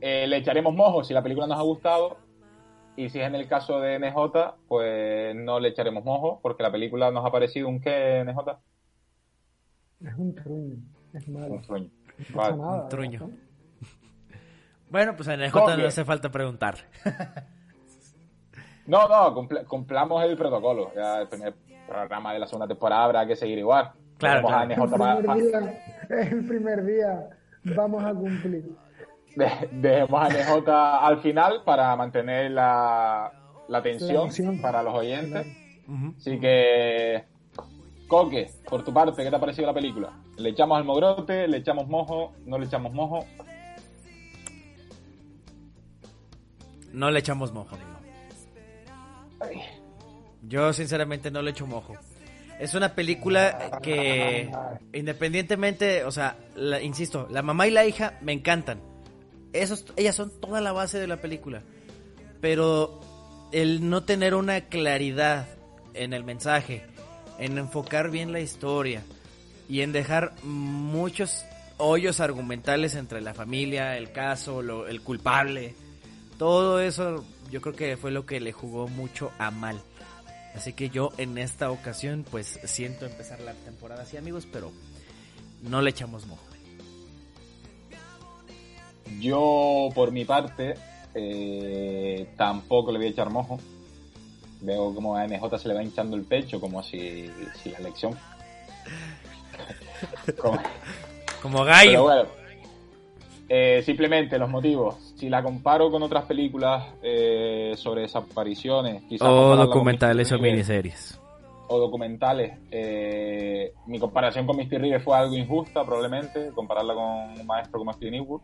eh, 0.00 0.26
le 0.26 0.36
echaremos 0.38 0.74
mojo 0.74 1.04
si 1.04 1.12
la 1.12 1.22
película 1.22 1.46
nos 1.46 1.58
ha 1.58 1.62
gustado. 1.62 2.16
Y 2.96 3.08
si 3.10 3.20
es 3.20 3.26
en 3.26 3.34
el 3.34 3.46
caso 3.48 3.78
de 3.80 3.98
NJ, 3.98 4.56
pues 4.68 5.34
no 5.36 5.60
le 5.60 5.68
echaremos 5.68 6.02
mojo, 6.04 6.40
porque 6.42 6.62
la 6.62 6.70
película 6.72 7.10
nos 7.10 7.24
ha 7.26 7.30
parecido 7.30 7.68
un 7.68 7.80
qué, 7.80 8.22
NJ. 8.24 8.58
Es 10.04 10.14
un 10.16 10.34
truño, 10.34 10.76
es 11.12 11.28
malo. 11.28 11.60
Un. 11.68 11.90
No 12.18 12.36
pasa 12.36 12.50
Vale. 12.50 12.56
nada, 12.56 12.82
un 12.82 12.88
truño. 12.88 13.20
¿no? 13.20 13.30
Bueno, 14.92 15.16
pues 15.16 15.26
en 15.28 15.40
el 15.42 15.50
¿Cómo 15.50 15.64
J 15.64 15.76
no 15.78 15.88
hace 15.88 16.04
falta 16.04 16.30
preguntar. 16.30 16.76
No, 18.84 19.06
no, 19.08 19.32
cumpl- 19.34 19.64
cumplamos 19.66 20.24
el 20.24 20.36
protocolo. 20.36 20.90
Ya 20.96 21.20
el 21.20 21.28
primer 21.28 21.54
programa 21.86 22.32
de 22.32 22.40
la 22.40 22.46
segunda 22.48 22.66
temporada 22.66 23.04
habrá 23.04 23.24
que 23.26 23.36
seguir 23.36 23.58
igual. 23.58 23.92
Claro, 24.18 24.42
Vamos 24.42 24.52
a 24.52 24.66
claro. 24.66 24.82
NJ 24.84 24.92
El 24.94 24.98
para- 24.98 25.18
primer 25.18 25.42
día, 25.44 25.82
el 26.32 26.46
primer 26.48 26.84
día, 26.84 27.28
vamos 27.76 28.04
a 28.04 28.12
cumplir. 28.12 28.64
de- 29.36 29.68
dejemos 29.70 30.20
a 30.20 30.28
NJ 30.30 30.68
al 31.06 31.18
final 31.20 31.62
para 31.64 31.94
mantener 31.94 32.50
la, 32.50 33.32
la 33.68 33.82
tensión 33.82 34.28
La 34.56 34.60
para 34.62 34.82
los 34.82 34.94
oyentes. 34.94 35.46
Así 36.18 36.40
que, 36.40 37.24
Coque, 38.08 38.50
por 38.68 38.82
tu 38.82 38.92
parte, 38.92 39.22
¿qué 39.22 39.30
te 39.30 39.36
ha 39.36 39.40
parecido 39.40 39.68
la 39.68 39.74
película? 39.74 40.10
¿Le 40.38 40.48
echamos 40.50 40.76
al 40.76 40.84
mogrote? 40.84 41.46
¿Le 41.46 41.58
echamos 41.58 41.86
mojo? 41.86 42.32
¿No 42.46 42.58
le 42.58 42.66
echamos 42.66 42.92
mojo? 42.92 43.24
No 46.92 47.10
le 47.10 47.20
echamos 47.20 47.52
mojo, 47.52 47.74
amigo. 47.76 47.90
Yo 50.42 50.72
sinceramente 50.72 51.30
no 51.30 51.42
le 51.42 51.50
echo 51.52 51.66
mojo. 51.66 51.94
Es 52.60 52.74
una 52.74 52.94
película 52.94 53.80
que 53.82 54.50
independientemente, 54.92 56.04
o 56.04 56.12
sea, 56.12 56.36
la- 56.54 56.80
insisto, 56.80 57.26
la 57.30 57.42
mamá 57.42 57.66
y 57.66 57.70
la 57.70 57.84
hija 57.86 58.18
me 58.20 58.32
encantan. 58.32 58.80
Esos, 59.52 59.84
ellas 59.96 60.14
son 60.14 60.30
toda 60.40 60.60
la 60.60 60.72
base 60.72 60.98
de 60.98 61.06
la 61.06 61.16
película. 61.16 61.62
Pero 62.40 63.00
el 63.52 63.88
no 63.88 64.04
tener 64.04 64.34
una 64.34 64.62
claridad 64.62 65.48
en 65.94 66.12
el 66.12 66.24
mensaje, 66.24 66.82
en 67.38 67.58
enfocar 67.58 68.10
bien 68.10 68.32
la 68.32 68.40
historia 68.40 69.02
y 69.68 69.80
en 69.80 69.92
dejar 69.92 70.32
muchos 70.44 71.44
hoyos 71.78 72.20
argumentales 72.20 72.94
entre 72.94 73.20
la 73.20 73.34
familia, 73.34 73.96
el 73.96 74.12
caso, 74.12 74.62
lo- 74.62 74.86
el 74.86 75.02
culpable, 75.02 75.74
todo 76.42 76.80
eso 76.80 77.24
yo 77.52 77.60
creo 77.60 77.74
que 77.76 77.96
fue 77.96 78.10
lo 78.10 78.26
que 78.26 78.40
le 78.40 78.50
jugó 78.50 78.88
mucho 78.88 79.30
a 79.38 79.52
mal. 79.52 79.80
Así 80.56 80.72
que 80.72 80.90
yo 80.90 81.12
en 81.16 81.38
esta 81.38 81.70
ocasión 81.70 82.24
pues 82.28 82.58
siento 82.64 83.06
empezar 83.06 83.40
la 83.40 83.52
temporada 83.54 84.02
así 84.02 84.16
amigos, 84.16 84.48
pero 84.50 84.72
no 85.62 85.80
le 85.82 85.90
echamos 85.90 86.26
mojo. 86.26 86.42
Yo, 89.20 89.88
por 89.94 90.10
mi 90.10 90.24
parte, 90.24 90.74
eh, 91.14 92.26
tampoco 92.36 92.90
le 92.90 92.98
voy 92.98 93.06
a 93.06 93.10
echar 93.10 93.30
mojo. 93.30 93.60
Veo 94.62 94.92
como 94.94 95.16
a 95.16 95.24
NJ 95.26 95.58
se 95.58 95.68
le 95.68 95.74
va 95.74 95.82
hinchando 95.84 96.16
el 96.16 96.22
pecho, 96.24 96.60
como 96.60 96.82
si, 96.82 97.30
si 97.62 97.70
la 97.70 97.78
elección. 97.78 98.18
Como- 100.40 100.60
Como 101.40 101.58
Pero 101.58 101.64
gallo. 101.66 102.02
bueno, 102.02 102.28
eh, 103.48 103.82
simplemente 103.86 104.38
los 104.38 104.48
motivos. 104.50 105.11
Si 105.22 105.28
la 105.28 105.40
comparo 105.40 105.88
con 105.88 106.02
otras 106.02 106.24
películas 106.24 106.84
eh, 107.00 107.74
sobre 107.76 108.00
desapariciones, 108.00 109.04
quizás 109.04 109.28
O 109.28 109.54
documentales 109.54 110.32
o 110.32 110.38
miniseries. 110.40 111.16
o 111.68 111.78
documentales, 111.78 112.58
eh, 112.72 113.72
mi 113.86 114.00
comparación 114.00 114.48
con 114.48 114.56
Misty 114.56 114.78
River 114.78 115.00
fue 115.00 115.16
algo 115.16 115.36
injusta, 115.36 115.84
probablemente, 115.84 116.50
compararla 116.52 116.94
con 116.94 117.04
un 117.38 117.46
maestro 117.46 117.78
como 117.78 117.92
Steven 117.92 118.14
Eastwood. 118.14 118.40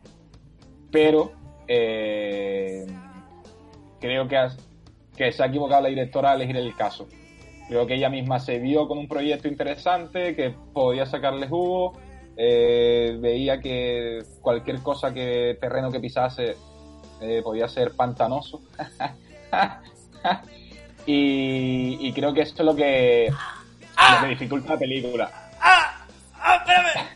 Pero 0.93 1.33
eh, 1.66 2.87
creo 3.99 4.29
que, 4.29 4.47
que 5.16 5.33
se 5.33 5.43
ha 5.43 5.47
equivocado 5.47 5.83
la 5.83 5.89
directora 5.89 6.31
al 6.31 6.43
elegir 6.43 6.59
el 6.59 6.76
caso. 6.76 7.09
Creo 7.68 7.89
que 7.89 7.97
ella 7.97 8.09
misma 8.09 8.39
se 8.39 8.61
vio 8.61 8.87
con 8.87 8.99
un 8.99 9.09
proyecto 9.09 9.49
interesante, 9.49 10.37
que 10.37 10.55
podía 10.72 11.07
sacarle 11.07 11.49
jugo, 11.49 11.95
eh, 12.41 13.18
veía 13.18 13.59
que 13.59 14.22
cualquier 14.41 14.81
cosa 14.81 15.12
que 15.12 15.59
terreno 15.61 15.91
que 15.91 15.99
pisase 15.99 16.55
eh, 17.21 17.41
podía 17.43 17.69
ser 17.69 17.93
pantanoso. 17.93 18.61
y, 21.07 22.12
creo 22.12 22.33
que 22.33 22.43
esto 22.43 22.62
es 22.62 22.66
lo 22.66 22.77
que, 22.77 23.33
¡Ah! 23.97 24.27
dificulta 24.29 24.75
la 24.75 24.79
película. 24.79 25.51
¡Ah! 25.61 26.07
¡Ah! 26.35 26.57
¡Espérame! 26.57 27.09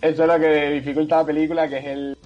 Eso 0.00 0.22
es 0.22 0.28
lo 0.28 0.38
que 0.40 0.70
dificulta 0.70 1.16
la 1.16 1.26
película, 1.26 1.68
que 1.68 1.78
es 1.78 1.86
el, 1.86 2.18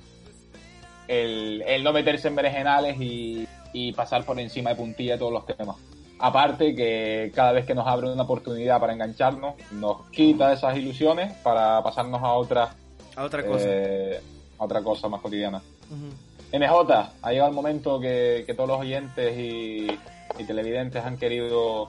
el, 1.08 1.82
no 1.82 1.92
meterse 1.92 2.28
en 2.28 2.36
berenjenales 2.36 3.00
y, 3.00 3.48
y 3.72 3.92
pasar 3.92 4.24
por 4.24 4.38
encima 4.38 4.70
de 4.70 4.76
puntilla 4.76 5.18
todos 5.18 5.32
los 5.32 5.46
temas. 5.46 5.76
Aparte 6.18 6.74
que 6.74 7.32
cada 7.34 7.52
vez 7.52 7.66
que 7.66 7.74
nos 7.74 7.86
abre 7.86 8.10
una 8.12 8.22
oportunidad 8.22 8.80
para 8.80 8.92
engancharnos, 8.92 9.54
nos 9.72 10.06
quita 10.10 10.52
esas 10.52 10.76
ilusiones 10.76 11.32
para 11.42 11.82
pasarnos 11.82 12.22
a 12.22 12.32
otra, 12.32 12.70
a 13.16 13.24
otra 13.24 13.44
cosa. 13.44 13.66
Eh, 13.68 14.20
otra 14.58 14.82
cosa 14.82 15.08
más 15.08 15.20
cotidiana. 15.20 15.62
NJ, 16.52 16.90
ha 17.22 17.30
llegado 17.30 17.48
el 17.48 17.54
momento 17.54 17.98
que, 18.00 18.44
todos 18.56 18.68
los 18.68 18.80
oyentes 18.80 19.36
y, 19.36 19.86
televidentes 20.46 21.04
han 21.04 21.16
querido 21.16 21.88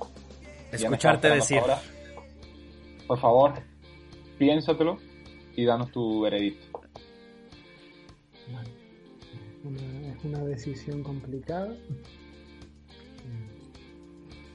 escucharte 0.72 1.30
decir. 1.30 1.62
Por 3.08 3.20
favor, 3.20 3.54
piénsatelo 4.38 4.98
y 5.56 5.66
danos 5.66 5.92
tu 5.92 6.22
veredicto. 6.22 6.82
es 9.66 10.24
una 10.24 10.44
decisión 10.44 11.04
complicada. 11.04 11.76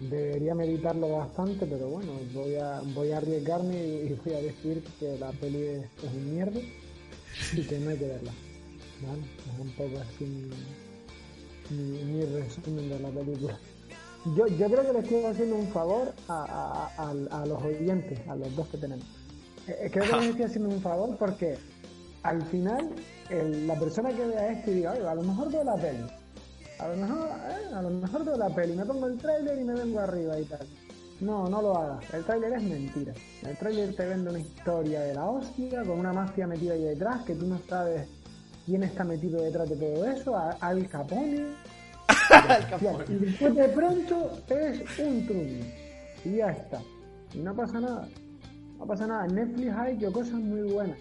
Debería 0.00 0.54
meditarlo 0.54 1.10
bastante, 1.10 1.66
pero 1.66 1.88
bueno, 1.88 2.12
voy 2.32 2.54
a, 2.54 2.80
voy 2.94 3.12
a 3.12 3.18
arriesgarme 3.18 3.76
y 3.76 4.14
voy 4.24 4.34
a 4.34 4.40
decir 4.40 4.82
que 4.98 5.18
la 5.18 5.30
peli 5.32 5.62
es, 5.62 5.86
un 6.02 6.34
mierda 6.34 6.60
y 7.52 7.62
que 7.62 7.78
no 7.78 7.90
hay 7.90 7.96
que 7.96 8.06
verla. 8.06 8.32
¿vale? 9.06 9.22
Es 9.22 9.60
un 9.60 9.70
poco 9.72 10.00
así 10.00 10.24
mi, 11.70 12.24
resumen 12.24 12.88
de 12.88 13.00
la 13.00 13.10
película. 13.10 13.58
Yo, 14.36 14.46
yo 14.46 14.66
creo 14.66 14.86
que 14.86 14.92
le 14.92 14.98
estoy 14.98 15.24
haciendo 15.24 15.56
un 15.56 15.68
favor 15.68 16.12
a, 16.28 16.90
a, 16.98 17.46
los 17.46 17.62
oyentes, 17.62 18.18
a 18.28 18.36
los 18.36 18.54
dos 18.54 18.68
que 18.68 18.78
tenemos. 18.78 19.06
Eh, 19.66 19.76
eh, 19.82 19.90
creo 19.90 20.04
que 20.04 20.16
les 20.16 20.26
estoy 20.30 20.44
haciendo 20.44 20.68
un 20.68 20.80
favor 20.80 21.16
porque 21.16 21.56
al 22.22 22.42
final 22.42 22.90
la 23.30 23.78
persona 23.78 24.10
que 24.10 24.26
vea 24.26 24.52
esto 24.52 24.70
y 24.70 24.74
diga, 24.74 24.92
a 24.92 25.14
lo 25.14 25.22
mejor 25.22 25.50
veo 25.50 25.64
la 25.64 25.76
peli 25.76 26.04
a 26.80 26.88
lo 26.88 26.96
mejor, 26.96 27.28
eh, 27.28 27.74
a 27.74 27.82
lo 27.82 27.90
mejor 27.90 28.24
de 28.24 28.38
la 28.38 28.48
peli, 28.48 28.74
me 28.74 28.86
pongo 28.86 29.06
el 29.06 29.18
tráiler 29.18 29.58
y 29.58 29.64
me 29.64 29.74
vengo 29.74 30.00
arriba 30.00 30.38
y 30.40 30.44
tal. 30.44 30.66
No, 31.20 31.48
no 31.48 31.60
lo 31.60 31.76
hagas. 31.76 32.14
El 32.14 32.24
tráiler 32.24 32.54
es 32.54 32.62
mentira. 32.62 33.12
El 33.46 33.56
tráiler 33.56 33.94
te 33.94 34.06
vende 34.06 34.30
una 34.30 34.38
historia 34.38 35.00
de 35.00 35.14
la 35.14 35.24
hostia 35.26 35.82
con 35.82 35.98
una 35.98 36.12
mafia 36.12 36.46
metida 36.46 36.74
ahí 36.74 36.82
detrás 36.82 37.22
que 37.22 37.34
tú 37.34 37.46
no 37.46 37.58
sabes 37.68 38.08
quién 38.64 38.82
está 38.82 39.04
metido 39.04 39.42
detrás 39.42 39.68
de 39.68 39.76
todo 39.76 40.06
eso. 40.06 40.36
Al 40.60 40.88
Capone. 40.88 41.46
Y 43.08 43.14
después 43.14 43.54
de 43.56 43.68
pronto 43.70 44.30
es 44.48 44.98
un 44.98 45.26
truño. 45.26 45.64
Y 46.24 46.36
ya 46.36 46.50
está. 46.50 46.80
Y 47.34 47.38
no 47.38 47.54
pasa 47.54 47.80
nada. 47.80 48.08
No 48.78 48.86
pasa 48.86 49.06
nada. 49.06 49.26
En 49.26 49.34
Netflix 49.34 49.72
hay 49.74 49.98
yo 49.98 50.12
cosas 50.12 50.34
muy 50.34 50.62
buenas. 50.72 50.98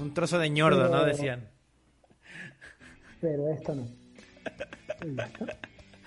Un 0.00 0.12
trozo 0.12 0.38
de 0.38 0.50
ñordo, 0.50 0.88
¿no? 0.88 1.04
Decían 1.04 1.52
pero 3.22 3.48
esto 3.48 3.74
no. 3.74 3.88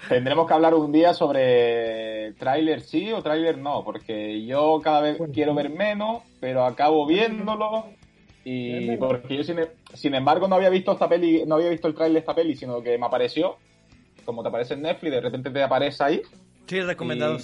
Tendremos 0.08 0.48
que 0.48 0.54
hablar 0.54 0.74
un 0.76 0.92
día 0.92 1.14
sobre 1.14 2.34
tráiler 2.34 2.82
sí 2.82 3.12
o 3.12 3.24
tráiler 3.24 3.58
no, 3.58 3.84
porque 3.84 4.46
yo 4.46 4.80
cada 4.84 5.02
vez 5.02 5.18
quiero 5.34 5.56
ver 5.56 5.70
menos, 5.70 6.22
pero 6.40 6.66
acabo 6.66 7.06
viéndolo 7.08 7.86
y 8.44 8.96
porque 8.98 9.38
yo 9.38 9.44
sin, 9.94 10.14
embargo 10.14 10.48
no 10.48 10.56
había 10.56 10.70
visto 10.70 10.92
esta 10.92 11.10
peli, 11.10 11.44
no 11.48 11.56
había 11.56 11.70
visto 11.70 11.88
el 11.88 11.96
tráiler 11.96 12.14
de 12.14 12.20
esta 12.20 12.36
peli, 12.36 12.56
sino 12.56 12.82
que 12.82 12.98
me 12.98 13.06
apareció, 13.08 13.58
como 14.24 14.44
te 14.44 14.50
aparece 14.50 14.76
en 14.76 14.84
Netflix, 14.84 15.12
de 15.12 15.22
repente 15.22 15.50
te 15.50 15.64
aparece 15.64 16.04
ahí. 16.04 16.22
Sí, 16.68 16.82
recomendado. 16.82 17.38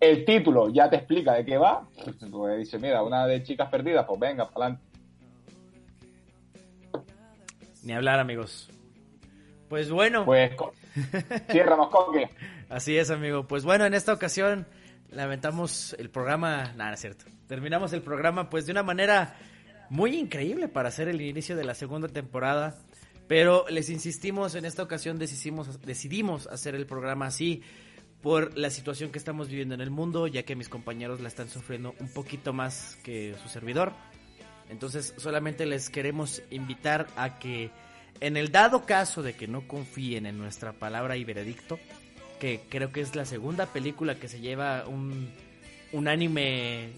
el 0.00 0.24
título 0.24 0.68
ya 0.70 0.90
te 0.90 0.96
explica 0.96 1.34
de 1.34 1.44
qué 1.44 1.56
va. 1.56 1.86
Pues 2.04 2.58
dice, 2.58 2.78
mira, 2.78 3.02
una 3.04 3.26
de 3.26 3.42
chicas 3.44 3.70
perdidas, 3.70 4.04
pues 4.06 4.18
venga, 4.18 4.50
para 4.50 4.66
adelante. 4.66 4.90
Ni 7.84 7.92
hablar, 7.92 8.18
amigos. 8.18 8.68
Pues 9.68 9.90
bueno. 9.90 10.24
Pues 10.24 10.50
ciérranos, 11.50 11.88
Coque. 11.88 12.30
Así 12.68 12.96
es, 12.96 13.10
amigo. 13.10 13.46
Pues 13.46 13.64
bueno, 13.64 13.84
en 13.86 13.94
esta 13.94 14.12
ocasión 14.12 14.66
lamentamos 15.10 15.94
el 15.98 16.10
programa. 16.10 16.72
Nada, 16.76 16.94
es 16.94 17.00
cierto. 17.00 17.24
Terminamos 17.46 17.92
el 17.92 18.02
programa, 18.02 18.50
pues 18.50 18.66
de 18.66 18.72
una 18.72 18.82
manera 18.82 19.36
muy 19.88 20.16
increíble 20.16 20.68
para 20.68 20.88
hacer 20.88 21.08
el 21.08 21.20
inicio 21.20 21.56
de 21.56 21.64
la 21.64 21.74
segunda 21.74 22.08
temporada. 22.08 22.78
Pero 23.26 23.64
les 23.68 23.90
insistimos, 23.90 24.54
en 24.54 24.64
esta 24.64 24.82
ocasión 24.82 25.18
decidimos, 25.18 25.80
decidimos 25.82 26.46
hacer 26.48 26.74
el 26.74 26.86
programa 26.86 27.26
así 27.26 27.62
por 28.22 28.56
la 28.58 28.70
situación 28.70 29.10
que 29.10 29.18
estamos 29.18 29.48
viviendo 29.48 29.74
en 29.74 29.80
el 29.80 29.90
mundo, 29.90 30.26
ya 30.26 30.42
que 30.42 30.56
mis 30.56 30.68
compañeros 30.68 31.20
la 31.20 31.28
están 31.28 31.48
sufriendo 31.48 31.94
un 32.00 32.08
poquito 32.08 32.52
más 32.52 32.98
que 33.02 33.34
su 33.42 33.48
servidor. 33.48 33.92
Entonces 34.68 35.14
solamente 35.16 35.66
les 35.66 35.90
queremos 35.90 36.42
invitar 36.50 37.06
a 37.16 37.38
que 37.38 37.70
en 38.20 38.36
el 38.36 38.50
dado 38.50 38.84
caso 38.84 39.22
de 39.22 39.34
que 39.34 39.46
no 39.46 39.66
confíen 39.68 40.26
en 40.26 40.38
nuestra 40.38 40.72
palabra 40.72 41.16
y 41.16 41.24
veredicto, 41.24 41.78
que 42.38 42.60
creo 42.68 42.90
que 42.92 43.00
es 43.00 43.14
la 43.14 43.24
segunda 43.24 43.66
película 43.66 44.14
que 44.14 44.28
se 44.28 44.40
lleva 44.40 44.86
un, 44.86 45.30
un 45.92 46.08
anime 46.08 46.90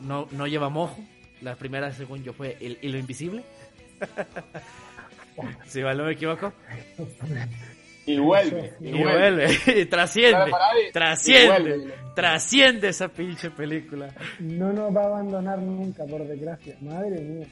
no, 0.00 0.28
no 0.32 0.46
lleva 0.46 0.68
mojo. 0.68 1.02
La 1.40 1.54
primera, 1.54 1.92
según 1.92 2.22
yo, 2.22 2.32
fue 2.32 2.56
El 2.60 2.78
Hilo 2.82 2.98
Invisible. 2.98 3.42
si 5.66 5.80
no 5.80 6.04
me 6.04 6.12
equivoco. 6.12 6.52
Y 8.06 8.18
vuelve. 8.18 8.72
Y, 8.80 8.92
vuelve. 8.92 9.48
y 9.66 9.84
trasciende. 9.86 10.52
Trasciende. 10.92 11.94
Trasciende 12.14 12.88
esa 12.88 13.08
pinche 13.08 13.50
película. 13.50 14.14
No 14.40 14.72
nos 14.72 14.94
va 14.94 15.02
a 15.02 15.06
abandonar 15.06 15.58
nunca, 15.58 16.04
por 16.04 16.26
desgracia. 16.26 16.76
Madre 16.80 17.20
mía. 17.20 17.46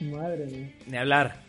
Madre 0.00 0.46
mía. 0.46 0.72
Ni 0.86 0.96
hablar. 0.96 1.45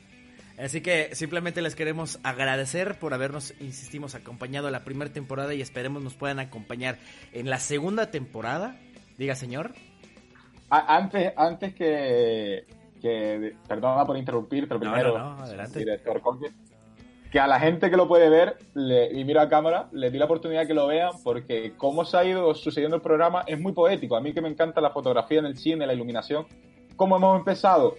Así 0.58 0.82
que 0.82 1.14
simplemente 1.14 1.62
les 1.62 1.76
queremos 1.76 2.20
agradecer 2.24 2.98
por 2.98 3.14
habernos, 3.14 3.54
insistimos, 3.60 4.16
acompañado 4.16 4.72
la 4.72 4.84
primera 4.84 5.12
temporada 5.12 5.54
y 5.54 5.62
esperemos 5.62 6.04
nos 6.04 6.16
puedan 6.16 6.40
acompañar 6.40 6.98
en 7.32 7.50
la 7.50 7.60
segunda 7.60 8.10
temporada. 8.10 8.76
Diga, 9.18 9.36
señor. 9.36 9.74
Antes, 10.70 11.32
antes 11.38 11.76
que, 11.76 12.66
que 13.02 13.56
perdona 13.68 14.04
por 14.06 14.18
interrumpir, 14.18 14.68
pero 14.68 14.80
primero, 14.80 15.18
no, 15.18 15.44
adelante. 15.44 15.80
director 15.80 16.22
que 17.32 17.40
a 17.40 17.48
la 17.48 17.60
gente 17.60 17.90
que 17.90 17.98
lo 17.98 18.08
puede 18.08 18.30
ver, 18.30 18.58
y 18.74 19.24
mira 19.26 19.44
a 19.44 19.50
cámara, 19.50 19.90
le 19.92 20.10
di 20.10 20.18
la 20.18 20.26
oportunidad 20.26 20.66
que 20.66 20.74
lo 20.74 20.88
vean, 20.88 21.12
porque 21.24 21.74
cómo 21.78 22.06
se 22.06 22.18
ha 22.18 22.24
ido 22.24 22.54
sucediendo 22.56 22.96
el 22.96 23.02
programa 23.02 23.44
es 23.46 23.60
muy 23.60 23.74
poético. 23.74 24.16
A 24.16 24.22
mí 24.22 24.34
que 24.34 24.42
me 24.42 24.50
encanta 24.50 24.82
la 24.82 24.92
fotografía 24.92 25.40
en 25.40 25.46
el 25.46 25.58
cine, 25.58 25.86
la 25.86 25.94
iluminación. 25.94 26.48
Cómo 26.96 27.18
hemos 27.18 27.38
empezado 27.38 27.96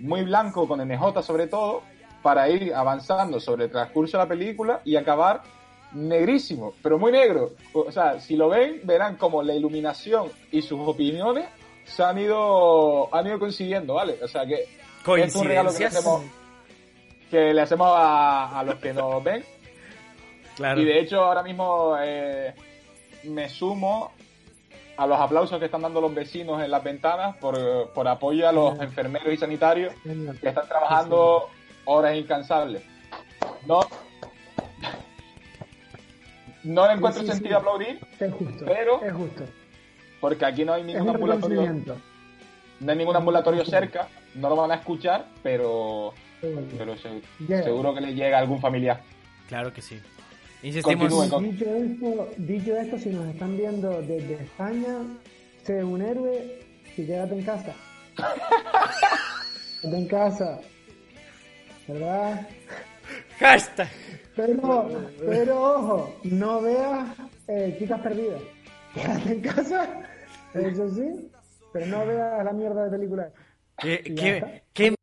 muy 0.00 0.22
blanco 0.22 0.66
con 0.66 0.80
NJ 0.80 1.22
sobre 1.22 1.46
todo, 1.46 1.82
para 2.22 2.48
ir 2.48 2.74
avanzando 2.74 3.40
sobre 3.40 3.66
el 3.66 3.70
transcurso 3.70 4.18
de 4.18 4.24
la 4.24 4.28
película 4.28 4.80
y 4.84 4.96
acabar 4.96 5.42
negrísimo, 5.92 6.74
pero 6.82 6.98
muy 6.98 7.12
negro. 7.12 7.52
O 7.72 7.90
sea, 7.90 8.20
si 8.20 8.36
lo 8.36 8.48
ven, 8.48 8.80
verán 8.84 9.16
como 9.16 9.42
la 9.42 9.54
iluminación 9.54 10.30
y 10.50 10.62
sus 10.62 10.80
opiniones 10.80 11.46
se 11.84 12.02
han 12.02 12.18
ido, 12.18 13.14
han 13.14 13.26
ido 13.26 13.38
coincidiendo, 13.38 13.94
¿vale? 13.94 14.18
O 14.22 14.28
sea 14.28 14.44
que 14.46 14.66
es 15.22 15.34
un 15.36 15.46
regalo 15.46 15.70
que 15.74 15.86
hacemos 15.86 16.22
que 17.30 17.52
le 17.52 17.60
hacemos 17.60 17.88
a, 17.94 18.62
los 18.64 18.76
que 18.76 18.92
nos 18.92 19.22
ven. 19.22 19.44
Claro. 20.56 20.80
Y 20.80 20.86
de 20.86 20.98
hecho 20.98 21.20
ahora 21.20 21.44
mismo 21.44 21.94
eh, 22.02 22.52
me 23.22 23.48
sumo 23.48 24.10
a 24.98 25.06
los 25.06 25.18
aplausos 25.20 25.60
que 25.60 25.66
están 25.66 25.82
dando 25.82 26.00
los 26.00 26.12
vecinos 26.12 26.60
en 26.60 26.72
las 26.72 26.82
ventanas 26.82 27.36
por, 27.36 27.90
por 27.90 28.08
apoyo 28.08 28.48
a 28.48 28.52
los 28.52 28.80
enfermeros 28.80 29.32
y 29.32 29.36
sanitarios 29.36 29.94
que 30.02 30.48
están 30.48 30.66
trabajando 30.66 31.48
horas 31.84 32.16
incansables. 32.16 32.82
No, 33.64 33.80
no 36.64 36.86
le 36.88 36.94
encuentro 36.94 37.22
sentido 37.22 37.58
aplaudir, 37.58 38.00
pero 38.66 39.00
es 39.00 39.12
justo. 39.12 39.44
porque 40.20 40.44
aquí 40.44 40.64
no 40.64 40.72
hay 40.72 40.82
ningún 40.82 41.10
ambulatorio, 41.10 41.72
no 42.80 42.90
hay 42.90 42.98
ningún 42.98 43.16
ambulatorio 43.16 43.64
cerca, 43.64 44.08
no 44.34 44.48
lo 44.48 44.56
van 44.56 44.72
a 44.72 44.74
escuchar, 44.74 45.26
pero 45.44 46.12
pero 46.76 46.96
seguro 47.62 47.94
que 47.94 48.00
le 48.00 48.14
llega 48.14 48.36
a 48.36 48.40
algún 48.40 48.60
familiar. 48.60 49.00
Claro 49.46 49.72
que 49.72 49.80
sí. 49.80 50.00
Insistimos. 50.62 51.30
Continúen. 51.30 51.52
Dicho 51.52 51.74
esto, 51.74 52.28
dicho 52.38 52.76
esto, 52.76 52.98
si 52.98 53.10
nos 53.10 53.26
están 53.28 53.56
viendo 53.56 54.02
desde 54.02 54.34
España, 54.34 54.98
sé 55.62 55.84
un 55.84 56.02
héroe 56.02 56.60
y 56.96 57.06
quédate 57.06 57.34
en 57.34 57.44
casa. 57.44 57.74
Quédate 59.80 59.98
en 59.98 60.08
casa. 60.08 60.60
¿Verdad? 61.86 62.48
Hashtag. 63.38 63.88
Pero, 64.34 64.88
pero 65.20 65.62
ojo, 65.62 66.14
no 66.24 66.60
veas 66.60 67.08
eh, 67.46 67.76
chicas 67.78 68.00
perdidas. 68.00 68.42
Quédate 68.94 69.32
en 69.32 69.40
casa, 69.40 69.88
eso 70.54 70.88
sí, 70.90 71.30
pero 71.72 71.86
no 71.86 72.06
veas 72.06 72.44
la 72.44 72.52
mierda 72.52 72.84
de 72.84 72.90
película. 72.90 73.30
¿Qué, 73.78 74.02
qué, 74.02 74.62
qué 74.72 74.82
mierda 74.82 74.97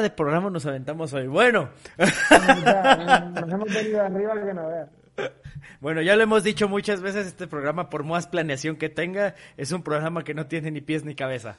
de 0.00 0.10
programa 0.10 0.50
nos 0.50 0.66
aventamos 0.66 1.12
hoy? 1.12 1.26
Bueno. 1.26 1.70
Nos 1.98 3.52
hemos 3.52 3.74
venido 3.74 4.00
arriba 4.00 4.34
que 4.44 4.54
no 4.54 4.68
veas. 4.68 4.88
Bueno, 5.80 6.00
ya 6.00 6.16
lo 6.16 6.22
hemos 6.22 6.44
dicho 6.44 6.68
muchas 6.68 7.00
veces, 7.00 7.26
este 7.26 7.46
programa, 7.46 7.90
por 7.90 8.04
más 8.04 8.26
planeación 8.26 8.76
que 8.76 8.88
tenga, 8.88 9.34
es 9.56 9.72
un 9.72 9.82
programa 9.82 10.24
que 10.24 10.32
no 10.32 10.46
tiene 10.46 10.70
ni 10.70 10.80
pies 10.80 11.04
ni 11.04 11.14
cabeza. 11.14 11.58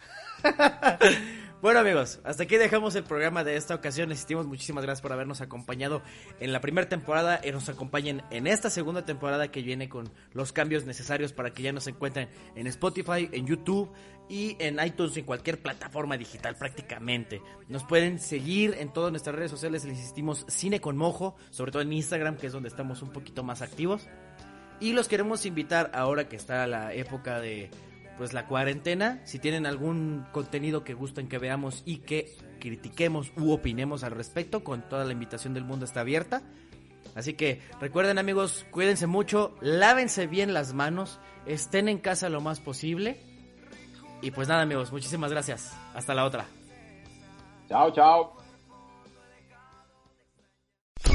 Bueno 1.64 1.80
amigos, 1.80 2.20
hasta 2.26 2.44
aquí 2.44 2.58
dejamos 2.58 2.94
el 2.96 3.06
programa 3.06 3.46
de 3.46 3.56
esta 3.56 3.74
ocasión. 3.74 4.12
Insistimos, 4.12 4.46
muchísimas 4.46 4.84
gracias 4.84 5.02
por 5.02 5.14
habernos 5.14 5.40
acompañado 5.40 6.02
en 6.42 6.52
la 6.52 6.60
primera 6.60 6.90
temporada 6.90 7.40
y 7.42 7.54
nos 7.54 7.70
acompañen 7.70 8.22
en 8.32 8.48
esta 8.48 8.70
segunda 8.70 9.06
temporada 9.06 9.50
que 9.50 9.62
viene 9.62 9.88
con 9.88 10.12
los 10.34 10.52
cambios 10.52 10.84
necesarios 10.84 11.32
para 11.32 11.54
que 11.54 11.64
ya 11.64 11.72
nos 11.72 11.88
encuentren 11.88 12.28
en 12.56 12.68
Spotify, 12.68 13.30
en 13.32 13.48
YouTube 13.48 13.90
y 14.28 14.58
en 14.60 14.78
iTunes, 14.86 15.16
en 15.16 15.24
cualquier 15.24 15.62
plataforma 15.62 16.18
digital 16.18 16.58
prácticamente. 16.58 17.42
Nos 17.70 17.86
pueden 17.86 18.20
seguir 18.20 18.76
en 18.78 18.92
todas 18.92 19.12
nuestras 19.12 19.34
redes 19.34 19.52
sociales, 19.52 19.86
les 19.86 19.98
insistimos 19.98 20.44
Cine 20.50 20.82
con 20.82 20.98
Mojo, 20.98 21.38
sobre 21.50 21.72
todo 21.72 21.82
en 21.82 21.94
Instagram, 21.94 22.36
que 22.36 22.48
es 22.48 22.52
donde 22.52 22.68
estamos 22.68 23.02
un 23.02 23.14
poquito 23.14 23.42
más 23.42 23.62
activos. 23.62 24.10
Y 24.82 24.92
los 24.92 25.08
queremos 25.08 25.46
invitar 25.46 25.92
ahora 25.94 26.28
que 26.28 26.36
está 26.36 26.68
la 26.68 26.94
época 26.94 27.40
de 27.40 27.72
pues 28.18 28.34
la 28.34 28.46
cuarentena, 28.48 29.22
si 29.24 29.40
tienen 29.40 29.66
algún 29.66 30.26
contenido 30.32 30.84
que 30.84 30.94
gusten 30.94 31.28
que 31.28 31.40
veamos 31.40 31.84
y 31.86 31.98
que 31.98 32.36
critiquemos 32.60 33.32
u 33.38 33.52
opinemos 33.52 34.04
al 34.04 34.12
respecto, 34.12 34.64
con 34.64 34.88
toda 34.88 35.06
la 35.06 35.14
invitación 35.14 35.54
del 35.54 35.64
mundo 35.64 35.86
está 35.86 36.02
abierta. 36.02 36.42
Así 37.16 37.34
que 37.34 37.62
recuerden 37.80 38.18
amigos, 38.18 38.66
cuídense 38.72 39.08
mucho, 39.08 39.56
lávense 39.62 40.28
bien 40.28 40.54
las 40.54 40.74
manos, 40.74 41.20
estén 41.46 41.88
en 41.90 42.00
casa 42.00 42.30
lo 42.30 42.42
más 42.42 42.60
posible. 42.60 43.20
Y 44.22 44.32
pues 44.32 44.48
nada 44.48 44.62
amigos, 44.62 44.92
muchísimas 44.92 45.32
gracias. 45.32 45.76
Hasta 45.94 46.14
la 46.14 46.26
otra. 46.26 46.46
Chao, 47.68 47.92
chao. 47.92 48.43